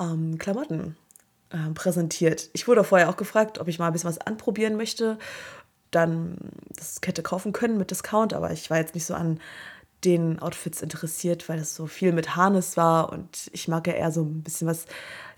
ähm, 0.00 0.36
Klamotten 0.38 0.96
äh, 1.50 1.72
präsentiert. 1.74 2.50
Ich 2.52 2.66
wurde 2.66 2.82
vorher 2.82 3.08
auch 3.08 3.16
gefragt, 3.16 3.60
ob 3.60 3.68
ich 3.68 3.78
mal 3.78 3.86
ein 3.86 3.92
bisschen 3.92 4.10
was 4.10 4.18
anprobieren 4.18 4.76
möchte. 4.76 5.18
Dann 5.92 6.36
das 6.74 7.00
hätte 7.04 7.22
kaufen 7.22 7.52
können 7.52 7.78
mit 7.78 7.92
Discount, 7.92 8.34
aber 8.34 8.50
ich 8.50 8.68
war 8.70 8.78
jetzt 8.78 8.96
nicht 8.96 9.06
so 9.06 9.14
an 9.14 9.38
den 10.04 10.38
Outfits 10.38 10.82
interessiert, 10.82 11.48
weil 11.48 11.58
es 11.58 11.74
so 11.74 11.86
viel 11.86 12.12
mit 12.12 12.36
Harness 12.36 12.76
war 12.76 13.12
und 13.12 13.50
ich 13.52 13.68
mag 13.68 13.86
ja 13.86 13.94
eher 13.94 14.12
so 14.12 14.22
ein 14.22 14.42
bisschen 14.42 14.68
was 14.68 14.86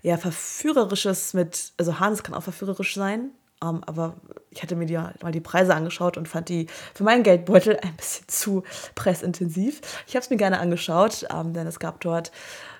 ja 0.01 0.17
verführerisches 0.17 1.33
mit, 1.33 1.73
also 1.77 1.99
Harness 1.99 2.23
kann 2.23 2.35
auch 2.35 2.43
verführerisch 2.43 2.95
sein, 2.95 3.31
um, 3.63 3.77
ähm, 3.77 3.83
aber 3.85 4.15
ich 4.49 4.61
hatte 4.63 4.75
mir 4.75 4.85
die, 4.85 4.97
mal 4.97 5.31
die 5.31 5.39
Preise 5.39 5.75
angeschaut 5.75 6.17
und 6.17 6.27
fand 6.27 6.49
die 6.49 6.67
für 6.93 7.03
meinen 7.03 7.23
Geldbeutel 7.23 7.77
ein 7.81 7.95
bisschen 7.95 8.27
zu 8.27 8.63
pressintensiv. 8.95 9.81
Ich 10.07 10.15
habe 10.15 10.23
es 10.23 10.29
mir 10.29 10.37
gerne 10.37 10.59
angeschaut, 10.59 11.25
um, 11.31 11.47
ähm, 11.47 11.53
denn 11.53 11.67
es 11.67 11.79
gab 11.79 11.99
dort 12.01 12.31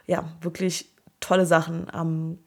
ja 0.08 0.24
wirklich 0.42 0.92
tolle 1.20 1.46
Sachen, 1.46 1.84
um, 1.86 1.94
ähm, 1.94 2.40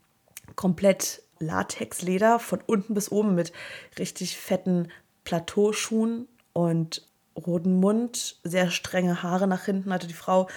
komplett 0.57 1.23
Latexleder 1.39 2.39
von 2.39 2.61
unten 2.65 2.95
bis 2.95 3.11
oben 3.11 3.35
mit 3.35 3.53
richtig 3.99 4.37
fetten 4.37 4.89
Plateauschuhen 5.25 6.29
und 6.53 7.03
roten 7.37 7.81
Mund, 7.81 8.37
sehr 8.45 8.71
strenge 8.71 9.23
Haare 9.23 9.47
nach 9.47 9.65
hinten 9.65 9.93
hatte 9.93 10.07
die 10.07 10.15
Frau. 10.15 10.49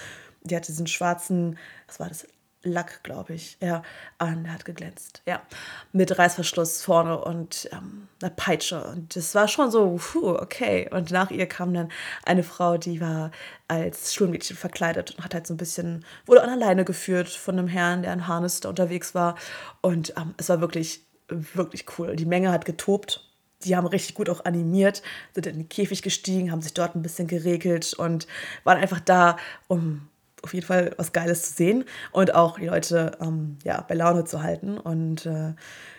Die 0.43 0.55
hatte 0.55 0.67
diesen 0.67 0.87
schwarzen, 0.87 1.57
was 1.87 1.99
war 1.99 2.07
das? 2.07 2.27
Lack, 2.63 3.03
glaube 3.03 3.33
ich. 3.33 3.57
Ja, 3.61 3.83
und 4.19 4.43
der 4.43 4.53
hat 4.53 4.65
geglänzt. 4.65 5.21
Ja, 5.25 5.41
mit 5.93 6.17
Reißverschluss 6.17 6.83
vorne 6.83 7.17
und 7.23 7.69
ähm, 7.71 8.07
einer 8.21 8.31
Peitsche. 8.31 8.83
Und 8.83 9.15
das 9.15 9.35
war 9.35 9.47
schon 9.47 9.71
so, 9.71 9.97
puh, 9.97 10.31
okay. 10.31 10.89
Und 10.91 11.11
nach 11.11 11.29
ihr 11.31 11.47
kam 11.47 11.73
dann 11.73 11.89
eine 12.25 12.43
Frau, 12.43 12.77
die 12.77 12.99
war 12.99 13.31
als 13.67 14.13
Schulmädchen 14.13 14.57
verkleidet 14.57 15.11
und 15.11 15.23
hat 15.23 15.33
halt 15.33 15.47
so 15.47 15.53
ein 15.53 15.57
bisschen, 15.57 16.03
wurde 16.25 16.43
an 16.43 16.49
alleine 16.49 16.83
geführt 16.83 17.29
von 17.29 17.57
einem 17.57 17.67
Herrn, 17.67 18.01
der 18.01 18.11
in 18.11 18.27
Harness 18.27 18.59
da 18.59 18.69
unterwegs 18.69 19.15
war. 19.15 19.35
Und 19.81 20.13
ähm, 20.17 20.33
es 20.37 20.49
war 20.49 20.59
wirklich, 20.59 21.05
wirklich 21.29 21.85
cool. 21.97 22.15
Die 22.15 22.25
Menge 22.25 22.51
hat 22.51 22.65
getobt 22.65 23.26
die 23.63 23.75
haben 23.75 23.87
richtig 23.87 24.15
gut 24.15 24.29
auch 24.29 24.45
animiert, 24.45 25.01
sind 25.33 25.47
in 25.47 25.55
den 25.55 25.69
Käfig 25.69 26.01
gestiegen, 26.01 26.51
haben 26.51 26.61
sich 26.61 26.73
dort 26.73 26.95
ein 26.95 27.01
bisschen 27.01 27.27
geregelt 27.27 27.93
und 27.93 28.27
waren 28.63 28.77
einfach 28.77 28.99
da, 28.99 29.37
um 29.67 30.07
auf 30.43 30.53
jeden 30.53 30.65
Fall 30.65 30.93
was 30.97 31.11
Geiles 31.11 31.43
zu 31.43 31.53
sehen 31.53 31.85
und 32.11 32.35
auch 32.35 32.59
die 32.59 32.67
Leute 32.67 33.17
ähm, 33.19 33.57
ja, 33.63 33.83
bei 33.87 33.95
Laune 33.95 34.25
zu 34.25 34.43
halten. 34.43 34.77
Und 34.77 35.25
äh, 35.25 35.53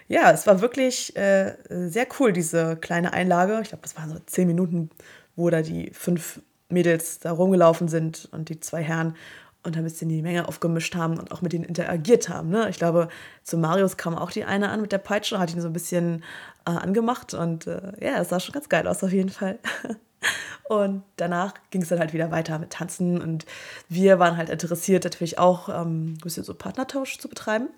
ja, 0.07 0.31
es 0.31 0.47
war 0.47 0.61
wirklich 0.61 1.17
äh, 1.17 1.57
sehr 1.69 2.07
cool, 2.19 2.33
diese 2.33 2.77
kleine 2.77 3.13
Einlage. 3.13 3.59
Ich 3.63 3.69
glaube, 3.69 3.83
das 3.83 3.97
waren 3.97 4.11
so 4.11 4.19
zehn 4.27 4.47
Minuten, 4.47 4.91
wo 5.37 5.51
da 5.51 5.63
die 5.63 5.91
fünf 5.93 6.41
Mädels 6.69 7.19
da 7.19 7.33
rumgelaufen 7.33 7.89
sind 7.89 8.29
und 8.33 8.49
die 8.49 8.61
zwei 8.61 8.83
Herren 8.83 9.17
und 9.65 9.77
ein 9.77 9.85
bisschen 9.85 10.09
die 10.09 10.23
Menge 10.23 10.49
aufgemischt 10.49 10.95
haben 10.95 11.19
und 11.19 11.33
auch 11.33 11.43
mit 11.43 11.53
denen 11.53 11.65
interagiert 11.65 12.29
haben. 12.29 12.49
Ne? 12.49 12.69
Ich 12.71 12.79
glaube, 12.79 13.09
zu 13.43 13.59
Marius 13.59 13.97
kam 13.97 14.17
auch 14.17 14.31
die 14.31 14.45
eine 14.45 14.71
an 14.71 14.81
mit 14.81 14.93
der 14.93 14.99
Peitsche, 14.99 15.39
hat 15.39 15.53
ihn 15.53 15.61
so 15.61 15.67
ein 15.67 15.73
bisschen 15.73 16.23
äh, 16.69 16.77
angemacht 16.77 17.35
und 17.35 17.67
äh, 17.67 17.93
ja, 18.01 18.21
es 18.21 18.29
sah 18.29 18.41
schon 18.41 18.53
ganz 18.53 18.69
geil 18.69 18.87
aus 18.87 19.03
auf 19.03 19.13
jeden 19.13 19.31
Fall. 19.31 19.59
und 20.69 21.03
danach 21.17 21.55
ging 21.71 21.83
es 21.83 21.89
dann 21.89 21.99
halt 21.99 22.13
wieder 22.13 22.31
weiter 22.31 22.59
mit 22.59 22.71
Tanzen 22.71 23.21
und 23.21 23.47
wir 23.89 24.19
waren 24.19 24.37
halt 24.37 24.51
interessiert, 24.51 25.05
natürlich 25.05 25.39
auch 25.39 25.69
ähm, 25.69 26.13
ein 26.13 26.19
bisschen 26.19 26.45
so 26.45 26.55
Partnertausch 26.55 27.19
zu 27.19 27.29
betreiben. 27.29 27.69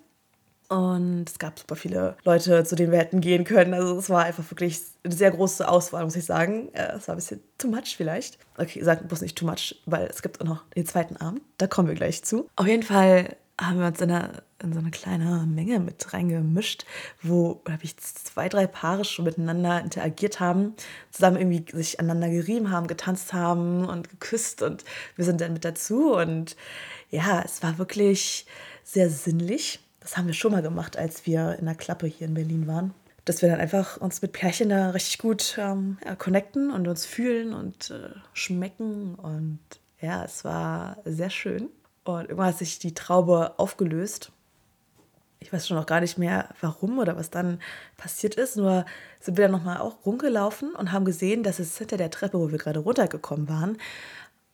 Und 0.67 1.25
es 1.29 1.37
gab 1.37 1.59
super 1.59 1.75
viele 1.75 2.15
Leute, 2.23 2.63
zu 2.63 2.77
denen 2.77 2.93
wir 2.93 2.99
hätten 2.99 3.19
gehen 3.19 3.43
können. 3.43 3.73
Also 3.73 3.97
es 3.97 4.09
war 4.09 4.23
einfach 4.23 4.49
wirklich 4.49 4.79
eine 5.03 5.13
sehr 5.13 5.29
große 5.29 5.67
Auswahl, 5.67 6.05
muss 6.05 6.15
ich 6.15 6.23
sagen. 6.23 6.69
Äh, 6.71 6.93
es 6.93 7.09
war 7.09 7.15
ein 7.15 7.17
bisschen 7.17 7.41
too 7.57 7.67
much 7.67 7.97
vielleicht. 7.97 8.37
Okay, 8.57 8.81
sagt 8.81 9.05
bloß 9.05 9.19
nicht 9.19 9.37
too 9.37 9.45
much, 9.45 9.75
weil 9.85 10.05
es 10.05 10.21
gibt 10.21 10.39
auch 10.39 10.45
noch 10.45 10.63
den 10.69 10.85
zweiten 10.85 11.17
Abend. 11.17 11.41
Da 11.57 11.67
kommen 11.67 11.89
wir 11.89 11.95
gleich 11.95 12.23
zu. 12.23 12.47
Auf 12.55 12.67
jeden 12.67 12.83
Fall 12.83 13.35
haben 13.61 13.79
wir 13.79 13.87
uns 13.87 14.01
in, 14.01 14.11
eine, 14.11 14.43
in 14.61 14.73
so 14.73 14.79
eine 14.79 14.91
kleine 14.91 15.45
Menge 15.47 15.79
mit 15.79 16.13
reingemischt, 16.13 16.85
wo, 17.21 17.55
glaube 17.63 17.83
ich, 17.83 17.95
zwei, 17.97 18.49
drei 18.49 18.67
Paare 18.67 19.05
schon 19.05 19.25
miteinander 19.25 19.81
interagiert 19.81 20.39
haben, 20.39 20.73
zusammen 21.11 21.37
irgendwie 21.37 21.65
sich 21.77 21.99
aneinander 21.99 22.29
gerieben 22.29 22.71
haben, 22.71 22.87
getanzt 22.87 23.33
haben 23.33 23.85
und 23.85 24.09
geküsst 24.09 24.61
und 24.61 24.83
wir 25.15 25.25
sind 25.25 25.41
dann 25.41 25.53
mit 25.53 25.65
dazu 25.65 26.15
und 26.15 26.55
ja, 27.09 27.41
es 27.43 27.61
war 27.61 27.77
wirklich 27.77 28.45
sehr 28.83 29.09
sinnlich. 29.09 29.79
Das 29.99 30.17
haben 30.17 30.27
wir 30.27 30.33
schon 30.33 30.51
mal 30.51 30.61
gemacht, 30.61 30.97
als 30.97 31.25
wir 31.25 31.57
in 31.59 31.65
der 31.65 31.75
Klappe 31.75 32.07
hier 32.07 32.27
in 32.27 32.33
Berlin 32.33 32.67
waren. 32.67 32.93
Dass 33.25 33.43
wir 33.43 33.49
dann 33.49 33.59
einfach 33.59 33.97
uns 33.97 34.23
mit 34.23 34.31
Pärchen 34.31 34.69
da 34.69 34.89
richtig 34.89 35.19
gut 35.19 35.55
ähm, 35.59 35.99
ja, 36.03 36.15
connecten 36.15 36.71
und 36.71 36.87
uns 36.87 37.05
fühlen 37.05 37.53
und 37.53 37.91
äh, 37.91 38.09
schmecken. 38.33 39.13
Und 39.13 39.59
ja, 39.99 40.23
es 40.23 40.43
war 40.43 40.97
sehr 41.05 41.29
schön. 41.29 41.69
Und 42.03 42.23
irgendwann 42.23 42.47
hat 42.47 42.57
sich 42.57 42.79
die 42.79 42.93
Traube 42.93 43.53
aufgelöst. 43.57 44.31
Ich 45.39 45.51
weiß 45.51 45.67
schon 45.67 45.77
noch 45.77 45.85
gar 45.85 46.01
nicht 46.01 46.17
mehr, 46.17 46.49
warum 46.61 46.99
oder 46.99 47.17
was 47.17 47.29
dann 47.29 47.59
passiert 47.97 48.35
ist. 48.35 48.57
Nur 48.57 48.85
sind 49.19 49.37
wir 49.37 49.45
dann 49.45 49.51
nochmal 49.51 49.77
auch 49.77 50.05
rumgelaufen 50.05 50.75
und 50.75 50.91
haben 50.91 51.05
gesehen, 51.05 51.43
dass 51.43 51.59
es 51.59 51.77
hinter 51.77 51.97
der 51.97 52.11
Treppe, 52.11 52.39
wo 52.39 52.51
wir 52.51 52.57
gerade 52.57 52.79
runtergekommen 52.79 53.49
waren, 53.49 53.77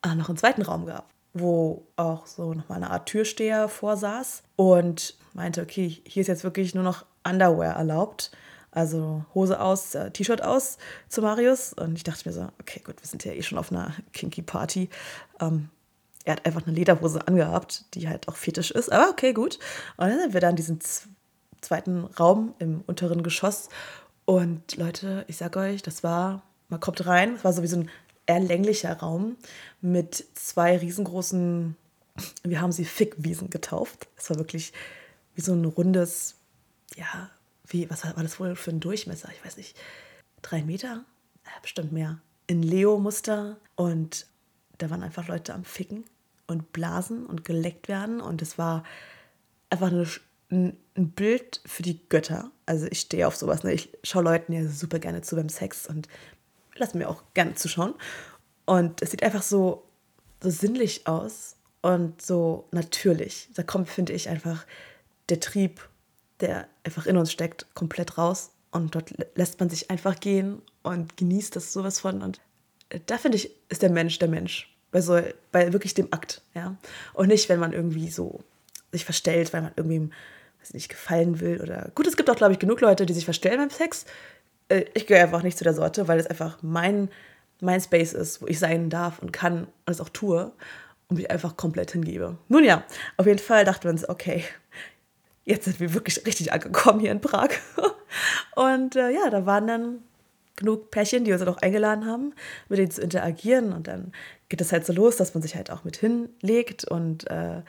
äh, 0.06 0.16
noch 0.16 0.30
einen 0.30 0.38
zweiten 0.38 0.62
Raum 0.62 0.86
gab 0.86 1.10
wo 1.40 1.88
auch 1.96 2.26
so 2.28 2.54
nochmal 2.54 2.78
eine 2.78 2.90
Art 2.90 3.08
Türsteher 3.08 3.70
vorsaß 3.70 4.44
und 4.56 5.18
meinte, 5.34 5.62
okay, 5.62 6.02
hier 6.06 6.22
ist 6.22 6.28
jetzt 6.28 6.44
wirklich 6.44 6.76
nur 6.76 6.84
noch 6.84 7.06
Underwear 7.28 7.76
erlaubt. 7.76 8.32
Also 8.72 9.26
Hose 9.34 9.60
aus, 9.60 9.96
äh, 9.96 10.12
T-Shirt 10.12 10.44
aus 10.44 10.78
zu 11.10 11.22
Marius. 11.22 11.74
Und 11.74 11.96
ich 11.96 12.04
dachte 12.04 12.28
mir 12.28 12.34
so, 12.34 12.50
okay, 12.60 12.82
gut, 12.84 13.02
wir 13.02 13.08
sind 13.08 13.24
ja 13.26 13.32
eh 13.32 13.42
schon 13.42 13.58
auf 13.58 13.72
einer 13.72 13.94
kinky 14.14 14.42
Party. 14.42 14.90
Ähm, 15.40 15.70
er 16.28 16.34
hat 16.34 16.46
einfach 16.46 16.68
eine 16.68 16.76
Lederhose 16.76 17.26
angehabt, 17.26 17.86
die 17.94 18.10
halt 18.10 18.28
auch 18.28 18.36
fetisch 18.36 18.72
ist. 18.72 18.92
Aber 18.92 19.10
okay, 19.10 19.32
gut. 19.32 19.60
Und 19.96 20.10
dann 20.10 20.20
sind 20.20 20.34
wir 20.34 20.42
dann 20.42 20.52
in 20.52 20.56
diesem 20.58 20.80
zweiten 21.62 22.04
Raum 22.04 22.54
im 22.60 22.82
unteren 22.86 23.24
Geschoss. 23.24 23.70
Und 24.26 24.76
Leute, 24.76 25.24
ich 25.30 25.38
sag 25.38 25.56
euch, 25.56 25.82
das 25.82 26.04
war, 26.04 26.44
man 26.68 26.82
kommt 26.82 27.06
rein, 27.06 27.36
es 27.36 27.46
war 27.46 27.54
so 27.54 27.64
wie 27.64 27.68
so 27.68 27.78
ein 27.78 27.90
eher 28.26 28.42
länglicher 28.42 28.98
Raum 28.98 29.38
mit 29.80 30.26
zwei 30.34 30.78
riesengroßen, 30.78 31.78
wir 32.44 32.60
haben 32.60 32.74
sie 32.74 32.84
Fickwiesen 32.84 33.50
getauft. 33.50 34.10
Es 34.18 34.30
war 34.30 34.38
wirklich 34.38 34.74
wie 35.36 35.42
so 35.42 35.54
ein 35.54 35.64
rundes, 35.64 36.36
ja, 36.98 37.30
wie, 37.68 37.90
was 37.90 38.04
war 38.04 38.22
das 38.22 38.38
wohl 38.38 38.58
für 38.58 38.72
ein 38.72 38.82
Durchmesser? 38.82 39.30
Ich 39.34 39.46
weiß 39.46 39.56
nicht, 39.56 39.78
drei 40.42 40.62
Meter? 40.62 41.06
Ja, 41.46 41.52
bestimmt 41.62 41.94
mehr. 41.94 42.20
In 42.48 42.64
Leo-Muster 42.64 43.56
und 43.76 44.28
da 44.78 44.90
waren 44.90 45.04
einfach 45.04 45.30
Leute 45.30 45.54
am 45.54 45.64
Ficken 45.64 46.04
und 46.48 46.72
blasen 46.74 47.26
und 47.26 47.46
geleckt 47.46 47.88
werden 47.88 48.22
und 48.22 48.42
es 48.42 48.58
war 48.58 48.84
einfach 49.70 49.92
eine, 49.92 50.08
ein, 50.50 50.78
ein 50.96 51.12
Bild 51.12 51.62
für 51.66 51.84
die 51.84 52.08
Götter. 52.10 52.52
Also 52.66 52.88
ich 52.90 53.02
stehe 53.02 53.28
auf 53.28 53.36
sowas. 53.36 53.64
Ne? 53.64 53.74
Ich 53.74 53.90
schaue 54.04 54.24
Leuten 54.24 54.54
ja 54.54 54.68
super 54.68 55.00
gerne 55.00 55.22
zu 55.22 55.36
beim 55.36 55.50
Sex 55.50 55.88
und 55.88 56.08
lasse 56.76 56.98
mir 56.98 57.10
auch 57.10 57.24
gerne 57.34 57.56
zuschauen. 57.56 57.94
Und 58.66 59.02
es 59.02 59.12
sieht 59.12 59.24
einfach 59.24 59.44
so, 59.44 59.88
so 60.42 60.50
sinnlich 60.50 61.08
aus 61.08 61.56
und 61.82 62.22
so 62.22 62.68
natürlich. 62.72 63.50
Da 63.56 63.64
kommt, 63.64 63.90
finde 63.90 64.14
ich, 64.14 64.30
einfach 64.30 64.66
der 65.30 65.40
Trieb, 65.40 65.88
der 66.40 66.68
einfach 66.84 67.06
in 67.06 67.18
uns 67.18 67.32
steckt, 67.32 67.74
komplett 67.74 68.18
raus. 68.18 68.52
Und 68.72 68.96
dort 68.96 69.14
lässt 69.36 69.60
man 69.60 69.70
sich 69.70 69.90
einfach 69.90 70.20
gehen 70.20 70.62
und 70.84 71.18
genießt 71.18 71.56
das 71.56 71.74
sowas 71.74 72.00
von. 72.00 72.22
Und 72.22 72.42
da 73.06 73.18
finde 73.18 73.38
ich, 73.38 73.52
ist 73.70 73.82
der 73.82 73.90
Mensch 73.90 74.20
der 74.20 74.28
Mensch. 74.28 74.77
Bei, 74.92 75.02
so, 75.02 75.20
bei 75.52 75.74
wirklich 75.74 75.94
dem 75.94 76.12
Akt. 76.12 76.42
Ja? 76.54 76.78
Und 77.14 77.28
nicht, 77.28 77.50
wenn 77.50 77.60
man 77.60 77.74
irgendwie 77.74 78.10
so 78.10 78.40
sich 78.92 79.06
verstellt, 79.06 79.54
weil 79.54 79.62
man 79.62 79.72
irgendwie 79.76 80.10
weiß 80.62 80.74
nicht, 80.74 80.90
gefallen 80.90 81.40
will. 81.40 81.62
Oder 81.62 81.92
gut, 81.96 82.08
es 82.08 82.18
gibt 82.18 82.30
auch, 82.30 82.36
glaube 82.36 82.54
ich, 82.54 82.60
genug 82.60 82.82
Leute, 82.82 83.06
die 83.06 83.14
sich 83.14 83.26
verstellen 83.26 83.60
beim 83.60 83.70
Sex. 83.70 84.06
Äh, 84.70 84.86
ich 84.94 85.08
gehöre 85.08 85.24
einfach 85.24 85.44
nicht 85.44 85.58
zu 85.58 85.64
der 85.64 85.74
Sorte, 85.74 86.08
weil 86.08 86.20
es 86.20 86.28
einfach 86.28 86.58
mein, 86.62 87.10
mein 87.62 87.82
Space 87.82 88.14
ist, 88.14 88.42
wo 88.42 88.48
ich 88.48 88.60
sein 88.60 88.90
darf 88.90 89.20
und 89.20 89.32
kann 89.32 89.66
und 89.86 89.94
es 89.94 90.02
auch 90.02 90.10
tue 90.10 90.52
und 91.08 91.18
mich 91.18 91.32
einfach 91.32 91.58
komplett 91.58 91.92
hingebe. 91.92 92.38
Nun 92.48 92.64
ja, 92.64 92.84
auf 93.18 93.26
jeden 93.26 93.40
Fall 93.40 93.66
dachten 93.66 93.84
wir 93.84 93.92
uns, 93.92 94.08
okay, 94.08 94.44
jetzt 95.46 95.66
sind 95.66 95.80
wir 95.80 95.94
wirklich 95.94 96.26
richtig 96.26 96.52
angekommen 96.52 97.00
hier 97.00 97.12
in 97.12 97.22
Prag. 97.22 97.50
Und 98.56 98.96
äh, 98.96 99.12
ja, 99.12 99.30
da 99.30 99.46
waren 99.46 99.68
dann 99.68 100.00
genug 100.58 100.92
Pärchen, 100.92 101.24
die 101.24 101.32
uns 101.32 101.40
dann 101.40 101.54
auch 101.54 101.62
eingeladen 101.62 102.06
haben, 102.06 102.34
mit 102.68 102.80
denen 102.80 102.92
zu 102.92 103.02
interagieren. 103.02 103.72
Und 103.72 103.88
dann 103.88 104.12
geht 104.50 104.60
es 104.60 104.74
halt 104.74 104.86
so 104.86 104.92
los, 104.92 105.16
dass 105.16 105.34
man 105.34 105.42
sich 105.42 105.56
halt 105.56 105.72
auch 105.72 105.86
mit 105.86 105.96
hinlegt 105.96 106.84
und 106.84 107.30
äh, 107.30 107.62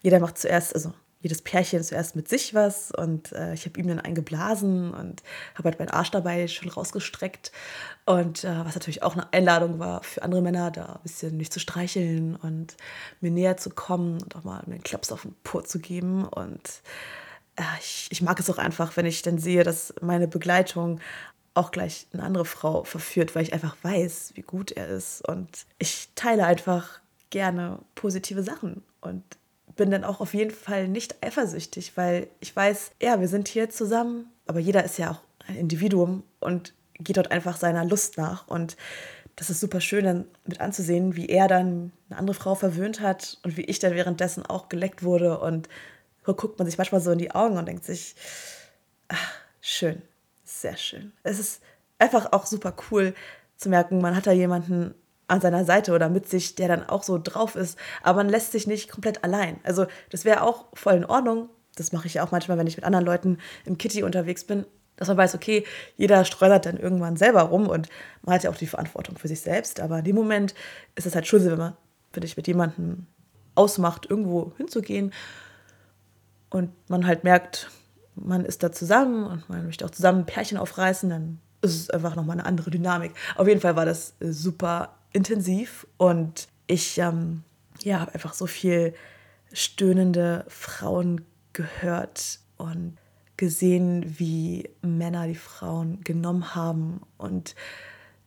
jeder 0.00 0.20
macht 0.20 0.38
zuerst, 0.38 0.74
also 0.74 0.92
jedes 1.24 1.40
Pärchen 1.40 1.82
zuerst 1.82 2.16
mit 2.16 2.28
sich 2.28 2.52
was 2.52 2.90
und 2.90 3.32
äh, 3.32 3.54
ich 3.54 3.64
habe 3.64 3.80
ihm 3.80 3.88
dann 3.88 3.98
eingeblasen 3.98 4.92
und 4.92 5.22
habe 5.54 5.70
halt 5.70 5.78
meinen 5.78 5.88
Arsch 5.88 6.10
dabei 6.10 6.46
schon 6.48 6.68
rausgestreckt 6.68 7.50
und 8.04 8.44
äh, 8.44 8.64
was 8.64 8.74
natürlich 8.74 9.02
auch 9.02 9.14
eine 9.14 9.32
Einladung 9.32 9.78
war 9.78 10.02
für 10.02 10.22
andere 10.22 10.42
Männer, 10.42 10.70
da 10.70 10.96
ein 10.96 11.02
bisschen 11.02 11.38
mich 11.38 11.50
zu 11.50 11.60
streicheln 11.60 12.36
und 12.36 12.76
mir 13.22 13.30
näher 13.30 13.56
zu 13.56 13.70
kommen 13.70 14.22
und 14.22 14.36
auch 14.36 14.44
mal 14.44 14.60
einen 14.60 14.82
Klaps 14.82 15.10
auf 15.12 15.22
den 15.22 15.34
Po 15.44 15.62
zu 15.62 15.78
geben 15.78 16.28
und 16.28 16.82
äh, 17.56 17.62
ich, 17.80 18.08
ich 18.10 18.20
mag 18.20 18.38
es 18.38 18.50
auch 18.50 18.58
einfach, 18.58 18.96
wenn 18.98 19.06
ich 19.06 19.22
dann 19.22 19.38
sehe, 19.38 19.64
dass 19.64 19.94
meine 20.02 20.28
Begleitung 20.28 21.00
auch 21.54 21.70
gleich 21.70 22.06
eine 22.12 22.22
andere 22.22 22.44
Frau 22.44 22.84
verführt, 22.84 23.34
weil 23.34 23.42
ich 23.42 23.52
einfach 23.52 23.76
weiß, 23.82 24.32
wie 24.34 24.42
gut 24.42 24.72
er 24.72 24.88
ist 24.88 25.26
und 25.26 25.66
ich 25.78 26.08
teile 26.14 26.46
einfach 26.46 27.00
gerne 27.30 27.78
positive 27.94 28.42
Sachen 28.42 28.82
und 29.00 29.22
bin 29.76 29.90
dann 29.90 30.04
auch 30.04 30.20
auf 30.20 30.34
jeden 30.34 30.50
Fall 30.50 30.88
nicht 30.88 31.22
eifersüchtig, 31.22 31.96
weil 31.96 32.28
ich 32.40 32.54
weiß, 32.54 32.92
ja, 33.02 33.20
wir 33.20 33.28
sind 33.28 33.48
hier 33.48 33.70
zusammen, 33.70 34.26
aber 34.46 34.60
jeder 34.60 34.84
ist 34.84 34.98
ja 34.98 35.12
auch 35.12 35.20
ein 35.48 35.56
Individuum 35.56 36.22
und 36.40 36.74
geht 36.98 37.16
dort 37.16 37.30
einfach 37.30 37.56
seiner 37.56 37.84
Lust 37.84 38.16
nach. 38.18 38.46
Und 38.46 38.76
das 39.36 39.50
ist 39.50 39.60
super 39.60 39.80
schön 39.80 40.04
dann 40.04 40.24
mit 40.46 40.60
anzusehen, 40.60 41.16
wie 41.16 41.28
er 41.28 41.48
dann 41.48 41.92
eine 42.08 42.18
andere 42.18 42.34
Frau 42.34 42.54
verwöhnt 42.54 43.00
hat 43.00 43.38
und 43.42 43.56
wie 43.56 43.64
ich 43.64 43.78
dann 43.78 43.94
währenddessen 43.94 44.46
auch 44.46 44.68
geleckt 44.68 45.02
wurde. 45.02 45.38
Und 45.40 45.68
so 46.24 46.34
guckt 46.34 46.58
man 46.58 46.66
sich 46.66 46.78
manchmal 46.78 47.00
so 47.00 47.10
in 47.10 47.18
die 47.18 47.32
Augen 47.32 47.58
und 47.58 47.66
denkt 47.66 47.84
sich, 47.84 48.14
ach, 49.08 49.34
schön, 49.60 50.02
sehr 50.60 50.76
schön. 50.76 51.12
Es 51.22 51.38
ist 51.38 51.62
einfach 51.98 52.32
auch 52.32 52.46
super 52.46 52.74
cool 52.90 53.14
zu 53.56 53.68
merken, 53.68 54.00
man 54.00 54.16
hat 54.16 54.26
da 54.26 54.32
jemanden 54.32 54.94
an 55.26 55.40
seiner 55.40 55.64
Seite 55.64 55.92
oder 55.92 56.08
mit 56.08 56.28
sich, 56.28 56.54
der 56.54 56.68
dann 56.68 56.88
auch 56.88 57.02
so 57.02 57.18
drauf 57.18 57.56
ist. 57.56 57.78
Aber 58.02 58.18
man 58.18 58.28
lässt 58.28 58.52
sich 58.52 58.66
nicht 58.66 58.90
komplett 58.90 59.24
allein. 59.24 59.58
Also 59.64 59.86
das 60.10 60.24
wäre 60.24 60.42
auch 60.42 60.66
voll 60.74 60.94
in 60.94 61.04
Ordnung. 61.04 61.48
Das 61.76 61.92
mache 61.92 62.06
ich 62.06 62.14
ja 62.14 62.24
auch 62.24 62.30
manchmal, 62.30 62.58
wenn 62.58 62.66
ich 62.66 62.76
mit 62.76 62.84
anderen 62.84 63.06
Leuten 63.06 63.38
im 63.64 63.78
Kitty 63.78 64.02
unterwegs 64.02 64.44
bin, 64.44 64.66
dass 64.96 65.08
man 65.08 65.16
weiß, 65.16 65.34
okay, 65.34 65.64
jeder 65.96 66.24
streunert 66.24 66.66
dann 66.66 66.76
irgendwann 66.76 67.16
selber 67.16 67.42
rum 67.42 67.68
und 67.68 67.88
man 68.22 68.34
hat 68.34 68.44
ja 68.44 68.50
auch 68.50 68.56
die 68.56 68.66
Verantwortung 68.66 69.16
für 69.16 69.28
sich 69.28 69.40
selbst. 69.40 69.80
Aber 69.80 69.98
in 69.98 70.04
dem 70.04 70.14
Moment 70.14 70.54
ist 70.94 71.06
es 71.06 71.14
halt 71.14 71.26
schön, 71.26 71.44
wenn 71.46 71.58
man, 71.58 71.76
finde 72.12 72.26
ich, 72.26 72.36
mit 72.36 72.46
jemandem 72.46 73.06
ausmacht, 73.54 74.06
irgendwo 74.08 74.52
hinzugehen 74.56 75.12
und 76.50 76.70
man 76.88 77.06
halt 77.06 77.24
merkt, 77.24 77.70
man 78.16 78.44
ist 78.44 78.62
da 78.62 78.72
zusammen 78.72 79.26
und 79.26 79.48
man 79.48 79.64
möchte 79.64 79.84
auch 79.84 79.90
zusammen 79.90 80.20
ein 80.20 80.26
Pärchen 80.26 80.58
aufreißen, 80.58 81.10
dann 81.10 81.40
ist 81.62 81.74
es 81.74 81.90
einfach 81.90 82.14
nochmal 82.14 82.38
eine 82.38 82.46
andere 82.46 82.70
Dynamik. 82.70 83.12
Auf 83.36 83.48
jeden 83.48 83.60
Fall 83.60 83.76
war 83.76 83.84
das 83.84 84.14
super 84.20 84.96
intensiv 85.12 85.86
und 85.96 86.48
ich 86.66 86.98
ähm, 86.98 87.42
ja, 87.82 88.00
habe 88.00 88.14
einfach 88.14 88.34
so 88.34 88.46
viel 88.46 88.94
stöhnende 89.52 90.44
Frauen 90.48 91.22
gehört 91.52 92.40
und 92.56 92.96
gesehen, 93.36 94.18
wie 94.18 94.70
Männer 94.82 95.26
die 95.26 95.34
Frauen 95.34 96.00
genommen 96.02 96.54
haben 96.54 97.00
und 97.16 97.54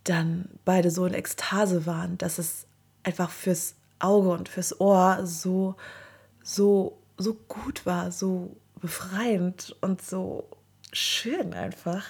dann 0.03 0.49
beide 0.65 0.91
so 0.91 1.05
in 1.05 1.13
Ekstase 1.13 1.85
waren, 1.85 2.17
dass 2.17 2.39
es 2.39 2.67
einfach 3.03 3.29
fürs 3.29 3.75
Auge 3.99 4.29
und 4.29 4.49
fürs 4.49 4.79
Ohr 4.79 5.25
so, 5.25 5.75
so, 6.43 6.99
so 7.17 7.33
gut 7.33 7.85
war, 7.85 8.11
so 8.11 8.55
befreiend 8.79 9.75
und 9.81 10.01
so 10.01 10.49
schön 10.93 11.53
einfach 11.53 12.03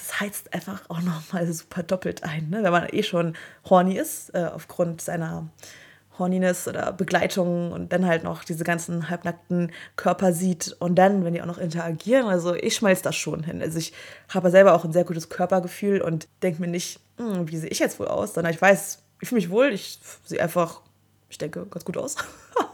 das 0.00 0.20
heizt 0.20 0.54
einfach 0.54 0.82
auch 0.88 1.00
nochmal 1.02 1.50
super 1.52 1.82
doppelt 1.82 2.24
ein. 2.24 2.48
Ne? 2.48 2.62
Wenn 2.62 2.72
man 2.72 2.88
eh 2.90 3.02
schon 3.02 3.34
horny 3.68 3.96
ist, 3.96 4.34
äh, 4.34 4.48
aufgrund 4.52 5.00
seiner 5.00 5.48
Horniness 6.18 6.68
oder 6.68 6.92
Begleitung 6.92 7.72
und 7.72 7.92
dann 7.92 8.06
halt 8.06 8.24
noch 8.24 8.44
diese 8.44 8.64
ganzen 8.64 9.08
halbnackten 9.08 9.72
Körper 9.96 10.32
sieht 10.32 10.76
und 10.78 10.96
dann, 10.96 11.24
wenn 11.24 11.34
die 11.34 11.42
auch 11.42 11.46
noch 11.46 11.58
interagieren, 11.58 12.26
also 12.26 12.54
ich 12.54 12.74
schmelze 12.74 13.02
das 13.02 13.16
schon 13.16 13.42
hin. 13.42 13.62
Also 13.62 13.78
ich 13.78 13.92
habe 14.28 14.50
selber 14.50 14.74
auch 14.74 14.84
ein 14.84 14.92
sehr 14.92 15.04
gutes 15.04 15.28
Körpergefühl 15.28 16.00
und 16.02 16.28
denke 16.42 16.60
mir 16.60 16.68
nicht, 16.68 17.00
hm, 17.16 17.48
wie 17.48 17.56
sehe 17.56 17.70
ich 17.70 17.78
jetzt 17.78 17.98
wohl 17.98 18.08
aus, 18.08 18.34
sondern 18.34 18.52
ich 18.52 18.60
weiß, 18.60 19.02
ich 19.20 19.28
fühle 19.28 19.40
mich 19.40 19.50
wohl, 19.50 19.72
ich 19.72 19.98
sehe 20.24 20.42
einfach, 20.42 20.82
ich 21.28 21.38
denke, 21.38 21.66
ganz 21.66 21.84
gut 21.84 21.96
aus. 21.96 22.16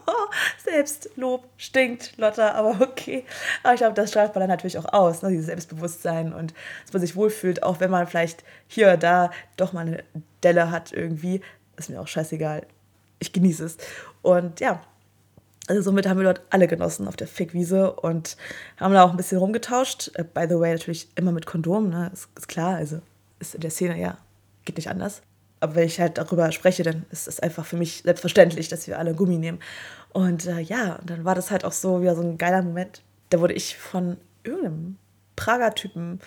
Selbstlob 0.64 1.44
stinkt, 1.56 2.16
Lotta, 2.18 2.52
aber 2.52 2.80
okay. 2.80 3.24
Aber 3.62 3.74
ich 3.74 3.80
glaube, 3.80 3.94
das 3.94 4.10
strahlt 4.10 4.34
man 4.34 4.40
dann 4.40 4.50
natürlich 4.50 4.78
auch 4.78 4.92
aus, 4.92 5.22
ne? 5.22 5.30
dieses 5.30 5.46
Selbstbewusstsein 5.46 6.32
und 6.32 6.54
dass 6.84 6.92
man 6.92 7.02
sich 7.02 7.16
wohlfühlt, 7.16 7.62
auch 7.62 7.80
wenn 7.80 7.90
man 7.90 8.06
vielleicht 8.06 8.44
hier 8.68 8.86
oder 8.86 8.96
da 8.96 9.30
doch 9.56 9.72
mal 9.72 9.86
eine 9.86 10.04
Delle 10.42 10.70
hat 10.70 10.92
irgendwie. 10.92 11.40
Ist 11.76 11.90
mir 11.90 12.00
auch 12.00 12.08
scheißegal. 12.08 12.66
Ich 13.18 13.32
genieße 13.32 13.64
es. 13.64 13.76
Und 14.22 14.60
ja, 14.60 14.82
Also 15.68 15.82
somit 15.82 16.06
haben 16.06 16.18
wir 16.18 16.24
dort 16.24 16.42
alle 16.50 16.68
genossen 16.68 17.08
auf 17.08 17.16
der 17.16 17.26
Fickwiese 17.26 17.92
und 17.92 18.36
haben 18.78 18.94
da 18.94 19.02
auch 19.02 19.10
ein 19.10 19.16
bisschen 19.16 19.38
rumgetauscht. 19.38 20.12
Uh, 20.18 20.24
by 20.24 20.46
the 20.48 20.58
way, 20.60 20.72
natürlich 20.72 21.08
immer 21.16 21.32
mit 21.32 21.46
Kondom, 21.46 21.90
ne? 21.90 22.10
Ist, 22.12 22.28
ist, 22.36 22.48
klar, 22.48 22.76
also 22.76 23.00
ist 23.40 23.54
in 23.54 23.60
der 23.60 23.70
Szene 23.70 23.98
ja, 23.98 24.18
geht 24.64 24.76
nicht 24.76 24.90
anders. 24.90 25.22
Aber 25.60 25.74
wenn 25.74 25.86
ich 25.86 26.00
halt 26.00 26.18
darüber 26.18 26.52
spreche, 26.52 26.82
dann 26.82 27.06
ist 27.10 27.28
es 27.28 27.40
einfach 27.40 27.64
für 27.64 27.76
mich 27.76 28.02
selbstverständlich, 28.02 28.68
dass 28.68 28.86
wir 28.86 28.98
alle 28.98 29.14
Gummi 29.14 29.38
nehmen. 29.38 29.58
Und 30.12 30.46
äh, 30.46 30.60
ja, 30.60 30.98
dann 31.04 31.24
war 31.24 31.34
das 31.34 31.50
halt 31.50 31.64
auch 31.64 31.72
so 31.72 32.02
wieder 32.02 32.14
so 32.14 32.22
ein 32.22 32.38
geiler 32.38 32.62
Moment. 32.62 33.02
Da 33.30 33.40
wurde 33.40 33.54
ich 33.54 33.76
von 33.76 34.18
irgendeinem 34.44 34.96
Prager 35.34 35.74
Typen 35.74 36.20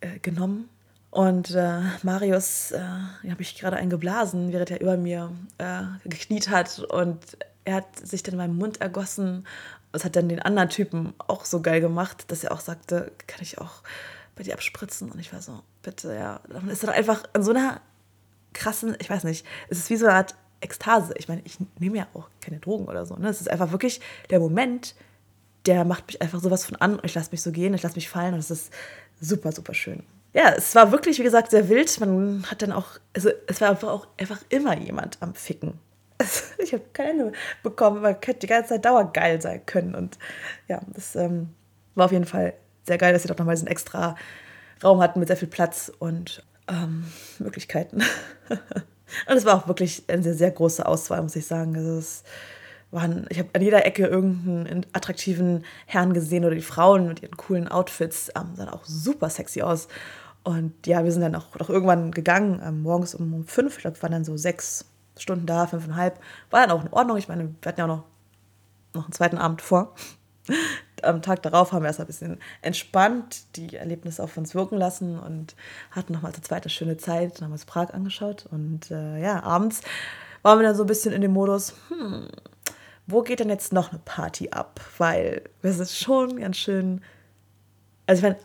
äh, 0.00 0.18
genommen. 0.20 0.68
Und 1.10 1.52
äh, 1.52 1.80
Marius, 2.02 2.72
äh, 2.72 2.80
habe 2.80 3.42
ich 3.42 3.56
gerade 3.56 3.76
einen 3.76 3.90
geblasen, 3.90 4.52
während 4.52 4.70
er 4.70 4.80
über 4.80 4.96
mir 4.96 5.30
äh, 5.58 5.82
gekniet 6.08 6.50
hat. 6.50 6.80
Und 6.80 7.38
er 7.64 7.76
hat 7.76 8.06
sich 8.06 8.22
dann 8.22 8.34
in 8.34 8.38
meinen 8.38 8.56
Mund 8.56 8.80
ergossen. 8.80 9.46
Das 9.92 10.04
hat 10.04 10.16
dann 10.16 10.28
den 10.28 10.42
anderen 10.42 10.70
Typen 10.70 11.14
auch 11.18 11.44
so 11.44 11.62
geil 11.62 11.80
gemacht, 11.80 12.24
dass 12.32 12.44
er 12.44 12.52
auch 12.52 12.60
sagte, 12.60 13.12
kann 13.26 13.42
ich 13.42 13.58
auch 13.58 13.82
bei 14.34 14.42
dir 14.42 14.54
abspritzen? 14.54 15.10
Und 15.12 15.20
ich 15.20 15.32
war 15.32 15.40
so, 15.40 15.62
bitte, 15.82 16.14
ja. 16.14 16.40
Dann 16.48 16.68
ist 16.68 16.82
er 16.82 16.92
einfach 16.92 17.22
an 17.32 17.42
so 17.42 17.52
einer 17.52 17.80
krassen, 18.54 18.96
ich 19.00 19.10
weiß 19.10 19.24
nicht, 19.24 19.46
es 19.68 19.78
ist 19.78 19.90
wie 19.90 19.96
so 19.96 20.06
eine 20.06 20.14
Art 20.14 20.34
Ekstase. 20.60 21.14
Ich 21.18 21.28
meine, 21.28 21.42
ich 21.44 21.58
nehme 21.78 21.98
ja 21.98 22.06
auch 22.14 22.28
keine 22.40 22.58
Drogen 22.58 22.86
oder 22.86 23.04
so. 23.04 23.16
Ne? 23.16 23.28
Es 23.28 23.40
ist 23.40 23.50
einfach 23.50 23.70
wirklich 23.72 24.00
der 24.30 24.40
Moment, 24.40 24.94
der 25.66 25.84
macht 25.84 26.06
mich 26.06 26.20
einfach 26.22 26.40
sowas 26.40 26.64
von 26.64 26.76
an 26.76 27.00
ich 27.02 27.14
lasse 27.14 27.30
mich 27.30 27.42
so 27.42 27.52
gehen, 27.52 27.74
ich 27.74 27.82
lasse 27.82 27.96
mich 27.96 28.08
fallen 28.08 28.34
und 28.34 28.40
es 28.40 28.50
ist 28.50 28.72
super, 29.20 29.52
super 29.52 29.74
schön. 29.74 30.02
Ja, 30.32 30.52
es 30.56 30.74
war 30.74 30.90
wirklich, 30.90 31.18
wie 31.18 31.22
gesagt, 31.22 31.50
sehr 31.50 31.68
wild. 31.68 32.00
Man 32.00 32.44
hat 32.50 32.60
dann 32.62 32.72
auch, 32.72 32.98
also 33.14 33.30
es 33.46 33.60
war 33.60 33.70
einfach 33.70 33.88
auch 33.88 34.08
einfach 34.18 34.40
immer 34.48 34.76
jemand 34.76 35.18
am 35.20 35.34
Ficken. 35.34 35.78
ich 36.58 36.72
habe 36.72 36.82
keine 36.92 37.32
bekommen, 37.62 38.02
man 38.02 38.14
hätte 38.14 38.40
die 38.40 38.46
ganze 38.46 38.70
Zeit 38.70 38.84
dauergeil 38.84 39.40
sein 39.40 39.64
können. 39.64 39.94
Und 39.94 40.18
ja, 40.66 40.80
das 40.88 41.14
ähm, 41.14 41.50
war 41.94 42.06
auf 42.06 42.12
jeden 42.12 42.24
Fall 42.24 42.54
sehr 42.84 42.98
geil, 42.98 43.12
dass 43.12 43.22
sie 43.22 43.28
doch 43.28 43.38
nochmal 43.38 43.54
diesen 43.54 43.68
extra 43.68 44.16
Raum 44.82 45.00
hatten 45.00 45.20
mit 45.20 45.28
sehr 45.28 45.36
viel 45.36 45.48
Platz 45.48 45.90
und 45.98 46.44
ähm, 46.68 47.04
Möglichkeiten. 47.38 47.98
und 48.48 49.36
es 49.36 49.44
war 49.44 49.54
auch 49.54 49.68
wirklich 49.68 50.04
eine 50.08 50.22
sehr, 50.22 50.34
sehr 50.34 50.50
große 50.50 50.84
Auswahl, 50.84 51.22
muss 51.22 51.36
ich 51.36 51.46
sagen. 51.46 51.76
Also 51.76 51.98
es 51.98 52.24
waren, 52.90 53.26
ich 53.28 53.38
habe 53.38 53.50
an 53.52 53.62
jeder 53.62 53.84
Ecke 53.84 54.06
irgendeinen 54.06 54.86
attraktiven 54.92 55.64
Herrn 55.86 56.14
gesehen 56.14 56.44
oder 56.44 56.54
die 56.54 56.62
Frauen 56.62 57.08
mit 57.08 57.22
ihren 57.22 57.36
coolen 57.36 57.68
Outfits 57.68 58.30
ähm, 58.36 58.54
sahen 58.54 58.68
auch 58.68 58.84
super 58.84 59.30
sexy 59.30 59.62
aus. 59.62 59.88
Und 60.44 60.86
ja, 60.86 61.04
wir 61.04 61.10
sind 61.10 61.22
dann 61.22 61.34
auch 61.34 61.58
noch 61.58 61.70
irgendwann 61.70 62.10
gegangen, 62.10 62.60
ähm, 62.64 62.82
morgens 62.82 63.14
um 63.14 63.46
fünf, 63.46 63.76
ich 63.76 63.82
glaube, 63.82 64.00
waren 64.02 64.12
dann 64.12 64.24
so 64.24 64.36
sechs 64.36 64.84
Stunden 65.18 65.46
da, 65.46 65.66
fünfeinhalb. 65.66 66.18
War 66.50 66.60
dann 66.60 66.70
auch 66.70 66.84
in 66.84 66.92
Ordnung. 66.92 67.16
Ich 67.16 67.28
meine, 67.28 67.54
wir 67.60 67.68
hatten 67.68 67.80
ja 67.80 67.86
auch 67.86 67.96
noch, 67.96 68.04
noch 68.92 69.04
einen 69.04 69.12
zweiten 69.12 69.38
Abend 69.38 69.62
vor. 69.62 69.94
Am 71.02 71.22
Tag 71.22 71.42
darauf 71.42 71.72
haben 71.72 71.82
wir 71.82 71.88
erst 71.88 72.00
ein 72.00 72.06
bisschen 72.06 72.38
entspannt 72.62 73.44
die 73.56 73.76
Erlebnisse 73.76 74.22
auf 74.22 74.36
uns 74.36 74.54
wirken 74.54 74.76
lassen 74.76 75.18
und 75.18 75.54
hatten 75.90 76.12
nochmal 76.12 76.32
zur 76.32 76.42
zweite 76.42 76.68
schöne 76.68 76.96
Zeit. 76.96 77.42
Haben 77.42 77.52
uns 77.52 77.64
Prag 77.64 77.92
angeschaut. 77.92 78.46
Und 78.50 78.90
äh, 78.90 79.20
ja, 79.20 79.42
abends 79.42 79.82
waren 80.42 80.58
wir 80.58 80.66
dann 80.66 80.76
so 80.76 80.84
ein 80.84 80.88
bisschen 80.88 81.12
in 81.12 81.20
dem 81.20 81.32
Modus, 81.32 81.74
hm, 81.88 82.28
wo 83.06 83.22
geht 83.22 83.40
denn 83.40 83.48
jetzt 83.48 83.72
noch 83.72 83.90
eine 83.90 84.00
Party 84.04 84.50
ab? 84.50 84.80
Weil 84.98 85.42
es 85.62 85.78
ist 85.78 85.98
schon 85.98 86.40
ganz 86.40 86.56
schön. 86.56 87.02
Also, 88.06 88.20
ich 88.20 88.22
meine, 88.22 88.38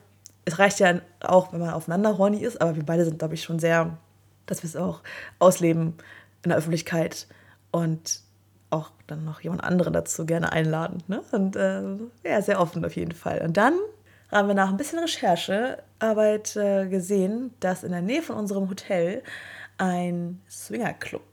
es 0.46 0.60
reicht 0.60 0.80
ja 0.80 1.02
auch, 1.22 1.54
wenn 1.54 1.60
man 1.60 1.72
aufeinander 1.72 2.18
horny 2.18 2.40
ist, 2.40 2.62
aber 2.62 2.76
wir 2.76 2.86
beide 2.86 3.06
sind, 3.06 3.20
glaube 3.20 3.36
ich, 3.36 3.44
schon 3.44 3.60
sehr, 3.60 3.98
dass 4.46 4.64
wir 4.64 4.68
es 4.68 4.76
auch 4.76 5.02
ausleben 5.38 5.96
in 6.44 6.50
der 6.50 6.58
Öffentlichkeit 6.58 7.28
und 7.72 8.22
auch 8.70 8.92
dann 9.08 9.26
noch 9.26 9.42
jemand 9.42 9.64
anderen 9.64 9.94
dazu 9.94 10.26
gerne 10.26 10.52
einladen. 10.52 11.04
Ne? 11.08 11.22
Und 11.32 11.56
äh, 11.56 11.82
ja, 12.24 12.42
sehr 12.42 12.60
offen 12.60 12.86
auf 12.86 12.96
jeden 12.96 13.14
Fall. 13.14 13.42
Und 13.42 13.58
dann 13.58 13.74
haben 14.32 14.48
wir 14.48 14.56
nach 14.56 14.70
ein 14.70 14.78
bisschen 14.78 15.00
Recherchearbeit 15.00 16.56
äh, 16.56 16.88
gesehen, 16.88 17.54
dass 17.60 17.84
in 17.84 17.92
der 17.92 18.02
Nähe 18.02 18.22
von 18.22 18.36
unserem 18.36 18.70
Hotel 18.70 19.24
ein 19.78 20.40
Swingerclub 20.50 21.24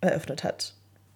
eröffnet 0.00 0.44
hat. 0.44 0.74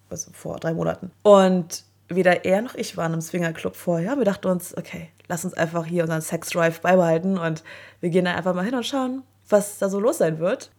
Also 0.09 0.31
vor 0.33 0.57
drei 0.59 0.73
Monaten. 0.73 1.11
Und 1.23 1.83
weder 2.07 2.45
er 2.45 2.61
noch 2.61 2.75
ich 2.75 2.97
waren 2.97 3.13
im 3.13 3.21
Swingerclub 3.21 3.75
vorher. 3.75 4.17
Wir 4.17 4.25
dachten 4.25 4.47
uns, 4.47 4.75
okay, 4.77 5.09
lass 5.27 5.45
uns 5.45 5.53
einfach 5.53 5.85
hier 5.85 6.03
unseren 6.03 6.21
Sex-Drive 6.21 6.81
beibehalten 6.81 7.37
und 7.37 7.63
wir 7.99 8.09
gehen 8.09 8.25
da 8.25 8.35
einfach 8.35 8.53
mal 8.53 8.65
hin 8.65 8.75
und 8.75 8.85
schauen, 8.85 9.23
was 9.49 9.79
da 9.79 9.89
so 9.89 9.99
los 9.99 10.19
sein 10.19 10.39
wird. 10.39 10.71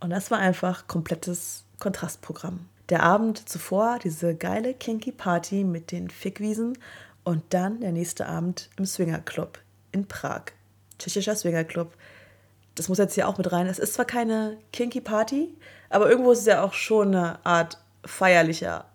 Und 0.00 0.10
das 0.10 0.30
war 0.30 0.38
einfach 0.38 0.86
komplettes 0.86 1.64
Kontrastprogramm. 1.78 2.69
Der 2.90 3.04
Abend 3.04 3.48
zuvor, 3.48 4.00
diese 4.02 4.34
geile 4.34 4.74
Kinky 4.74 5.12
Party 5.12 5.62
mit 5.62 5.92
den 5.92 6.10
Fickwiesen 6.10 6.76
und 7.22 7.44
dann 7.50 7.80
der 7.80 7.92
nächste 7.92 8.26
Abend 8.26 8.68
im 8.76 8.84
Swinger 8.84 9.20
Club 9.20 9.60
in 9.92 10.08
Prag. 10.08 10.46
Tschechischer 10.98 11.36
Swinger 11.36 11.62
Club. 11.62 11.94
Das 12.74 12.88
muss 12.88 12.98
jetzt 12.98 13.14
hier 13.14 13.28
auch 13.28 13.38
mit 13.38 13.52
rein. 13.52 13.68
Es 13.68 13.78
ist 13.78 13.94
zwar 13.94 14.06
keine 14.06 14.56
Kinky 14.72 15.00
Party, 15.00 15.54
aber 15.88 16.10
irgendwo 16.10 16.32
ist 16.32 16.40
es 16.40 16.46
ja 16.46 16.64
auch 16.64 16.72
schon 16.72 17.14
eine 17.14 17.44
Art 17.46 17.78
feierlicher 18.04 18.86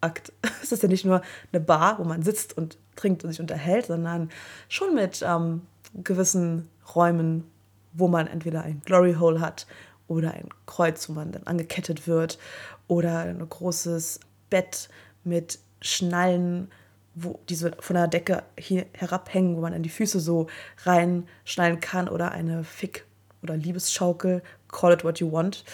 Akt. 0.00 0.32
Es 0.62 0.72
ist 0.72 0.82
ja 0.82 0.88
nicht 0.88 1.04
nur 1.04 1.20
eine 1.52 1.60
Bar, 1.60 1.98
wo 1.98 2.04
man 2.04 2.22
sitzt 2.22 2.56
und 2.56 2.78
trinkt 2.96 3.22
und 3.22 3.30
sich 3.30 3.40
unterhält, 3.40 3.86
sondern 3.86 4.30
schon 4.68 4.94
mit 4.94 5.22
ähm, 5.26 5.66
gewissen 6.02 6.70
Räumen, 6.94 7.44
wo 7.92 8.08
man 8.08 8.28
entweder 8.28 8.62
ein 8.62 8.80
Glory 8.86 9.14
Hole 9.14 9.40
hat 9.40 9.66
oder 10.08 10.32
ein 10.32 10.48
Kreuz, 10.66 11.08
wo 11.08 11.12
man 11.12 11.32
dann 11.32 11.42
angekettet 11.44 12.06
wird 12.06 12.38
oder 12.92 13.20
ein 13.20 13.48
großes 13.48 14.20
Bett 14.50 14.90
mit 15.24 15.58
Schnallen, 15.80 16.70
wo 17.14 17.40
die 17.48 17.54
so 17.54 17.70
von 17.80 17.94
der 17.94 18.06
Decke 18.06 18.42
hier 18.58 18.84
herabhängen, 18.92 19.56
wo 19.56 19.62
man 19.62 19.72
in 19.72 19.82
die 19.82 19.88
Füße 19.88 20.20
so 20.20 20.48
reinschnallen 20.84 21.80
kann 21.80 22.06
oder 22.10 22.32
eine 22.32 22.64
Fick- 22.64 23.06
oder 23.42 23.56
Liebesschaukel, 23.56 24.42
call 24.68 24.92
it 24.92 25.04
what 25.04 25.20
you 25.20 25.32
want. 25.32 25.64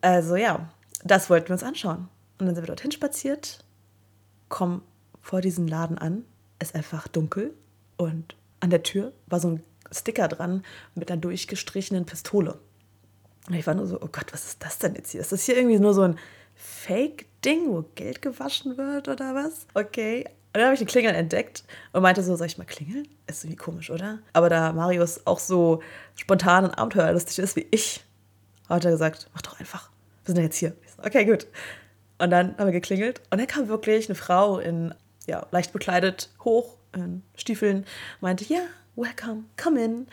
Also 0.00 0.36
ja, 0.36 0.70
das 1.02 1.28
wollten 1.28 1.48
wir 1.48 1.54
uns 1.54 1.64
anschauen. 1.64 2.08
Und 2.38 2.46
dann 2.46 2.54
sind 2.54 2.62
wir 2.62 2.68
dorthin 2.68 2.92
spaziert, 2.92 3.64
kommen 4.48 4.82
vor 5.20 5.40
diesem 5.40 5.66
Laden 5.66 5.98
an, 5.98 6.24
ist 6.60 6.76
einfach 6.76 7.08
dunkel 7.08 7.52
und 7.96 8.36
an 8.60 8.70
der 8.70 8.84
Tür 8.84 9.12
war 9.26 9.40
so 9.40 9.48
ein 9.48 9.62
Sticker 9.90 10.28
dran 10.28 10.64
mit 10.94 11.10
einer 11.10 11.20
durchgestrichenen 11.20 12.06
Pistole. 12.06 12.60
Und 13.48 13.54
ich 13.54 13.66
war 13.66 13.74
nur 13.74 13.88
so, 13.88 14.00
oh 14.00 14.08
Gott, 14.10 14.32
was 14.32 14.46
ist 14.46 14.62
das 14.62 14.78
denn 14.78 14.94
jetzt 14.94 15.10
hier? 15.10 15.20
Ist 15.20 15.32
das 15.32 15.44
hier 15.44 15.56
irgendwie 15.56 15.80
nur 15.80 15.94
so 15.94 16.02
ein 16.02 16.16
Fake-Ding, 16.54 17.68
wo 17.68 17.84
Geld 17.94 18.22
gewaschen 18.22 18.76
wird 18.76 19.08
oder 19.08 19.34
was? 19.34 19.66
Okay. 19.74 20.24
Und 20.26 20.60
dann 20.60 20.64
habe 20.64 20.74
ich 20.74 20.80
den 20.80 20.86
Klingeln 20.88 21.14
entdeckt 21.14 21.64
und 21.92 22.02
meinte 22.02 22.22
so, 22.22 22.36
soll 22.36 22.46
ich 22.46 22.58
mal 22.58 22.64
klingeln? 22.64 23.08
Ist 23.26 23.44
irgendwie 23.44 23.56
komisch, 23.56 23.90
oder? 23.90 24.20
Aber 24.32 24.48
da 24.48 24.72
Marius 24.72 25.26
auch 25.26 25.40
so 25.40 25.82
spontan 26.14 26.64
und 26.64 26.70
abenteuerlustig 26.72 27.40
ist 27.40 27.56
wie 27.56 27.66
ich, 27.70 28.04
hat 28.68 28.84
er 28.84 28.92
gesagt, 28.92 29.28
mach 29.34 29.42
doch 29.42 29.58
einfach. 29.58 29.90
Wir 30.24 30.28
sind 30.28 30.36
ja 30.36 30.42
jetzt 30.44 30.56
hier. 30.56 30.76
So, 30.96 31.02
okay, 31.02 31.24
gut. 31.24 31.48
Und 32.18 32.30
dann 32.30 32.56
haben 32.56 32.66
wir 32.66 32.72
geklingelt 32.72 33.20
und 33.30 33.38
dann 33.38 33.48
kam 33.48 33.68
wirklich 33.68 34.08
eine 34.08 34.14
Frau 34.14 34.58
in, 34.58 34.94
ja, 35.26 35.44
leicht 35.50 35.72
bekleidet, 35.72 36.30
hoch, 36.44 36.76
in 36.94 37.24
Stiefeln, 37.34 37.84
meinte, 38.20 38.44
ja, 38.44 38.60
welcome, 38.94 39.44
come 39.60 39.84
in 39.84 40.06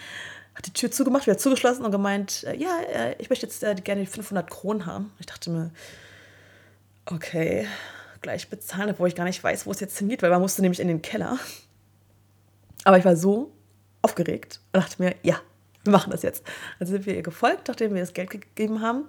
hat 0.55 0.67
die 0.67 0.73
Tür 0.73 0.91
zugemacht, 0.91 1.27
wieder 1.27 1.37
zugeschlossen 1.37 1.85
und 1.85 1.91
gemeint, 1.91 2.43
äh, 2.43 2.55
ja, 2.55 2.79
äh, 2.93 3.15
ich 3.19 3.29
möchte 3.29 3.45
jetzt 3.45 3.63
äh, 3.63 3.73
gerne 3.75 4.01
die 4.01 4.07
500 4.07 4.49
Kronen 4.49 4.85
haben. 4.85 5.11
Ich 5.19 5.25
dachte 5.25 5.49
mir, 5.49 5.71
okay, 7.11 7.67
gleich 8.21 8.49
bezahlen, 8.49 8.91
obwohl 8.91 9.07
ich 9.07 9.15
gar 9.15 9.25
nicht 9.25 9.43
weiß, 9.43 9.65
wo 9.65 9.71
es 9.71 9.79
jetzt 9.79 9.97
hingeht, 9.97 10.21
weil 10.21 10.29
man 10.29 10.41
musste 10.41 10.61
nämlich 10.61 10.79
in 10.79 10.87
den 10.87 11.01
Keller. 11.01 11.37
Aber 12.83 12.97
ich 12.97 13.05
war 13.05 13.15
so 13.15 13.51
aufgeregt 14.01 14.59
und 14.73 14.83
dachte 14.83 15.01
mir, 15.01 15.15
ja, 15.23 15.39
wir 15.83 15.91
machen 15.91 16.11
das 16.11 16.23
jetzt. 16.23 16.43
Also 16.79 16.93
sind 16.93 17.05
wir 17.05 17.15
ihr 17.15 17.23
gefolgt, 17.23 17.67
nachdem 17.67 17.93
wir 17.93 18.01
das 18.01 18.13
Geld 18.13 18.29
gegeben 18.29 18.81
haben 18.81 19.05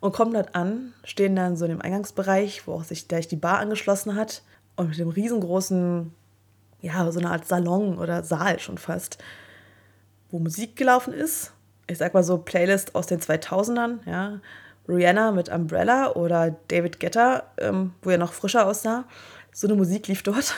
und 0.00 0.12
kommen 0.12 0.32
dort 0.32 0.54
an, 0.54 0.92
stehen 1.04 1.36
dann 1.36 1.56
so 1.56 1.64
in 1.64 1.70
dem 1.70 1.82
Eingangsbereich, 1.82 2.66
wo 2.66 2.74
auch 2.74 2.84
sich 2.84 3.08
gleich 3.08 3.28
die 3.28 3.36
Bar 3.36 3.58
angeschlossen 3.58 4.14
hat 4.14 4.42
und 4.76 4.88
mit 4.88 4.98
dem 4.98 5.08
riesengroßen, 5.08 6.12
ja, 6.80 7.10
so 7.10 7.18
eine 7.18 7.30
Art 7.30 7.46
Salon 7.46 7.98
oder 7.98 8.22
Saal 8.22 8.58
schon 8.58 8.78
fast 8.78 9.18
wo 10.30 10.38
Musik 10.38 10.76
gelaufen 10.76 11.12
ist. 11.12 11.52
Ich 11.86 11.98
sag 11.98 12.14
mal 12.14 12.24
so 12.24 12.38
Playlist 12.38 12.94
aus 12.94 13.06
den 13.06 13.20
2000ern, 13.20 13.98
ja. 14.06 14.40
Rihanna 14.88 15.32
mit 15.32 15.48
Umbrella 15.48 16.12
oder 16.12 16.56
David 16.68 17.00
Guetta, 17.00 17.44
ähm, 17.58 17.94
wo 18.02 18.10
er 18.10 18.18
noch 18.18 18.32
frischer 18.32 18.66
aussah. 18.66 19.04
So 19.52 19.66
eine 19.66 19.76
Musik 19.76 20.08
lief 20.08 20.22
dort. 20.22 20.54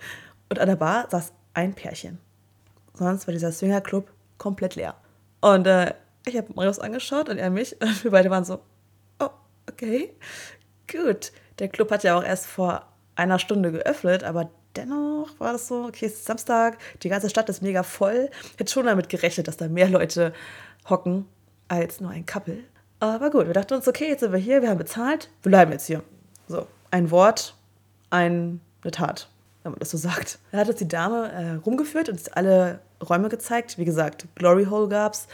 Und 0.48 0.58
an 0.58 0.68
der 0.68 0.76
Bar 0.76 1.08
saß 1.10 1.32
ein 1.54 1.74
Pärchen. 1.74 2.18
Sonst 2.94 3.26
war 3.26 3.32
dieser 3.32 3.52
Swingerclub 3.52 4.10
komplett 4.38 4.76
leer. 4.76 4.94
Und 5.40 5.66
äh, 5.66 5.94
ich 6.26 6.36
habe 6.36 6.52
Marius 6.54 6.78
angeschaut 6.78 7.28
und 7.28 7.38
er 7.38 7.50
mich. 7.50 7.78
Und 7.80 8.04
wir 8.04 8.10
beide 8.10 8.30
waren 8.30 8.44
so, 8.44 8.60
oh, 9.18 9.30
okay, 9.70 10.14
gut. 10.90 11.32
Der 11.58 11.68
Club 11.68 11.90
hat 11.90 12.04
ja 12.04 12.16
auch 12.16 12.24
erst 12.24 12.46
vor 12.46 12.86
einer 13.14 13.38
Stunde 13.38 13.72
geöffnet, 13.72 14.24
aber 14.24 14.50
dennoch 14.76 15.28
war 15.38 15.52
das 15.52 15.68
so, 15.68 15.84
okay, 15.84 16.06
es 16.06 16.14
ist 16.14 16.24
Samstag, 16.24 16.78
die 17.02 17.08
ganze 17.08 17.28
Stadt 17.28 17.48
ist 17.48 17.62
mega 17.62 17.82
voll. 17.82 18.30
Ich 18.54 18.60
hätte 18.60 18.72
schon 18.72 18.86
damit 18.86 19.08
gerechnet, 19.08 19.48
dass 19.48 19.56
da 19.56 19.68
mehr 19.68 19.88
Leute 19.88 20.32
hocken 20.88 21.26
als 21.68 22.00
nur 22.00 22.10
ein 22.10 22.26
Couple. 22.26 22.64
Aber 23.02 23.30
gut, 23.30 23.48
wir 23.48 23.52
dachten 23.52 23.74
uns, 23.74 23.88
okay, 23.88 24.06
jetzt 24.06 24.20
sind 24.20 24.30
wir 24.30 24.38
hier, 24.38 24.62
wir 24.62 24.70
haben 24.70 24.78
bezahlt, 24.78 25.28
wir 25.42 25.50
bleiben 25.50 25.72
jetzt 25.72 25.88
hier. 25.88 26.04
So, 26.46 26.68
ein 26.92 27.10
Wort, 27.10 27.56
ein, 28.10 28.60
eine 28.82 28.92
Tat, 28.92 29.28
wenn 29.64 29.72
man 29.72 29.80
das 29.80 29.90
so 29.90 29.98
sagt. 29.98 30.38
Er 30.52 30.60
hat 30.60 30.68
uns 30.68 30.78
die 30.78 30.86
Dame 30.86 31.32
äh, 31.32 31.54
rumgeführt 31.54 32.08
und 32.08 32.14
uns 32.14 32.28
alle 32.28 32.78
Räume 33.02 33.28
gezeigt. 33.28 33.76
Wie 33.76 33.84
gesagt, 33.84 34.28
Glory 34.36 34.66
Hole 34.66 34.86
gab 34.86 35.14
es, 35.14 35.26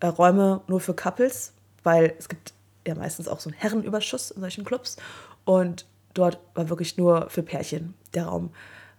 äh, 0.00 0.08
Räume 0.08 0.62
nur 0.66 0.80
für 0.80 0.92
Couples, 0.92 1.52
weil 1.84 2.14
es 2.18 2.28
gibt 2.28 2.52
ja 2.84 2.96
meistens 2.96 3.28
auch 3.28 3.38
so 3.38 3.48
einen 3.48 3.60
Herrenüberschuss 3.60 4.32
in 4.32 4.40
solchen 4.40 4.64
Clubs. 4.64 4.96
Und 5.44 5.86
dort 6.14 6.40
war 6.56 6.68
wirklich 6.68 6.96
nur 6.96 7.30
für 7.30 7.44
Pärchen 7.44 7.94
der 8.14 8.24
Raum 8.24 8.50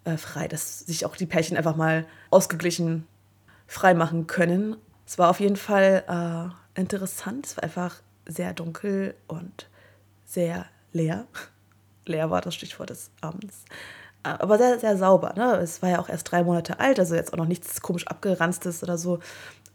äh, 0.05 0.15
frei, 0.15 0.47
dass 0.47 0.79
sich 0.79 1.05
auch 1.05 1.17
die 1.17 1.25
Pärchen 1.25 1.57
einfach 1.57 1.75
mal 1.75 2.05
ausgeglichen 2.29 3.05
freimachen 3.67 4.25
können. 4.25 4.77
Es 5.05 5.17
war 5.17 5.29
auf 5.29 5.41
jeden 5.41 5.57
Fall 5.57 6.05
äh, 6.07 6.79
interessant. 6.79 7.47
Es 7.47 7.57
war 7.57 7.65
einfach 7.65 8.01
sehr 8.25 8.53
dunkel 8.53 9.15
und 9.27 9.67
sehr 10.25 10.65
leer. 10.93 11.27
leer 12.05 12.29
war 12.29 12.41
das 12.41 12.55
Stichwort 12.55 12.89
des 12.89 13.11
Abends. 13.21 13.65
Aber 14.23 14.57
sehr, 14.57 14.79
sehr 14.79 14.97
sauber. 14.97 15.33
Ne? 15.35 15.57
Es 15.57 15.83
war 15.83 15.89
ja 15.89 15.99
auch 15.99 16.09
erst 16.09 16.31
drei 16.31 16.43
Monate 16.43 16.79
alt, 16.79 16.99
also 16.99 17.13
jetzt 17.13 17.31
auch 17.33 17.37
noch 17.37 17.47
nichts 17.47 17.81
komisch 17.81 18.07
abgeranztes 18.07 18.81
oder 18.81 18.97
so. 18.97 19.19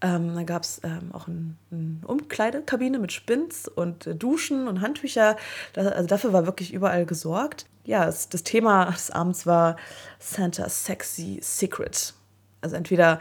Ähm, 0.01 0.33
dann 0.33 0.45
gab 0.45 0.63
es 0.63 0.81
ähm, 0.83 1.11
auch 1.13 1.27
eine 1.27 1.55
ein 1.71 2.01
Umkleidekabine 2.05 2.99
mit 2.99 3.11
Spins 3.11 3.67
und 3.67 4.07
äh, 4.07 4.15
Duschen 4.15 4.67
und 4.67 4.81
Handtücher. 4.81 5.37
Das, 5.73 5.87
also 5.87 6.07
dafür 6.07 6.33
war 6.33 6.45
wirklich 6.45 6.73
überall 6.73 7.05
gesorgt. 7.05 7.65
Ja, 7.85 8.07
es, 8.07 8.27
das 8.27 8.43
Thema 8.43 8.85
des 8.91 9.11
Abends 9.11 9.45
war 9.45 9.77
Santa's 10.19 10.85
Sexy 10.85 11.39
Secret. 11.41 12.13
Also 12.61 12.75
entweder 12.75 13.19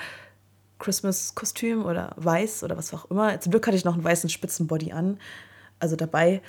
Christmas-Kostüm 0.81 1.85
oder 1.85 2.13
weiß 2.17 2.65
oder 2.65 2.77
was 2.77 2.93
auch 2.93 3.11
immer. 3.11 3.41
Zum 3.41 3.53
Glück 3.53 3.67
hatte 3.67 3.77
ich 3.77 3.85
noch 3.85 3.95
einen 3.95 4.05
weißen 4.05 4.29
Spitzenbody 4.29 4.93
an, 4.93 5.19
also 5.79 5.95
dabei 5.95 6.43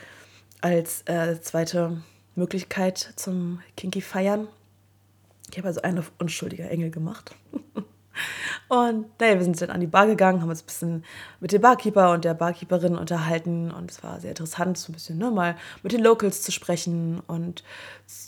als 0.61 1.03
äh, 1.07 1.39
zweite 1.41 2.01
Möglichkeit 2.35 3.13
zum 3.15 3.61
Kinky 3.77 4.01
Feiern. 4.01 4.47
Ich 5.51 5.57
habe 5.57 5.67
also 5.67 5.81
einen 5.81 6.03
unschuldiger 6.17 6.69
Engel 6.69 6.91
gemacht. 6.91 7.35
Und 8.67 9.19
naja, 9.19 9.35
wir 9.35 9.43
sind 9.43 9.61
dann 9.61 9.69
an 9.69 9.81
die 9.81 9.87
Bar 9.87 10.07
gegangen, 10.07 10.41
haben 10.41 10.49
uns 10.49 10.63
ein 10.63 10.65
bisschen 10.65 11.05
mit 11.39 11.51
dem 11.51 11.61
Barkeeper 11.61 12.11
und 12.11 12.23
der 12.23 12.33
Barkeeperin 12.33 12.97
unterhalten 12.97 13.69
und 13.69 13.91
es 13.91 14.03
war 14.03 14.19
sehr 14.21 14.29
interessant, 14.29 14.77
so 14.77 14.91
ein 14.91 14.93
bisschen 14.93 15.17
ne, 15.17 15.29
mal 15.29 15.57
mit 15.83 15.91
den 15.91 16.01
Locals 16.01 16.41
zu 16.41 16.51
sprechen 16.51 17.21
und 17.27 17.63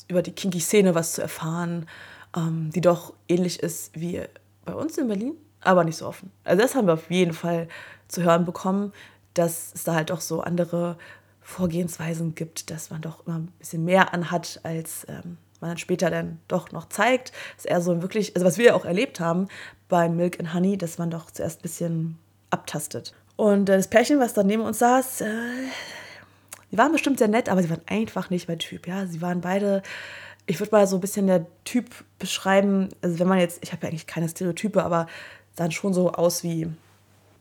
über 0.09 0.21
die 0.21 0.33
Kinky-Szene 0.33 0.95
was 0.95 1.13
zu 1.13 1.21
erfahren, 1.21 1.87
ähm, 2.35 2.71
die 2.73 2.81
doch 2.81 3.13
ähnlich 3.29 3.61
ist 3.61 3.97
wie 3.97 4.21
bei 4.65 4.73
uns 4.73 4.97
in 4.97 5.07
Berlin, 5.07 5.35
aber 5.65 5.83
nicht 5.83 5.97
so 5.97 6.07
offen. 6.07 6.31
Also 6.43 6.61
das 6.61 6.75
haben 6.75 6.87
wir 6.87 6.93
auf 6.93 7.09
jeden 7.09 7.33
Fall 7.33 7.67
zu 8.07 8.23
hören 8.23 8.45
bekommen, 8.45 8.93
dass 9.33 9.71
es 9.73 9.83
da 9.83 9.95
halt 9.95 10.11
auch 10.11 10.21
so 10.21 10.41
andere 10.41 10.97
Vorgehensweisen 11.41 12.35
gibt, 12.35 12.69
dass 12.69 12.89
man 12.89 13.01
doch 13.01 13.25
immer 13.25 13.39
ein 13.39 13.51
bisschen 13.59 13.83
mehr 13.83 14.13
anhat 14.13 14.59
als 14.63 15.05
ähm, 15.09 15.37
man 15.63 15.71
dann 15.71 15.77
später 15.77 16.11
dann 16.11 16.39
doch 16.47 16.71
noch 16.71 16.89
zeigt, 16.89 17.31
dass 17.55 17.65
er 17.65 17.81
so 17.81 18.01
wirklich, 18.03 18.35
also 18.35 18.45
was 18.45 18.57
wir 18.59 18.65
ja 18.65 18.73
auch 18.75 18.85
erlebt 18.85 19.19
haben 19.19 19.47
bei 19.89 20.07
Milk 20.09 20.39
and 20.39 20.53
Honey, 20.53 20.77
dass 20.77 20.99
man 20.99 21.09
doch 21.09 21.31
zuerst 21.31 21.59
ein 21.59 21.61
bisschen 21.63 22.17
abtastet. 22.51 23.13
Und 23.35 23.69
äh, 23.69 23.77
das 23.77 23.87
Pärchen, 23.87 24.19
was 24.19 24.33
da 24.33 24.43
neben 24.43 24.61
uns 24.61 24.79
saß, 24.79 25.21
äh, 25.21 25.27
die 26.71 26.77
waren 26.77 26.91
bestimmt 26.91 27.17
sehr 27.17 27.27
nett, 27.27 27.49
aber 27.49 27.63
sie 27.63 27.69
waren 27.69 27.81
einfach 27.87 28.29
nicht 28.29 28.47
mein 28.47 28.59
Typ. 28.59 28.87
Ja, 28.87 29.07
sie 29.07 29.21
waren 29.21 29.41
beide, 29.41 29.81
ich 30.45 30.59
würde 30.59 30.71
mal 30.71 30.85
so 30.85 30.97
ein 30.97 31.01
bisschen 31.01 31.27
der 31.27 31.45
Typ 31.63 31.89
beschreiben, 32.19 32.89
also 33.01 33.19
wenn 33.19 33.27
man 33.27 33.39
jetzt, 33.39 33.63
ich 33.63 33.71
habe 33.71 33.83
ja 33.83 33.89
eigentlich 33.89 34.07
keine 34.07 34.29
Stereotype, 34.29 34.83
aber 34.83 35.07
sahen 35.55 35.71
schon 35.71 35.93
so 35.93 36.11
aus 36.11 36.43
wie 36.43 36.69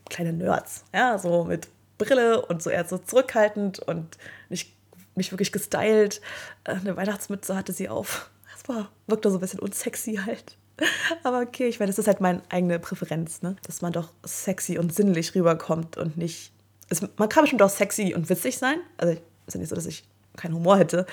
kleine 0.08 0.32
Nerds. 0.32 0.84
Ja, 0.92 1.18
so 1.18 1.44
mit 1.44 1.68
Brille 1.98 2.44
und 2.46 2.62
so 2.62 2.70
eher 2.70 2.84
so 2.86 2.98
zurückhaltend 2.98 3.78
und 3.80 4.18
nicht 4.48 4.72
nicht 5.14 5.32
wirklich 5.32 5.52
gestylt. 5.52 6.20
Äh, 6.64 6.72
eine 6.72 6.96
Weihnachtsmütze 6.96 7.56
hatte 7.56 7.72
sie 7.72 7.88
auf. 7.88 8.30
Das 8.52 8.68
war, 8.68 8.90
wirkte 9.06 9.30
so 9.30 9.38
ein 9.38 9.40
bisschen 9.40 9.60
unsexy 9.60 10.20
halt. 10.24 10.56
Aber 11.22 11.40
okay, 11.40 11.68
ich 11.68 11.80
meine, 11.80 11.90
das 11.90 11.98
ist 11.98 12.06
halt 12.06 12.20
meine 12.20 12.42
eigene 12.48 12.78
Präferenz, 12.78 13.42
ne? 13.42 13.56
dass 13.66 13.82
man 13.82 13.92
doch 13.92 14.10
sexy 14.24 14.78
und 14.78 14.94
sinnlich 14.94 15.34
rüberkommt 15.34 15.96
und 15.96 16.16
nicht. 16.16 16.52
Es, 16.88 17.02
man 17.16 17.28
kann 17.28 17.44
bestimmt 17.44 17.62
auch 17.62 17.70
sexy 17.70 18.14
und 18.14 18.28
witzig 18.28 18.58
sein. 18.58 18.78
Also, 18.96 19.18
ist 19.46 19.54
ja 19.54 19.60
nicht 19.60 19.68
so, 19.68 19.76
dass 19.76 19.86
ich 19.86 20.04
keinen 20.36 20.54
Humor 20.54 20.78
hätte. 20.78 21.06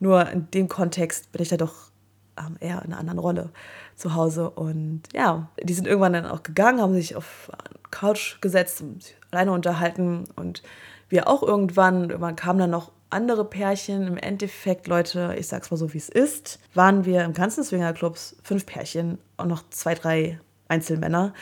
Nur 0.00 0.28
in 0.30 0.50
dem 0.50 0.68
Kontext 0.68 1.32
bin 1.32 1.42
ich 1.42 1.48
da 1.48 1.56
doch 1.56 1.90
ähm, 2.38 2.56
eher 2.60 2.82
in 2.82 2.92
einer 2.92 2.98
anderen 2.98 3.18
Rolle 3.18 3.50
zu 3.96 4.14
Hause. 4.14 4.50
Und 4.50 5.02
ja, 5.12 5.48
die 5.62 5.74
sind 5.74 5.86
irgendwann 5.86 6.12
dann 6.12 6.26
auch 6.26 6.42
gegangen, 6.42 6.80
haben 6.80 6.94
sich 6.94 7.16
auf 7.16 7.50
Couch 7.90 8.40
gesetzt 8.40 8.80
und 8.80 9.02
sich 9.02 9.16
alleine 9.30 9.52
unterhalten. 9.52 10.24
Und 10.36 10.62
wir 11.08 11.28
auch 11.28 11.42
irgendwann. 11.42 12.10
Irgendwann 12.10 12.36
kamen 12.36 12.58
dann 12.58 12.70
noch 12.70 12.92
andere 13.10 13.44
Pärchen. 13.44 14.06
Im 14.06 14.16
Endeffekt, 14.16 14.86
Leute, 14.86 15.34
ich 15.38 15.48
sag's 15.48 15.70
mal 15.70 15.76
so, 15.76 15.92
wie 15.94 15.98
es 15.98 16.08
ist, 16.08 16.58
waren 16.74 17.04
wir 17.04 17.24
im 17.24 17.32
ganzen 17.32 17.64
Swingerclubs 17.64 18.36
fünf 18.42 18.66
Pärchen 18.66 19.18
und 19.36 19.48
noch 19.48 19.68
zwei, 19.70 19.94
drei 19.94 20.40
Einzelmänner. 20.68 21.32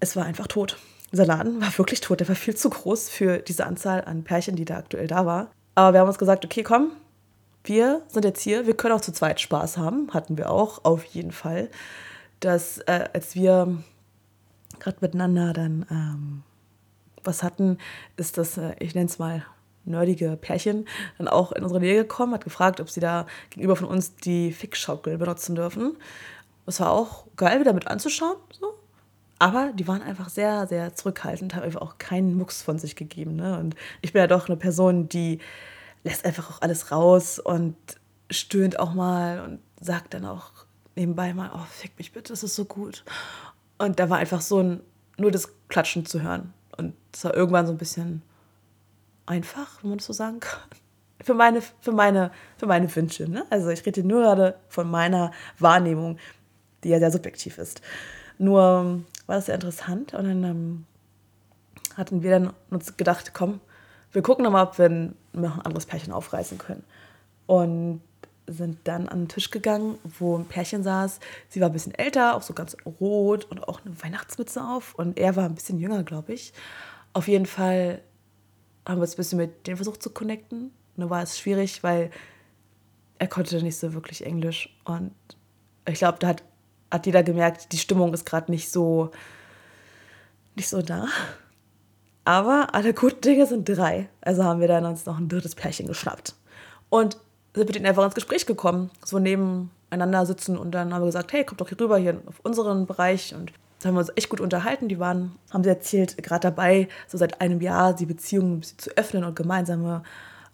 Es 0.00 0.16
war 0.16 0.24
einfach 0.24 0.46
tot. 0.46 0.78
Dieser 1.12 1.24
Laden 1.24 1.60
war 1.60 1.78
wirklich 1.78 2.00
tot. 2.00 2.20
Der 2.20 2.28
war 2.28 2.34
viel 2.34 2.54
zu 2.54 2.68
groß 2.68 3.08
für 3.08 3.38
diese 3.38 3.64
Anzahl 3.64 4.04
an 4.04 4.24
Pärchen, 4.24 4.56
die 4.56 4.64
da 4.64 4.76
aktuell 4.76 5.06
da 5.06 5.24
war. 5.24 5.50
Aber 5.74 5.94
wir 5.94 6.00
haben 6.00 6.08
uns 6.08 6.18
gesagt, 6.18 6.44
okay, 6.44 6.62
komm, 6.62 6.92
wir 7.68 8.02
sind 8.08 8.24
jetzt 8.24 8.42
hier. 8.42 8.66
Wir 8.66 8.76
können 8.76 8.94
auch 8.94 9.00
zu 9.00 9.12
zweit 9.12 9.40
Spaß 9.40 9.78
haben. 9.78 10.12
Hatten 10.12 10.38
wir 10.38 10.50
auch, 10.50 10.84
auf 10.84 11.04
jeden 11.04 11.32
Fall. 11.32 11.70
Dass, 12.40 12.78
äh, 12.78 13.08
als 13.12 13.34
wir 13.34 13.78
gerade 14.78 14.98
miteinander 15.00 15.52
dann 15.52 15.86
ähm, 15.90 16.42
was 17.24 17.42
hatten, 17.42 17.78
ist 18.16 18.38
das, 18.38 18.56
äh, 18.56 18.74
ich 18.78 18.94
nenne 18.94 19.06
es 19.06 19.18
mal 19.18 19.44
nerdige 19.84 20.36
Pärchen 20.36 20.86
dann 21.18 21.28
auch 21.28 21.52
in 21.52 21.62
unsere 21.62 21.80
Nähe 21.80 22.02
gekommen, 22.02 22.34
hat 22.34 22.44
gefragt, 22.44 22.80
ob 22.80 22.90
sie 22.90 23.00
da 23.00 23.26
gegenüber 23.50 23.76
von 23.76 23.86
uns 23.86 24.16
die 24.16 24.52
Fickschaukel 24.52 25.16
benutzen 25.18 25.54
dürfen. 25.54 25.96
Das 26.66 26.80
war 26.80 26.90
auch 26.90 27.26
geil, 27.36 27.60
wieder 27.60 27.72
mit 27.72 27.86
anzuschauen. 27.86 28.36
So. 28.58 28.74
Aber 29.38 29.72
die 29.74 29.86
waren 29.86 30.02
einfach 30.02 30.28
sehr, 30.28 30.66
sehr 30.66 30.94
zurückhaltend, 30.94 31.54
haben 31.54 31.62
einfach 31.62 31.82
auch 31.82 31.98
keinen 31.98 32.36
Mucks 32.36 32.62
von 32.62 32.78
sich 32.78 32.96
gegeben. 32.96 33.36
Ne? 33.36 33.58
Und 33.58 33.76
ich 34.02 34.12
bin 34.12 34.20
ja 34.20 34.26
doch 34.26 34.48
eine 34.48 34.56
Person, 34.56 35.08
die 35.08 35.38
lässt 36.06 36.24
einfach 36.24 36.50
auch 36.50 36.62
alles 36.62 36.92
raus 36.92 37.40
und 37.40 37.76
stöhnt 38.30 38.78
auch 38.78 38.94
mal 38.94 39.40
und 39.40 39.60
sagt 39.80 40.14
dann 40.14 40.24
auch 40.24 40.52
nebenbei 40.94 41.34
mal, 41.34 41.50
oh, 41.52 41.66
fick 41.68 41.98
mich 41.98 42.12
bitte, 42.12 42.32
das 42.32 42.44
ist 42.44 42.54
so 42.54 42.64
gut. 42.64 43.04
Und 43.76 43.98
da 43.98 44.08
war 44.08 44.18
einfach 44.18 44.40
so 44.40 44.62
ein, 44.62 44.80
nur 45.18 45.32
das 45.32 45.48
Klatschen 45.68 46.06
zu 46.06 46.22
hören. 46.22 46.54
Und 46.76 46.94
es 47.12 47.24
war 47.24 47.34
irgendwann 47.34 47.66
so 47.66 47.72
ein 47.72 47.78
bisschen 47.78 48.22
einfach, 49.26 49.82
wenn 49.82 49.90
man 49.90 49.98
das 49.98 50.06
so 50.06 50.12
sagen 50.12 50.38
kann. 50.40 50.70
Für 51.22 51.34
meine, 51.34 51.60
für 51.80 51.92
meine, 51.92 52.30
für 52.56 52.66
meine 52.66 52.94
Wünsche. 52.94 53.28
Ne? 53.28 53.44
Also 53.50 53.70
ich 53.70 53.84
rede 53.84 54.04
nur 54.04 54.22
gerade 54.22 54.58
von 54.68 54.88
meiner 54.88 55.32
Wahrnehmung, 55.58 56.18
die 56.84 56.90
ja 56.90 57.00
sehr 57.00 57.10
subjektiv 57.10 57.58
ist. 57.58 57.82
Nur 58.38 58.62
ähm, 58.62 59.06
war 59.26 59.36
das 59.36 59.46
sehr 59.46 59.56
interessant 59.56 60.14
und 60.14 60.24
dann 60.24 60.44
ähm, 60.44 60.86
hatten 61.96 62.22
wir 62.22 62.30
dann 62.30 62.52
uns 62.70 62.96
gedacht, 62.96 63.32
komm, 63.34 63.60
wir 64.16 64.22
gucken 64.22 64.44
nochmal, 64.44 64.64
ob 64.64 64.78
wir 64.78 64.88
noch 65.34 65.58
ein 65.58 65.60
anderes 65.60 65.84
Pärchen 65.84 66.10
aufreißen 66.10 66.56
können. 66.56 66.82
Und 67.44 68.00
sind 68.46 68.78
dann 68.84 69.10
an 69.10 69.24
den 69.24 69.28
Tisch 69.28 69.50
gegangen, 69.50 69.98
wo 70.18 70.38
ein 70.38 70.46
Pärchen 70.46 70.82
saß. 70.82 71.20
Sie 71.50 71.60
war 71.60 71.68
ein 71.68 71.74
bisschen 71.74 71.94
älter, 71.94 72.34
auch 72.34 72.40
so 72.40 72.54
ganz 72.54 72.78
rot 72.98 73.44
und 73.44 73.68
auch 73.68 73.84
eine 73.84 74.02
Weihnachtsmütze 74.02 74.64
auf. 74.64 74.94
Und 74.94 75.18
er 75.18 75.36
war 75.36 75.44
ein 75.44 75.54
bisschen 75.54 75.78
jünger, 75.78 76.02
glaube 76.02 76.32
ich. 76.32 76.54
Auf 77.12 77.28
jeden 77.28 77.44
Fall 77.44 78.00
haben 78.86 78.96
wir 78.96 79.02
uns 79.02 79.12
ein 79.12 79.16
bisschen 79.18 79.36
mit 79.36 79.66
denen 79.66 79.76
versucht 79.76 80.02
zu 80.02 80.08
connecten. 80.08 80.70
Da 80.96 81.10
war 81.10 81.22
es 81.22 81.38
schwierig, 81.38 81.82
weil 81.82 82.10
er 83.18 83.28
konnte 83.28 83.62
nicht 83.62 83.76
so 83.76 83.92
wirklich 83.92 84.24
Englisch. 84.24 84.74
Und 84.86 85.12
ich 85.86 85.98
glaube, 85.98 86.18
da 86.20 86.28
hat, 86.28 86.42
hat 86.90 87.04
jeder 87.04 87.22
gemerkt, 87.22 87.70
die 87.70 87.78
Stimmung 87.78 88.14
ist 88.14 88.24
gerade 88.24 88.50
nicht 88.50 88.72
so, 88.72 89.10
nicht 90.54 90.70
so 90.70 90.80
da. 90.80 91.06
Aber 92.26 92.74
alle 92.74 92.92
guten 92.92 93.20
Dinge 93.20 93.46
sind 93.46 93.68
drei. 93.68 94.08
Also 94.20 94.42
haben 94.42 94.60
wir 94.60 94.66
dann 94.66 94.84
uns 94.84 95.06
noch 95.06 95.16
ein 95.16 95.28
drittes 95.28 95.54
Pärchen 95.54 95.86
geschnappt. 95.86 96.34
Und 96.88 97.16
sind 97.54 97.68
mit 97.68 97.76
ihnen 97.76 97.86
einfach 97.86 98.04
ins 98.04 98.16
Gespräch 98.16 98.46
gekommen. 98.46 98.90
So 99.04 99.20
nebeneinander 99.20 100.26
sitzen 100.26 100.58
und 100.58 100.72
dann 100.72 100.92
haben 100.92 101.02
wir 101.02 101.06
gesagt, 101.06 101.32
hey, 101.32 101.44
kommt 101.44 101.60
doch 101.60 101.68
hier 101.68 101.80
rüber, 101.80 101.98
hier 101.98 102.20
auf 102.26 102.40
unseren 102.42 102.86
Bereich. 102.86 103.32
Und 103.32 103.52
da 103.80 103.88
haben 103.88 103.94
wir 103.94 104.00
uns 104.00 104.10
echt 104.16 104.28
gut 104.28 104.40
unterhalten. 104.40 104.88
Die 104.88 104.98
waren, 104.98 105.36
haben 105.52 105.62
sie 105.62 105.70
erzählt, 105.70 106.20
gerade 106.20 106.40
dabei, 106.40 106.88
so 107.06 107.16
seit 107.16 107.40
einem 107.40 107.60
Jahr 107.60 107.94
die 107.94 108.06
Beziehungen 108.06 108.60
zu 108.62 108.90
öffnen 108.96 109.22
und 109.22 109.36
gemeinsame 109.36 110.02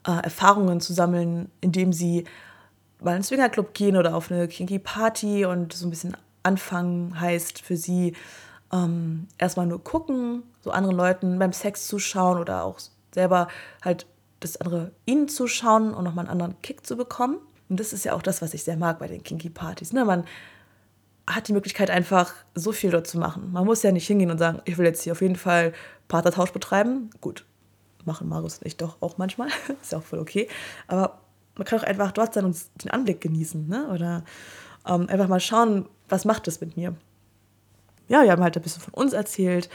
äh, 0.07 0.23
Erfahrungen 0.23 0.79
zu 0.83 0.93
sammeln, 0.93 1.51
indem 1.62 1.95
sie 1.95 2.25
mal 3.01 3.12
in 3.12 3.14
einen 3.14 3.25
Swingerclub 3.25 3.73
gehen 3.73 3.97
oder 3.97 4.14
auf 4.14 4.31
eine 4.31 4.47
Kinky 4.47 4.79
Party 4.79 5.47
und 5.47 5.73
so 5.73 5.87
ein 5.87 5.91
bisschen 5.91 6.18
anfangen 6.43 7.18
heißt 7.18 7.62
für 7.62 7.79
sie 7.79 8.14
ähm, 8.73 9.27
erstmal 9.39 9.66
nur 9.66 9.83
gucken, 9.83 10.43
so 10.63 10.71
anderen 10.71 10.97
Leuten 10.97 11.39
beim 11.39 11.53
Sex 11.53 11.87
zuschauen 11.87 12.39
oder 12.39 12.65
auch 12.65 12.79
selber 13.13 13.49
halt 13.83 14.07
das 14.41 14.57
andere 14.57 14.93
ihnen 15.05 15.29
zuschauen 15.29 15.95
und 15.95 16.05
nochmal 16.05 16.25
einen 16.25 16.33
anderen 16.33 16.61
Kick 16.63 16.87
zu 16.87 16.97
bekommen. 16.97 17.39
Und 17.69 17.79
das 17.81 17.93
ist 17.93 18.05
ja 18.05 18.15
auch 18.15 18.23
das, 18.23 18.43
was 18.43 18.55
ich 18.55 18.65
sehr 18.65 18.77
mag 18.77 18.99
bei 18.99 19.09
den 19.09 19.23
Kinky 19.23 19.51
Partys. 19.51 19.93
Ne? 19.93 20.05
Man 20.05 20.25
hat 21.27 21.49
die 21.49 21.53
Möglichkeit, 21.53 21.91
einfach 21.91 22.35
so 22.55 22.73
viel 22.73 22.91
dort 22.91 23.07
zu 23.07 23.19
machen. 23.19 23.53
Man 23.53 23.65
muss 23.65 23.83
ja 23.83 23.93
nicht 23.93 24.07
hingehen 24.07 24.31
und 24.31 24.39
sagen, 24.39 24.61
ich 24.65 24.79
will 24.79 24.87
jetzt 24.87 25.03
hier 25.03 25.13
auf 25.13 25.23
jeden 25.23 25.37
Fall 25.37 25.73
Partnertausch 26.09 26.53
betreiben. 26.53 27.11
Gut, 27.21 27.45
machen 28.05 28.29
Marius 28.29 28.59
und 28.59 28.67
ich 28.67 28.77
doch 28.77 29.01
auch 29.01 29.19
manchmal. 29.19 29.49
ist 29.83 29.93
ja 29.93 29.99
auch 29.99 30.03
voll 30.03 30.19
okay. 30.19 30.49
Aber 30.89 31.21
man 31.57 31.65
kann 31.65 31.79
auch 31.79 31.85
einfach 31.85 32.13
dort 32.13 32.35
sein 32.35 32.45
und 32.45 32.57
den 32.83 32.91
Anblick 32.91 33.21
genießen, 33.21 33.69
ne? 33.69 33.89
Oder 33.89 34.25
ähm, 34.87 35.09
einfach 35.09 35.29
mal 35.29 35.41
schauen, 35.41 35.89
was 36.09 36.25
macht 36.25 36.47
das 36.47 36.61
mit 36.61 36.77
mir. 36.77 36.95
Ja, 38.09 38.23
wir 38.23 38.31
haben 38.31 38.43
halt 38.43 38.57
ein 38.57 38.63
bisschen 38.63 38.83
von 38.83 38.95
uns 38.95 39.13
erzählt, 39.13 39.69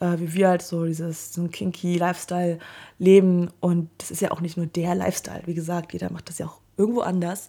äh, 0.00 0.18
wie 0.18 0.34
wir 0.34 0.48
halt 0.48 0.62
so 0.62 0.84
dieses 0.84 1.32
so 1.32 1.46
kinky 1.48 1.96
Lifestyle 1.96 2.58
leben. 2.98 3.50
Und 3.60 3.90
das 3.98 4.10
ist 4.10 4.20
ja 4.20 4.30
auch 4.30 4.40
nicht 4.40 4.56
nur 4.56 4.66
der 4.66 4.94
Lifestyle. 4.94 5.42
Wie 5.46 5.54
gesagt, 5.54 5.92
jeder 5.92 6.10
macht 6.10 6.28
das 6.28 6.38
ja 6.38 6.46
auch 6.46 6.60
irgendwo 6.76 7.00
anders. 7.00 7.48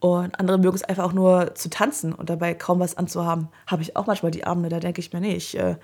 Und 0.00 0.38
andere 0.38 0.58
mögen 0.58 0.76
es 0.76 0.84
einfach 0.84 1.04
auch 1.04 1.12
nur 1.12 1.54
zu 1.54 1.70
tanzen 1.70 2.12
und 2.12 2.28
dabei 2.28 2.54
kaum 2.54 2.78
was 2.78 2.96
anzuhaben. 2.96 3.48
Habe 3.66 3.82
ich 3.82 3.96
auch 3.96 4.06
manchmal 4.06 4.32
die 4.32 4.44
Abende, 4.44 4.68
da 4.68 4.80
denke 4.80 5.00
ich 5.00 5.12
mir, 5.12 5.20
nee, 5.20 5.34
ich 5.34 5.58
äh, 5.58 5.76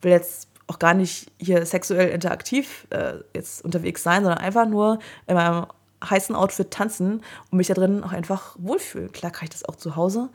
will 0.00 0.12
jetzt 0.12 0.48
auch 0.66 0.78
gar 0.78 0.94
nicht 0.94 1.30
hier 1.38 1.66
sexuell 1.66 2.10
interaktiv 2.10 2.86
äh, 2.90 3.14
jetzt 3.34 3.64
unterwegs 3.64 4.02
sein, 4.02 4.22
sondern 4.22 4.38
einfach 4.38 4.66
nur 4.66 4.98
in 5.26 5.34
meinem 5.34 5.66
heißen 6.08 6.34
Outfit 6.34 6.70
tanzen 6.70 7.22
und 7.50 7.58
mich 7.58 7.66
da 7.66 7.74
drin 7.74 8.04
auch 8.04 8.12
einfach 8.12 8.56
wohlfühlen. 8.58 9.12
Klar 9.12 9.32
kann 9.32 9.44
ich 9.44 9.50
das 9.50 9.64
auch 9.64 9.76
zu 9.76 9.96
Hause, 9.96 10.28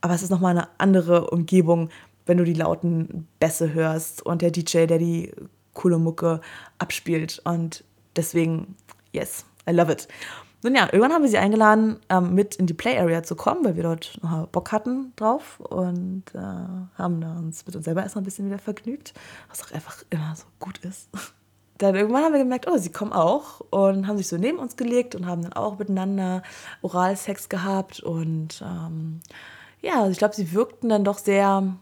aber 0.00 0.14
es 0.14 0.22
ist 0.22 0.30
nochmal 0.30 0.56
eine 0.56 0.68
andere 0.78 1.30
Umgebung, 1.30 1.90
wenn 2.26 2.38
du 2.38 2.44
die 2.44 2.54
lauten 2.54 3.28
Bässe 3.38 3.72
hörst 3.72 4.24
und 4.24 4.42
der 4.42 4.50
DJ, 4.50 4.86
der 4.86 4.98
die 4.98 5.32
coole 5.74 5.98
Mucke 5.98 6.40
abspielt. 6.78 7.40
Und 7.44 7.84
deswegen, 8.16 8.76
yes, 9.12 9.44
I 9.68 9.72
love 9.72 9.92
it. 9.92 10.08
Nun 10.62 10.74
ja, 10.74 10.84
irgendwann 10.84 11.12
haben 11.12 11.22
wir 11.22 11.30
sie 11.30 11.38
eingeladen, 11.38 12.00
ähm, 12.10 12.34
mit 12.34 12.56
in 12.56 12.66
die 12.66 12.74
Play 12.74 12.98
Area 12.98 13.22
zu 13.22 13.34
kommen, 13.34 13.64
weil 13.64 13.76
wir 13.76 13.82
dort 13.82 14.18
noch 14.22 14.46
Bock 14.48 14.72
hatten 14.72 15.12
drauf 15.16 15.58
und 15.60 16.24
äh, 16.34 16.38
haben 16.98 17.22
uns 17.38 17.64
mit 17.64 17.76
uns 17.76 17.86
selber 17.86 18.02
erstmal 18.02 18.22
ein 18.22 18.26
bisschen 18.26 18.46
wieder 18.46 18.58
vergnügt, 18.58 19.14
was 19.48 19.62
auch 19.62 19.72
einfach 19.72 20.04
immer 20.10 20.34
so 20.36 20.44
gut 20.58 20.78
ist. 20.78 21.08
Dann 21.78 21.94
irgendwann 21.94 22.24
haben 22.24 22.34
wir 22.34 22.40
gemerkt, 22.40 22.68
oh, 22.70 22.76
sie 22.76 22.92
kommen 22.92 23.14
auch 23.14 23.60
und 23.70 24.06
haben 24.06 24.18
sich 24.18 24.28
so 24.28 24.36
neben 24.36 24.58
uns 24.58 24.76
gelegt 24.76 25.14
und 25.14 25.24
haben 25.24 25.40
dann 25.40 25.54
auch 25.54 25.78
miteinander 25.78 26.42
Oralsex 26.82 27.48
gehabt 27.48 28.00
und 28.00 28.62
ähm, 28.62 29.20
ja, 29.80 30.00
also 30.00 30.10
ich 30.10 30.18
glaube, 30.18 30.34
sie 30.34 30.52
wirkten 30.52 30.90
dann 30.90 31.04
doch 31.04 31.16
sehr 31.16 31.74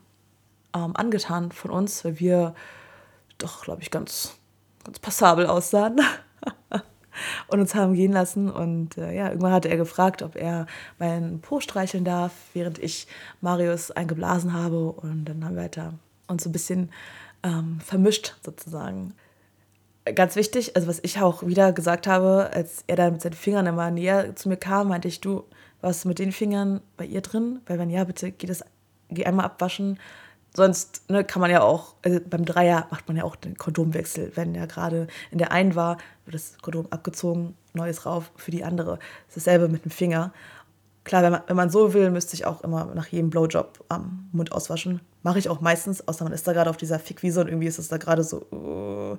ähm, 0.74 0.94
angetan 0.94 1.52
von 1.52 1.70
uns, 1.70 2.04
weil 2.04 2.20
wir 2.20 2.54
doch, 3.38 3.62
glaube 3.62 3.82
ich, 3.82 3.90
ganz, 3.90 4.34
ganz 4.84 4.98
passabel 4.98 5.46
aussahen. 5.46 6.00
und 7.48 7.60
uns 7.60 7.74
haben 7.74 7.94
gehen 7.94 8.12
lassen. 8.12 8.50
Und 8.50 8.96
äh, 8.98 9.14
ja, 9.14 9.28
irgendwann 9.28 9.52
hatte 9.52 9.68
er 9.68 9.76
gefragt, 9.76 10.22
ob 10.22 10.36
er 10.36 10.66
meinen 10.98 11.40
Po 11.40 11.60
streicheln 11.60 12.04
darf, 12.04 12.32
während 12.54 12.78
ich 12.78 13.06
Marius 13.40 13.90
eingeblasen 13.90 14.52
habe. 14.52 14.92
Und 14.92 15.24
dann 15.26 15.44
haben 15.44 15.54
wir 15.54 15.62
halt 15.62 15.76
da 15.76 15.94
uns 16.26 16.44
so 16.44 16.48
ein 16.50 16.52
bisschen 16.52 16.90
ähm, 17.42 17.80
vermischt 17.80 18.36
sozusagen. 18.44 19.14
Ganz 20.14 20.36
wichtig, 20.36 20.74
also 20.74 20.88
was 20.88 21.00
ich 21.02 21.20
auch 21.20 21.46
wieder 21.46 21.72
gesagt 21.72 22.06
habe, 22.06 22.50
als 22.52 22.82
er 22.86 22.96
dann 22.96 23.12
mit 23.12 23.22
seinen 23.22 23.34
Fingern 23.34 23.66
immer 23.66 23.90
näher 23.90 24.34
zu 24.36 24.48
mir 24.48 24.56
kam, 24.56 24.88
meinte 24.88 25.08
ich, 25.08 25.20
du, 25.20 25.44
was 25.82 26.06
mit 26.06 26.18
den 26.18 26.32
Fingern 26.32 26.80
bei 26.96 27.04
ihr 27.04 27.20
drin? 27.20 27.60
Weil 27.66 27.78
wenn 27.78 27.90
ja, 27.90 28.04
bitte 28.04 28.32
geh 28.32 28.46
das, 28.46 28.64
geh 29.10 29.26
einmal 29.26 29.44
abwaschen, 29.44 29.98
Sonst 30.55 31.09
ne, 31.09 31.24
kann 31.24 31.40
man 31.40 31.51
ja 31.51 31.62
auch, 31.62 31.94
also 32.03 32.20
beim 32.28 32.44
Dreier 32.44 32.86
macht 32.90 33.07
man 33.07 33.16
ja 33.16 33.24
auch 33.24 33.36
den 33.36 33.57
Kondomwechsel. 33.57 34.32
Wenn 34.34 34.55
er 34.55 34.66
gerade 34.66 35.07
in 35.30 35.38
der 35.38 35.53
einen 35.53 35.74
war, 35.74 35.99
wird 36.24 36.34
das 36.34 36.59
Kondom 36.61 36.86
abgezogen, 36.90 37.55
neues 37.74 38.07
rauf 38.07 38.32
für 38.36 38.51
die 38.51 38.64
andere. 38.64 38.99
Das 39.26 39.36
ist 39.36 39.46
dasselbe 39.46 39.68
mit 39.68 39.84
dem 39.84 39.90
Finger. 39.90 40.32
Klar, 41.05 41.22
wenn 41.22 41.32
man, 41.32 41.42
wenn 41.46 41.57
man 41.57 41.70
so 41.70 41.94
will, 41.94 42.11
müsste 42.11 42.34
ich 42.34 42.44
auch 42.44 42.62
immer 42.62 42.86
nach 42.94 43.07
jedem 43.07 43.30
Blowjob 43.30 43.84
am 43.88 44.28
Mund 44.32 44.53
auswaschen. 44.53 45.01
Mache 45.22 45.38
ich 45.38 45.49
auch 45.49 45.61
meistens, 45.61 46.07
außer 46.07 46.24
man 46.24 46.32
ist 46.32 46.46
da 46.46 46.53
gerade 46.53 46.70
auf 46.70 46.76
dieser 46.76 46.99
Fickwiese 46.99 47.40
und 47.40 47.49
irgendwie 47.49 47.66
ist 47.66 47.78
es 47.78 47.88
da 47.88 47.96
gerade 47.96 48.24
so, 48.24 48.46
uh, 48.53 49.16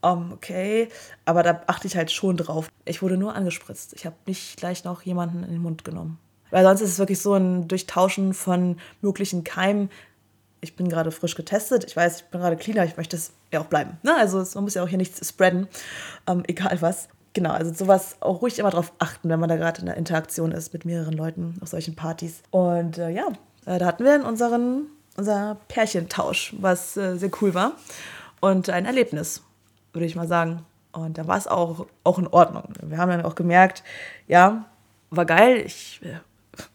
um, 0.00 0.32
okay. 0.32 0.88
Aber 1.24 1.42
da 1.42 1.62
achte 1.66 1.86
ich 1.86 1.96
halt 1.96 2.10
schon 2.10 2.36
drauf. 2.36 2.68
Ich 2.84 3.02
wurde 3.02 3.16
nur 3.16 3.34
angespritzt. 3.34 3.92
Ich 3.94 4.06
habe 4.06 4.16
nicht 4.26 4.56
gleich 4.56 4.84
noch 4.84 5.02
jemanden 5.02 5.44
in 5.44 5.50
den 5.50 5.62
Mund 5.62 5.84
genommen. 5.84 6.18
Weil 6.50 6.64
sonst 6.64 6.80
ist 6.80 6.90
es 6.90 6.98
wirklich 6.98 7.20
so 7.20 7.34
ein 7.34 7.68
Durchtauschen 7.68 8.34
von 8.34 8.76
möglichen 9.00 9.44
Keimen, 9.44 9.88
ich 10.60 10.76
bin 10.76 10.88
gerade 10.88 11.10
frisch 11.10 11.34
getestet, 11.34 11.84
ich 11.84 11.96
weiß, 11.96 12.16
ich 12.16 12.24
bin 12.24 12.40
gerade 12.40 12.56
cleaner, 12.56 12.84
ich 12.84 12.96
möchte 12.96 13.16
es 13.16 13.32
ja 13.52 13.60
auch 13.60 13.66
bleiben. 13.66 13.98
Ne? 14.02 14.14
Also 14.16 14.44
man 14.54 14.64
muss 14.64 14.74
ja 14.74 14.82
auch 14.82 14.88
hier 14.88 14.98
nichts 14.98 15.26
spreaden, 15.26 15.68
ähm, 16.26 16.42
egal 16.46 16.80
was. 16.80 17.08
Genau, 17.32 17.50
also 17.50 17.72
sowas 17.72 18.16
auch 18.20 18.42
ruhig 18.42 18.58
immer 18.58 18.70
darauf 18.70 18.92
achten, 18.98 19.28
wenn 19.28 19.38
man 19.38 19.48
da 19.48 19.56
gerade 19.56 19.80
in 19.80 19.86
der 19.86 19.96
Interaktion 19.96 20.50
ist 20.50 20.72
mit 20.72 20.84
mehreren 20.84 21.12
Leuten 21.12 21.58
auf 21.60 21.68
solchen 21.68 21.94
Partys. 21.94 22.42
Und 22.50 22.98
äh, 22.98 23.10
ja, 23.10 23.28
äh, 23.66 23.78
da 23.78 23.86
hatten 23.86 24.04
wir 24.04 24.26
unseren, 24.26 24.86
unser 25.16 25.56
Pärchentausch, 25.68 26.54
was 26.58 26.96
äh, 26.96 27.16
sehr 27.16 27.30
cool 27.40 27.54
war. 27.54 27.72
Und 28.40 28.68
ein 28.68 28.84
Erlebnis, 28.84 29.42
würde 29.92 30.06
ich 30.06 30.16
mal 30.16 30.26
sagen. 30.26 30.66
Und 30.92 31.18
da 31.18 31.28
war 31.28 31.38
es 31.38 31.46
auch, 31.46 31.86
auch 32.02 32.18
in 32.18 32.26
Ordnung. 32.26 32.64
Wir 32.82 32.98
haben 32.98 33.10
dann 33.10 33.22
auch 33.22 33.36
gemerkt, 33.36 33.84
ja, 34.26 34.64
war 35.10 35.24
geil. 35.24 35.62
Ich 35.64 36.00
äh, 36.02 36.16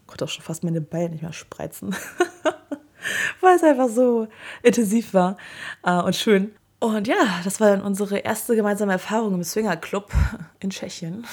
konnte 0.06 0.24
auch 0.24 0.28
schon 0.28 0.44
fast 0.44 0.64
meine 0.64 0.80
Beine 0.80 1.10
nicht 1.10 1.22
mehr 1.22 1.34
spreizen. 1.34 1.94
weil 3.40 3.56
es 3.56 3.62
einfach 3.62 3.88
so 3.88 4.28
intensiv 4.62 5.14
war 5.14 5.36
äh, 5.84 6.00
und 6.00 6.16
schön. 6.16 6.54
Und 6.78 7.08
ja, 7.08 7.40
das 7.44 7.60
war 7.60 7.70
dann 7.70 7.82
unsere 7.82 8.18
erste 8.18 8.54
gemeinsame 8.54 8.92
Erfahrung 8.92 9.34
im 9.34 9.44
Swinger 9.44 9.76
Club 9.76 10.12
in 10.60 10.70
Tschechien. 10.70 11.26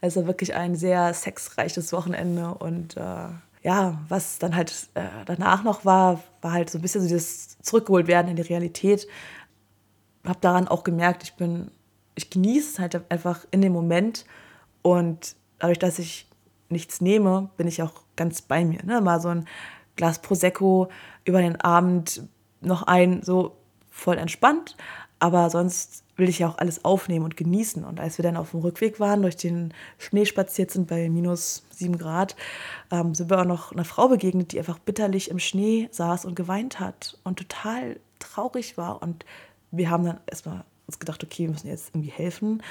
Also 0.00 0.26
wirklich 0.26 0.54
ein 0.54 0.76
sehr 0.76 1.12
sexreiches 1.14 1.92
Wochenende 1.92 2.54
und 2.54 2.96
äh, 2.96 3.28
ja, 3.62 3.98
was 4.08 4.38
dann 4.38 4.54
halt 4.54 4.88
äh, 4.92 5.06
danach 5.24 5.64
noch 5.64 5.86
war, 5.86 6.22
war 6.42 6.52
halt 6.52 6.68
so 6.68 6.78
ein 6.78 6.82
bisschen 6.82 7.00
so 7.00 7.08
dieses 7.08 7.58
zurückgeholt 7.60 8.06
werden 8.06 8.28
in 8.28 8.36
die 8.36 8.42
Realität. 8.42 9.08
Habe 10.26 10.38
daran 10.40 10.68
auch 10.68 10.84
gemerkt, 10.84 11.22
ich 11.22 11.34
bin, 11.34 11.70
ich 12.14 12.28
genieße 12.28 12.72
es 12.72 12.78
halt 12.78 13.10
einfach 13.10 13.46
in 13.50 13.62
dem 13.62 13.72
Moment 13.72 14.26
und 14.82 15.34
dadurch, 15.58 15.78
dass 15.78 15.98
ich 15.98 16.28
nichts 16.68 17.00
nehme, 17.00 17.48
bin 17.56 17.66
ich 17.66 17.82
auch 17.82 18.02
ganz 18.16 18.42
bei 18.42 18.64
mir. 18.64 18.84
Ne? 18.84 19.00
Mal 19.00 19.20
so 19.20 19.28
ein 19.28 19.46
Glas 19.96 20.20
Prosecco 20.20 20.88
über 21.24 21.40
den 21.40 21.60
Abend 21.60 22.22
noch 22.60 22.82
ein, 22.84 23.22
so 23.22 23.56
voll 23.90 24.18
entspannt. 24.18 24.76
Aber 25.18 25.48
sonst 25.50 26.04
will 26.16 26.28
ich 26.28 26.40
ja 26.40 26.48
auch 26.48 26.58
alles 26.58 26.84
aufnehmen 26.84 27.24
und 27.24 27.36
genießen. 27.36 27.84
Und 27.84 28.00
als 28.00 28.18
wir 28.18 28.22
dann 28.22 28.36
auf 28.36 28.50
dem 28.50 28.60
Rückweg 28.60 29.00
waren, 29.00 29.22
durch 29.22 29.36
den 29.36 29.72
Schnee 29.98 30.26
spaziert 30.26 30.70
sind 30.70 30.86
bei 30.86 31.08
minus 31.08 31.64
sieben 31.70 31.98
Grad, 31.98 32.36
ähm, 32.90 33.14
sind 33.14 33.30
wir 33.30 33.40
auch 33.40 33.44
noch 33.44 33.72
einer 33.72 33.84
Frau 33.84 34.08
begegnet, 34.08 34.52
die 34.52 34.58
einfach 34.58 34.78
bitterlich 34.78 35.30
im 35.30 35.38
Schnee 35.38 35.88
saß 35.90 36.24
und 36.24 36.34
geweint 36.36 36.78
hat 36.78 37.18
und 37.24 37.38
total 37.38 37.98
traurig 38.18 38.76
war. 38.76 39.02
Und 39.02 39.24
wir 39.70 39.90
haben 39.90 40.04
dann 40.04 40.20
erstmal 40.26 40.64
uns 40.86 40.98
gedacht, 40.98 41.24
okay, 41.24 41.44
wir 41.44 41.50
müssen 41.50 41.68
jetzt 41.68 41.90
irgendwie 41.90 42.10
helfen 42.10 42.62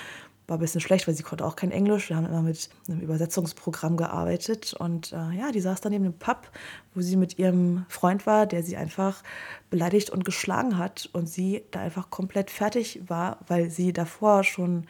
war 0.53 0.59
ein 0.59 0.61
bisschen 0.61 0.81
schlecht, 0.81 1.07
weil 1.07 1.15
sie 1.15 1.23
konnte 1.23 1.45
auch 1.45 1.55
kein 1.55 1.71
Englisch. 1.71 2.09
Wir 2.09 2.15
haben 2.15 2.27
immer 2.27 2.43
mit 2.43 2.69
einem 2.87 3.01
Übersetzungsprogramm 3.01 3.97
gearbeitet. 3.97 4.73
Und 4.73 5.11
äh, 5.11 5.31
ja, 5.31 5.51
die 5.51 5.61
saß 5.61 5.81
dann 5.81 5.91
neben 5.91 6.03
dem 6.03 6.13
Pub, 6.13 6.51
wo 6.93 7.01
sie 7.01 7.17
mit 7.17 7.39
ihrem 7.39 7.85
Freund 7.89 8.27
war, 8.27 8.45
der 8.45 8.61
sie 8.61 8.77
einfach 8.77 9.23
beleidigt 9.71 10.11
und 10.11 10.25
geschlagen 10.25 10.77
hat. 10.77 11.09
Und 11.11 11.27
sie 11.27 11.63
da 11.71 11.79
einfach 11.79 12.11
komplett 12.11 12.51
fertig 12.51 13.01
war, 13.07 13.39
weil 13.47 13.71
sie 13.71 13.93
davor 13.93 14.43
schon 14.43 14.85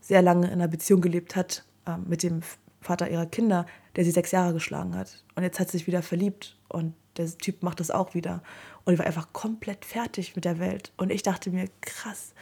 sehr 0.00 0.20
lange 0.20 0.48
in 0.48 0.52
einer 0.52 0.68
Beziehung 0.68 1.00
gelebt 1.00 1.34
hat 1.34 1.64
äh, 1.86 1.96
mit 1.96 2.22
dem 2.22 2.42
Vater 2.82 3.08
ihrer 3.10 3.26
Kinder, 3.26 3.64
der 3.96 4.04
sie 4.04 4.10
sechs 4.10 4.32
Jahre 4.32 4.52
geschlagen 4.52 4.94
hat. 4.94 5.24
Und 5.34 5.44
jetzt 5.44 5.58
hat 5.58 5.70
sie 5.70 5.78
sich 5.78 5.86
wieder 5.86 6.02
verliebt. 6.02 6.58
Und 6.68 6.94
der 7.16 7.26
Typ 7.38 7.62
macht 7.62 7.80
das 7.80 7.90
auch 7.90 8.12
wieder. 8.12 8.42
Und 8.84 8.92
die 8.92 8.98
war 8.98 9.06
einfach 9.06 9.32
komplett 9.32 9.86
fertig 9.86 10.36
mit 10.36 10.44
der 10.44 10.58
Welt. 10.58 10.92
Und 10.98 11.10
ich 11.10 11.22
dachte 11.22 11.50
mir, 11.50 11.68
krass, 11.80 12.34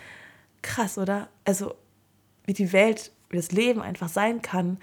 krass, 0.61 0.99
oder? 0.99 1.29
Also 1.45 1.77
wie 2.45 2.53
die 2.53 2.73
Welt, 2.73 3.13
wie 3.31 3.37
das 3.37 3.53
Leben 3.53 3.83
einfach 3.83 4.09
sein 4.09 4.43
kann. 4.43 4.79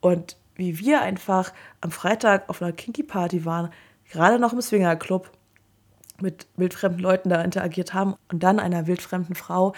Und 0.00 0.36
wie 0.54 0.78
wir 0.78 1.02
einfach 1.02 1.52
am 1.80 1.90
Freitag 1.90 2.48
auf 2.48 2.62
einer 2.62 2.72
Kinky-Party 2.72 3.44
waren, 3.44 3.70
gerade 4.10 4.38
noch 4.38 4.52
im 4.52 4.60
Swinger-Club 4.60 5.30
mit 6.20 6.46
wildfremden 6.56 7.00
Leuten 7.00 7.30
da 7.30 7.42
interagiert 7.42 7.94
haben 7.94 8.14
und 8.30 8.42
dann 8.42 8.60
einer 8.60 8.86
wildfremden 8.86 9.34
Frau, 9.34 9.74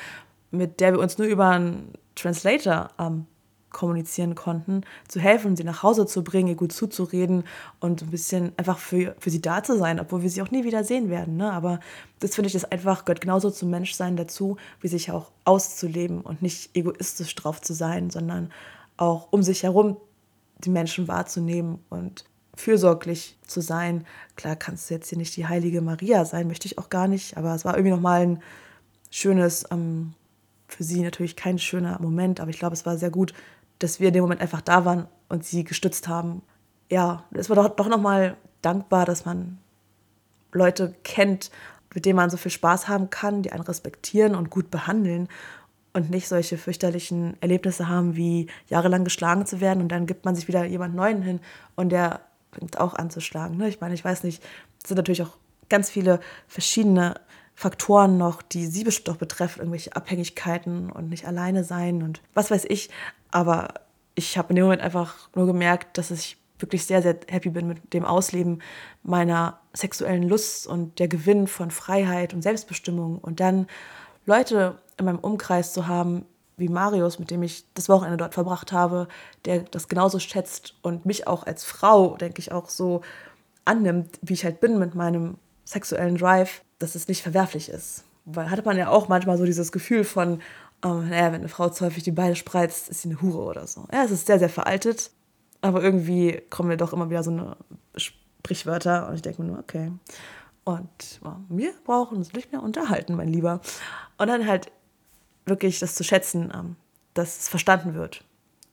mit 0.50 0.80
der 0.80 0.92
wir 0.92 1.00
uns 1.00 1.18
nur 1.18 1.28
über 1.28 1.50
einen 1.50 1.92
Translator 2.14 2.90
ähm, 2.98 3.26
kommunizieren 3.72 4.34
konnten, 4.34 4.82
zu 5.08 5.20
helfen, 5.20 5.56
sie 5.56 5.64
nach 5.64 5.82
Hause 5.82 6.06
zu 6.06 6.22
bringen, 6.22 6.48
ihr 6.48 6.54
gut 6.54 6.72
zuzureden 6.72 7.44
und 7.80 8.02
ein 8.02 8.10
bisschen 8.10 8.52
einfach 8.56 8.78
für, 8.78 9.16
für 9.18 9.30
sie 9.30 9.40
da 9.40 9.62
zu 9.62 9.76
sein, 9.76 10.00
obwohl 10.00 10.22
wir 10.22 10.30
sie 10.30 10.42
auch 10.42 10.50
nie 10.50 10.64
wieder 10.64 10.84
sehen 10.84 11.10
werden. 11.10 11.36
Ne? 11.36 11.52
Aber 11.52 11.80
das 12.20 12.34
finde 12.34 12.46
ich, 12.46 12.52
das 12.52 12.64
einfach 12.64 13.04
gehört 13.04 13.20
genauso 13.20 13.50
zum 13.50 13.70
Menschsein 13.70 14.16
dazu, 14.16 14.56
wie 14.80 14.88
sich 14.88 15.10
auch 15.10 15.30
auszuleben 15.44 16.20
und 16.20 16.42
nicht 16.42 16.74
egoistisch 16.76 17.34
drauf 17.34 17.60
zu 17.60 17.74
sein, 17.74 18.10
sondern 18.10 18.50
auch 18.96 19.28
um 19.30 19.42
sich 19.42 19.62
herum 19.62 19.96
die 20.58 20.70
Menschen 20.70 21.08
wahrzunehmen 21.08 21.78
und 21.90 22.24
fürsorglich 22.54 23.38
zu 23.46 23.60
sein. 23.60 24.06
Klar 24.36 24.56
kannst 24.56 24.88
du 24.88 24.94
jetzt 24.94 25.08
hier 25.08 25.18
nicht 25.18 25.36
die 25.36 25.46
heilige 25.46 25.80
Maria 25.80 26.24
sein, 26.24 26.46
möchte 26.46 26.66
ich 26.66 26.78
auch 26.78 26.90
gar 26.90 27.08
nicht, 27.08 27.36
aber 27.36 27.54
es 27.54 27.64
war 27.64 27.74
irgendwie 27.74 27.94
nochmal 27.94 28.22
ein 28.22 28.42
schönes, 29.10 29.64
ähm, 29.70 30.14
für 30.68 30.84
sie 30.84 31.02
natürlich 31.02 31.36
kein 31.36 31.58
schöner 31.58 32.00
Moment, 32.00 32.40
aber 32.40 32.50
ich 32.50 32.58
glaube, 32.58 32.74
es 32.74 32.86
war 32.86 32.96
sehr 32.96 33.10
gut, 33.10 33.34
dass 33.82 34.00
wir 34.00 34.08
in 34.08 34.14
dem 34.14 34.22
Moment 34.22 34.40
einfach 34.40 34.60
da 34.60 34.84
waren 34.84 35.06
und 35.28 35.44
sie 35.44 35.64
gestützt 35.64 36.08
haben. 36.08 36.42
Ja, 36.90 37.24
es 37.32 37.48
war 37.48 37.56
doch, 37.56 37.68
doch 37.70 37.88
nochmal 37.88 38.36
dankbar, 38.60 39.06
dass 39.06 39.24
man 39.24 39.58
Leute 40.52 40.94
kennt, 41.04 41.50
mit 41.94 42.04
denen 42.04 42.16
man 42.16 42.30
so 42.30 42.36
viel 42.36 42.50
Spaß 42.50 42.88
haben 42.88 43.10
kann, 43.10 43.42
die 43.42 43.52
einen 43.52 43.62
respektieren 43.62 44.34
und 44.34 44.50
gut 44.50 44.70
behandeln 44.70 45.28
und 45.92 46.10
nicht 46.10 46.28
solche 46.28 46.56
fürchterlichen 46.56 47.36
Erlebnisse 47.40 47.88
haben, 47.88 48.16
wie 48.16 48.46
jahrelang 48.68 49.04
geschlagen 49.04 49.46
zu 49.46 49.60
werden 49.60 49.82
und 49.82 49.88
dann 49.88 50.06
gibt 50.06 50.24
man 50.24 50.34
sich 50.34 50.48
wieder 50.48 50.64
jemand 50.64 50.94
Neuen 50.94 51.22
hin 51.22 51.40
und 51.74 51.90
der 51.90 52.20
fängt 52.52 52.78
auch 52.78 52.94
an 52.94 53.10
zu 53.10 53.20
schlagen. 53.20 53.56
Ne? 53.56 53.68
Ich 53.68 53.80
meine, 53.80 53.94
ich 53.94 54.04
weiß 54.04 54.24
nicht, 54.24 54.42
es 54.82 54.88
sind 54.88 54.96
natürlich 54.96 55.22
auch 55.22 55.36
ganz 55.68 55.90
viele 55.90 56.20
verschiedene 56.48 57.14
Faktoren 57.62 58.18
noch, 58.18 58.42
die 58.42 58.66
sie 58.66 58.82
bestimmt 58.82 59.14
auch 59.14 59.20
betreffen, 59.20 59.60
irgendwelche 59.60 59.94
Abhängigkeiten 59.94 60.90
und 60.90 61.08
nicht 61.08 61.28
alleine 61.28 61.62
sein 61.62 62.02
und 62.02 62.20
was 62.34 62.50
weiß 62.50 62.64
ich. 62.68 62.90
Aber 63.30 63.74
ich 64.16 64.36
habe 64.36 64.48
in 64.50 64.56
dem 64.56 64.64
Moment 64.64 64.82
einfach 64.82 65.28
nur 65.36 65.46
gemerkt, 65.46 65.96
dass 65.96 66.10
ich 66.10 66.38
wirklich 66.58 66.86
sehr, 66.86 67.02
sehr 67.02 67.16
happy 67.28 67.50
bin 67.50 67.68
mit 67.68 67.94
dem 67.94 68.04
Ausleben 68.04 68.62
meiner 69.04 69.60
sexuellen 69.74 70.28
Lust 70.28 70.66
und 70.66 70.98
der 70.98 71.06
Gewinn 71.06 71.46
von 71.46 71.70
Freiheit 71.70 72.34
und 72.34 72.42
Selbstbestimmung. 72.42 73.18
Und 73.18 73.38
dann 73.38 73.68
Leute 74.26 74.80
in 74.96 75.04
meinem 75.04 75.20
Umkreis 75.20 75.72
zu 75.72 75.86
haben, 75.86 76.26
wie 76.56 76.68
Marius, 76.68 77.20
mit 77.20 77.30
dem 77.30 77.44
ich 77.44 77.64
das 77.74 77.88
Wochenende 77.88 78.16
dort 78.16 78.34
verbracht 78.34 78.72
habe, 78.72 79.06
der 79.44 79.60
das 79.60 79.86
genauso 79.86 80.18
schätzt 80.18 80.74
und 80.82 81.06
mich 81.06 81.28
auch 81.28 81.46
als 81.46 81.62
Frau, 81.62 82.16
denke 82.16 82.40
ich, 82.40 82.50
auch 82.50 82.68
so 82.68 83.02
annimmt, 83.64 84.18
wie 84.20 84.32
ich 84.32 84.44
halt 84.44 84.58
bin 84.58 84.80
mit 84.80 84.96
meinem 84.96 85.36
sexuellen 85.64 86.16
Drive, 86.16 86.62
dass 86.82 86.94
es 86.94 87.08
nicht 87.08 87.22
verwerflich 87.22 87.68
ist. 87.68 88.04
Weil 88.24 88.50
hatte 88.50 88.62
man 88.62 88.76
ja 88.76 88.88
auch 88.88 89.08
manchmal 89.08 89.38
so 89.38 89.44
dieses 89.44 89.72
Gefühl 89.72 90.04
von, 90.04 90.40
ähm, 90.84 91.08
naja, 91.08 91.26
wenn 91.32 91.40
eine 91.40 91.48
Frau 91.48 91.68
zu 91.68 91.84
häufig 91.84 92.02
die 92.02 92.12
Beine 92.12 92.36
spreizt, 92.36 92.88
ist 92.88 93.02
sie 93.02 93.10
eine 93.10 93.20
Hure 93.22 93.42
oder 93.42 93.66
so. 93.66 93.86
Ja, 93.92 94.04
es 94.04 94.10
ist 94.10 94.26
sehr, 94.26 94.38
sehr 94.38 94.48
veraltet, 94.48 95.10
aber 95.60 95.82
irgendwie 95.82 96.42
kommen 96.50 96.68
mir 96.68 96.76
doch 96.76 96.92
immer 96.92 97.10
wieder 97.10 97.22
so 97.22 97.30
eine 97.30 97.56
Sprichwörter 97.96 99.08
und 99.08 99.14
ich 99.14 99.22
denke 99.22 99.42
mir 99.42 99.48
nur, 99.48 99.58
okay. 99.58 99.92
Und 100.64 101.20
wir 101.48 101.72
brauchen 101.84 102.18
uns 102.18 102.32
nicht 102.32 102.52
mehr 102.52 102.62
unterhalten, 102.62 103.16
mein 103.16 103.28
Lieber. 103.28 103.60
Und 104.18 104.28
dann 104.28 104.46
halt 104.46 104.70
wirklich 105.44 105.80
das 105.80 105.94
zu 105.94 106.04
schätzen, 106.04 106.52
ähm, 106.54 106.76
dass 107.14 107.40
es 107.40 107.48
verstanden 107.48 107.94
wird. 107.94 108.24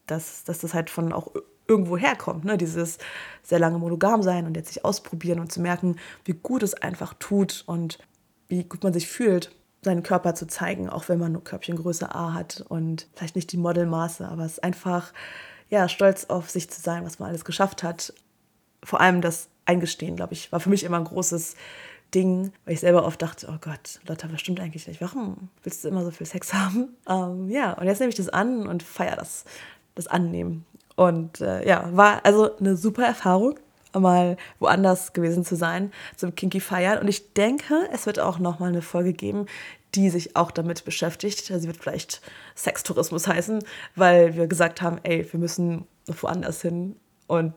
Dass, 0.05 0.43
dass 0.43 0.60
das 0.60 0.74
halt 0.74 0.89
von 0.89 1.14
auch 1.14 1.32
irgendwo 1.70 1.95
herkommt, 1.97 2.43
ne? 2.43 2.57
dieses 2.57 2.97
sehr 3.43 3.59
lange 3.59 3.78
monogam 3.78 4.24
sein 4.24 4.45
und 4.45 4.57
jetzt 4.57 4.74
sich 4.74 4.84
ausprobieren 4.84 5.39
und 5.39 5.51
zu 5.51 5.61
merken, 5.61 5.97
wie 6.26 6.34
gut 6.34 6.63
es 6.63 6.74
einfach 6.74 7.13
tut 7.13 7.63
und 7.67 7.99
wie 8.47 8.63
gut 8.63 8.84
man 8.84 8.91
sich 8.91 9.07
fühlt, 9.07 9.55
seinen 9.82 10.03
Körper 10.03 10.36
zu 10.36 10.47
zeigen, 10.47 10.89
auch 10.89 11.07
wenn 11.07 11.20
man 11.20 11.32
nur 11.32 11.43
Körbchengröße 11.43 12.13
A 12.13 12.34
hat 12.34 12.65
und 12.67 13.07
vielleicht 13.15 13.36
nicht 13.36 13.51
die 13.51 13.57
Modelmaße, 13.57 14.28
aber 14.28 14.43
es 14.43 14.53
ist 14.53 14.63
einfach, 14.63 15.13
ja, 15.70 15.88
stolz 15.88 16.26
auf 16.26 16.49
sich 16.49 16.70
zu 16.70 16.82
sein, 16.82 17.05
was 17.05 17.20
man 17.20 17.30
alles 17.30 17.45
geschafft 17.45 17.84
hat. 17.84 18.13
Vor 18.84 18.99
allem 18.99 19.22
das 19.22 19.49
Eingestehen, 19.65 20.15
glaube 20.15 20.34
ich, 20.34 20.51
war 20.51 20.59
für 20.59 20.70
mich 20.70 20.84
immer 20.84 20.97
ein 20.97 21.03
großes 21.03 21.55
Ding, 22.15 22.51
weil 22.65 22.74
ich 22.74 22.80
selber 22.80 23.05
oft 23.05 23.22
dachte, 23.22 23.47
oh 23.49 23.57
Gott, 23.61 23.99
Lotta, 24.07 24.32
was 24.32 24.41
stimmt 24.41 24.59
eigentlich 24.59 24.88
nicht? 24.88 24.99
Warum 24.99 25.49
willst 25.63 25.84
du 25.84 25.89
immer 25.89 26.03
so 26.03 26.09
viel 26.09 26.26
Sex 26.26 26.53
haben? 26.53 26.95
Ähm, 27.07 27.49
ja, 27.49 27.74
und 27.74 27.86
jetzt 27.86 27.99
nehme 27.99 28.09
ich 28.09 28.15
das 28.15 28.30
an 28.30 28.65
und 28.67 28.82
feiere 28.82 29.15
das, 29.15 29.45
das 29.93 30.07
Annehmen. 30.07 30.65
Und 30.99 31.39
äh, 31.39 31.65
ja, 31.65 31.87
war 31.93 32.25
also 32.25 32.57
eine 32.57 32.75
super 32.75 33.05
Erfahrung, 33.05 33.57
mal 33.97 34.35
woanders 34.59 35.13
gewesen 35.13 35.45
zu 35.45 35.55
sein, 35.55 35.93
zum 36.17 36.35
Kinky 36.35 36.59
Feiern. 36.59 36.99
Und 36.99 37.07
ich 37.07 37.33
denke, 37.33 37.87
es 37.93 38.05
wird 38.05 38.19
auch 38.19 38.37
noch 38.37 38.59
mal 38.59 38.67
eine 38.67 38.81
Folge 38.81 39.13
geben, 39.13 39.45
die 39.95 40.09
sich 40.09 40.35
auch 40.35 40.51
damit 40.51 40.83
beschäftigt. 40.83 41.45
Sie 41.45 41.67
wird 41.67 41.77
vielleicht 41.77 42.21
Sextourismus 42.53 43.27
heißen, 43.27 43.63
weil 43.95 44.35
wir 44.35 44.47
gesagt 44.47 44.81
haben, 44.81 44.99
ey, 45.03 45.25
wir 45.31 45.39
müssen 45.39 45.87
woanders 46.05 46.63
hin 46.63 46.97
und 47.27 47.53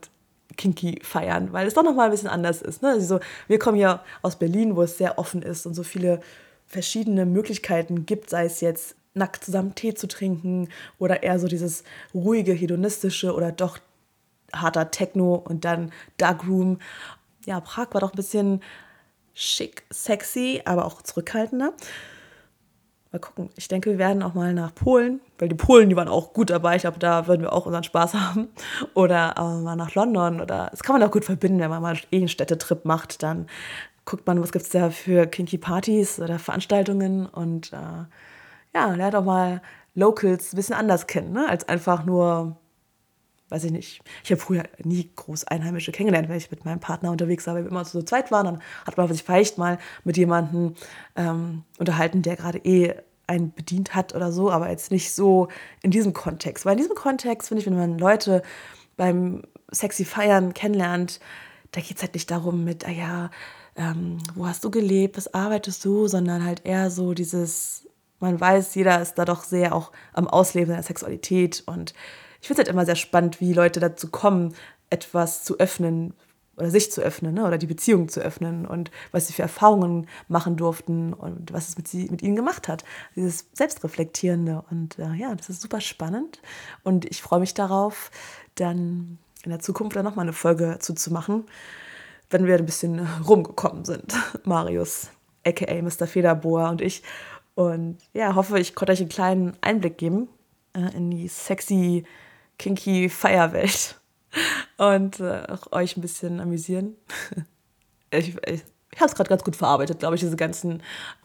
Kinky 0.57 1.01
feiern, 1.03 1.53
weil 1.53 1.67
es 1.67 1.75
doch 1.75 1.83
noch 1.83 1.97
mal 1.97 2.05
ein 2.05 2.11
bisschen 2.13 2.29
anders 2.29 2.63
ist. 2.63 2.81
Ne? 2.81 2.91
Also 2.91 3.19
wir 3.49 3.59
kommen 3.59 3.77
ja 3.77 4.05
aus 4.23 4.37
Berlin, 4.37 4.77
wo 4.77 4.83
es 4.83 4.99
sehr 4.99 5.19
offen 5.19 5.43
ist 5.43 5.67
und 5.67 5.75
so 5.75 5.83
viele 5.83 6.21
verschiedene 6.69 7.27
Möglichkeiten 7.27 8.07
gibt, 8.07 8.31
sei 8.31 8.45
es 8.45 8.61
jetzt 8.61 8.95
nackt 9.15 9.45
zusammen 9.45 9.75
Tee 9.75 9.95
zu 9.95 10.09
trinken 10.09 10.69
oder 10.99 11.23
eher 11.23 11.39
so 11.39 11.47
dieses 11.47 11.85
ruhige, 12.15 12.53
hedonistische 12.53 13.35
oder 13.35 13.53
doch 13.53 13.79
harter 14.55 14.91
Techno 14.91 15.35
und 15.35 15.65
dann 15.65 15.93
Darkroom. 16.19 16.79
Ja, 17.47 17.61
Prag 17.61 17.89
war 17.93 18.01
doch 18.01 18.13
ein 18.13 18.17
bisschen 18.17 18.63
schick, 19.35 19.85
sexy, 19.91 20.63
aber 20.65 20.85
auch 20.85 21.03
zurückhaltender. 21.03 21.73
Mal 23.11 23.19
gucken. 23.19 23.51
Ich 23.57 23.69
denke, 23.69 23.91
wir 23.91 23.99
werden 23.99 24.23
auch 24.23 24.33
mal 24.33 24.55
nach 24.55 24.75
Polen, 24.75 25.21
weil 25.39 25.49
die 25.49 25.55
Polen, 25.55 25.91
die 25.91 25.97
waren 25.97 26.09
auch 26.09 26.33
gut 26.33 26.49
dabei. 26.49 26.77
Ich 26.77 26.83
glaube, 26.83 26.99
da 26.99 27.27
würden 27.27 27.43
wir 27.43 27.53
auch 27.53 27.67
unseren 27.67 27.85
Spaß 27.85 28.15
haben. 28.15 28.49
Oder 28.95 29.35
äh, 29.37 29.61
mal 29.63 29.77
nach 29.77 29.95
London. 29.95 30.41
Oder 30.41 30.69
das 30.71 30.83
kann 30.83 30.99
man 30.99 31.07
auch 31.07 31.13
gut 31.13 31.27
verbinden, 31.27 31.61
wenn 31.61 31.69
man 31.69 31.83
mal 31.83 31.99
eh 32.11 32.17
einen 32.17 32.29
Städtetrip 32.29 32.87
macht. 32.87 33.23
Dann 33.23 33.49
guckt 34.07 34.27
man, 34.27 34.41
was 34.41 34.53
gibt 34.53 34.65
es 34.65 34.71
da 34.71 34.91
für 34.91 35.27
kinky 35.27 35.59
Partys 35.59 36.21
oder 36.21 36.39
Veranstaltungen 36.39 37.27
und 37.27 37.75
äh, 37.75 38.05
ja, 38.75 38.95
lernt 38.95 39.15
auch 39.15 39.25
mal 39.25 39.61
Locals 39.95 40.53
ein 40.53 40.57
bisschen 40.57 40.75
anders 40.75 41.07
kennen, 41.07 41.33
ne? 41.33 41.49
als 41.49 41.69
einfach 41.69 42.05
nur, 42.05 42.57
weiß 43.51 43.65
ich 43.65 43.73
nicht. 43.73 44.03
Ich 44.25 44.31
habe 44.31 44.41
früher 44.41 44.65
nie 44.83 45.11
groß 45.15 45.45
Einheimische 45.45 45.93
kennengelernt, 45.93 46.29
wenn 46.29 46.39
ich 46.39 46.51
mit 46.51 46.65
meinem 46.65 46.81
Partner 46.81 47.11
unterwegs 47.11 47.47
war, 47.47 47.55
weil 47.55 47.65
wir 47.65 47.71
immer 47.71 47.85
zu 47.85 47.99
so 47.99 48.03
zweit 48.03 48.31
waren. 48.31 48.47
Dann 48.47 48.63
hat 48.87 48.97
man 48.97 49.09
sich 49.09 49.23
vielleicht 49.23 49.59
mal 49.59 49.79
mit 50.05 50.17
jemandem 50.17 50.75
ähm, 51.17 51.65
unterhalten, 51.79 52.23
der 52.23 52.37
gerade 52.37 52.59
eh 52.59 52.95
einen 53.27 53.53
bedient 53.53 53.95
hat 53.95 54.15
oder 54.15 54.33
so, 54.33 54.51
aber 54.51 54.71
jetzt 54.71 54.91
nicht 54.91 55.15
so 55.15 55.49
in 55.83 55.91
diesem 55.91 56.13
Kontext. 56.13 56.65
Weil 56.65 56.73
in 56.73 56.79
diesem 56.79 56.97
Kontext 56.97 57.49
finde 57.49 57.61
ich, 57.61 57.67
wenn 57.67 57.77
man 57.77 57.99
Leute 57.99 58.43
beim 58.97 59.43
sexy 59.71 60.05
Feiern 60.05 60.55
kennenlernt, 60.55 61.21
da 61.73 61.81
geht 61.81 61.97
es 61.97 62.03
halt 62.03 62.15
nicht 62.15 62.31
darum 62.31 62.65
mit, 62.65 62.87
ah 62.87 62.91
ja, 62.91 63.31
ähm, 63.77 64.19
wo 64.35 64.47
hast 64.47 64.65
du 64.65 64.71
gelebt, 64.71 65.17
was 65.17 65.33
arbeitest 65.33 65.85
du, 65.85 66.07
sondern 66.09 66.45
halt 66.45 66.65
eher 66.65 66.91
so 66.91 67.15
dieses 67.15 67.89
man 68.23 68.41
weiß, 68.41 68.75
jeder 68.75 69.01
ist 69.01 69.15
da 69.15 69.25
doch 69.25 69.45
sehr 69.45 69.75
auch 69.75 69.93
am 70.13 70.29
Ausleben 70.29 70.71
seiner 70.71 70.83
Sexualität. 70.83 71.63
Und 71.67 71.95
ich 72.41 72.49
finde 72.49 72.63
es 72.63 72.67
halt 72.67 72.75
immer 72.75 72.87
sehr 72.87 72.97
spannend, 72.97 73.41
wie 73.41 73.53
Leute 73.53 73.81
dazu 73.81 74.11
kommen, 74.11 74.55
etwas 74.91 75.45
zu 75.45 75.59
öffnen 75.59 76.15
oder 76.57 76.71
sich 76.71 76.93
zu 76.93 77.01
öffnen 77.01 77.35
ne? 77.35 77.47
oder 77.47 77.59
die 77.59 77.67
Beziehung 77.67 78.09
zu 78.09 78.21
öffnen 78.21 78.67
und 78.67 78.91
was 79.11 79.27
sie 79.27 79.33
für 79.33 79.43
Erfahrungen 79.43 80.07
machen 80.29 80.57
durften 80.57 81.15
und 81.15 81.53
was 81.53 81.71
es 81.71 81.77
mit, 81.77 81.89
sie, 81.89 82.09
mit 82.11 82.23
ihnen 82.23 82.37
gemacht 82.37 82.69
hat. 82.69 82.85
Dieses 83.17 83.47
Selbstreflektierende. 83.55 84.63
Und 84.71 84.99
äh, 84.99 85.15
ja, 85.15 85.35
das 85.35 85.49
ist 85.49 85.63
super 85.63 85.81
spannend. 85.81 86.41
Und 86.83 87.05
ich 87.07 87.23
freue 87.23 87.41
mich 87.41 87.55
darauf, 87.55 88.11
dann 88.55 89.19
in 89.45 89.51
der 89.51 89.61
Zukunft 89.61 89.97
dann 89.97 90.05
nochmal 90.05 90.25
eine 90.25 90.33
Folge 90.33 90.77
zuzumachen, 90.79 91.47
wenn 92.31 92.47
wir 92.47 92.57
ein 92.57 92.67
bisschen 92.67 93.07
rumgekommen 93.27 93.85
sind. 93.85 94.15
Marius, 94.45 95.09
aka 95.45 95.83
Mr. 95.83 96.07
Federbohr 96.07 96.69
und 96.69 96.81
ich. 96.81 97.03
Und 97.55 97.99
ja, 98.13 98.35
hoffe, 98.35 98.59
ich 98.59 98.75
konnte 98.75 98.93
euch 98.93 99.01
einen 99.01 99.09
kleinen 99.09 99.53
Einblick 99.61 99.99
geben 99.99 100.29
äh, 100.75 100.97
in 100.97 101.11
die 101.11 101.29
sexy, 101.29 102.05
kinky 102.59 103.09
Feierwelt 103.09 104.01
und 104.79 105.21
äh, 105.21 105.43
auch 105.49 105.73
euch 105.73 105.97
ein 105.97 106.01
bisschen 106.01 106.41
amüsieren. 106.41 106.97
ich 108.11 108.37
ich, 108.47 108.63
ich 108.95 109.01
habe 109.01 109.07
es 109.07 109.15
gerade 109.15 109.29
ganz 109.29 109.45
gut 109.45 109.57
verarbeitet, 109.57 109.99
glaube 109.99 110.15
ich, 110.15 110.21
diese 110.21 110.37
ganzen 110.37 110.83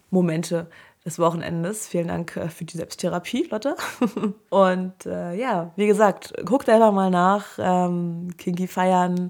Momente 0.09 0.69
des 1.05 1.19
Wochenendes. 1.19 1.87
Vielen 1.87 2.09
Dank 2.09 2.35
äh, 2.35 2.49
für 2.49 2.65
die 2.65 2.77
Selbsttherapie, 2.77 3.47
Lotte. 3.49 3.75
und 4.49 5.05
äh, 5.05 5.33
ja, 5.33 5.71
wie 5.75 5.87
gesagt, 5.87 6.33
guckt 6.45 6.69
einfach 6.69 6.91
mal 6.91 7.09
nach. 7.09 7.45
Ähm, 7.57 8.29
Kinky 8.37 8.67
feiern. 8.67 9.29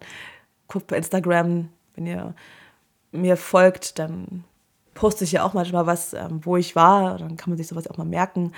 Guckt 0.68 0.88
bei 0.88 0.98
Instagram, 0.98 1.70
wenn 1.96 2.06
ihr 2.08 2.34
mir 3.12 3.38
folgt, 3.38 4.00
dann 4.00 4.44
poste 4.98 5.24
ich 5.24 5.32
ja 5.32 5.44
auch 5.44 5.54
manchmal 5.54 5.86
was, 5.86 6.14
ähm, 6.14 6.42
wo 6.44 6.58
ich 6.58 6.76
war. 6.76 7.18
Dann 7.18 7.38
kann 7.38 7.52
man 7.52 7.58
sich 7.58 7.68
sowas 7.68 7.88
auch 7.88 7.98
mal 7.98 8.06
merken. 8.06 8.52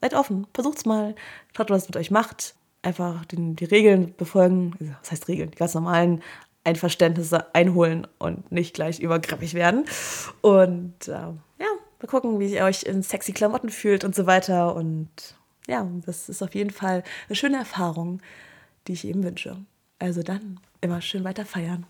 Seid 0.00 0.14
offen, 0.14 0.46
versucht's 0.54 0.84
mal, 0.84 1.14
schaut, 1.56 1.70
was 1.70 1.82
es 1.82 1.88
mit 1.88 1.96
euch 1.96 2.10
macht. 2.10 2.54
Einfach 2.82 3.24
den, 3.24 3.56
die 3.56 3.64
Regeln 3.64 4.14
befolgen. 4.16 4.74
Also, 4.78 4.92
was 5.00 5.10
heißt 5.10 5.28
Regeln? 5.28 5.50
Die 5.50 5.56
ganz 5.56 5.74
normalen 5.74 6.22
Einverständnisse 6.64 7.54
einholen 7.54 8.06
und 8.18 8.52
nicht 8.52 8.74
gleich 8.74 9.00
übergriffig 9.00 9.54
werden. 9.54 9.86
Und 10.42 11.08
äh, 11.08 11.12
ja, 11.12 11.66
mal 11.98 12.06
gucken, 12.06 12.38
wie 12.38 12.52
ihr 12.52 12.64
euch 12.64 12.82
in 12.82 13.02
sexy 13.02 13.32
Klamotten 13.32 13.70
fühlt 13.70 14.04
und 14.04 14.14
so 14.14 14.26
weiter. 14.26 14.74
Und 14.76 15.08
ja, 15.66 15.86
das 16.04 16.28
ist 16.28 16.42
auf 16.42 16.54
jeden 16.54 16.70
Fall 16.70 17.02
eine 17.28 17.36
schöne 17.36 17.56
Erfahrung, 17.56 18.20
die 18.86 18.92
ich 18.92 19.06
eben 19.06 19.24
wünsche. 19.24 19.56
Also 19.98 20.22
dann 20.22 20.60
immer 20.82 21.00
schön 21.00 21.24
weiter 21.24 21.46
feiern. 21.46 21.86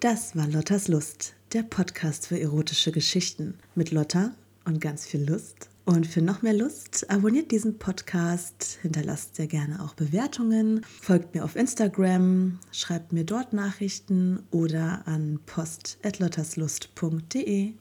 Das 0.00 0.34
war 0.34 0.48
Lottas 0.48 0.88
Lust, 0.88 1.34
der 1.52 1.62
Podcast 1.62 2.26
für 2.26 2.40
erotische 2.40 2.90
Geschichten 2.90 3.58
mit 3.74 3.90
Lotta 3.90 4.30
und 4.64 4.80
ganz 4.80 5.04
viel 5.04 5.28
Lust. 5.28 5.68
Und 5.84 6.06
für 6.06 6.22
noch 6.22 6.40
mehr 6.40 6.54
Lust, 6.54 7.10
abonniert 7.10 7.50
diesen 7.50 7.78
Podcast, 7.78 8.78
hinterlasst 8.80 9.36
sehr 9.36 9.46
gerne 9.46 9.84
auch 9.84 9.92
Bewertungen, 9.92 10.86
folgt 11.02 11.34
mir 11.34 11.44
auf 11.44 11.54
Instagram, 11.54 12.60
schreibt 12.72 13.12
mir 13.12 13.24
dort 13.24 13.52
Nachrichten 13.52 14.42
oder 14.50 15.06
an 15.06 15.38
post.lotterslust.de. 15.44 17.74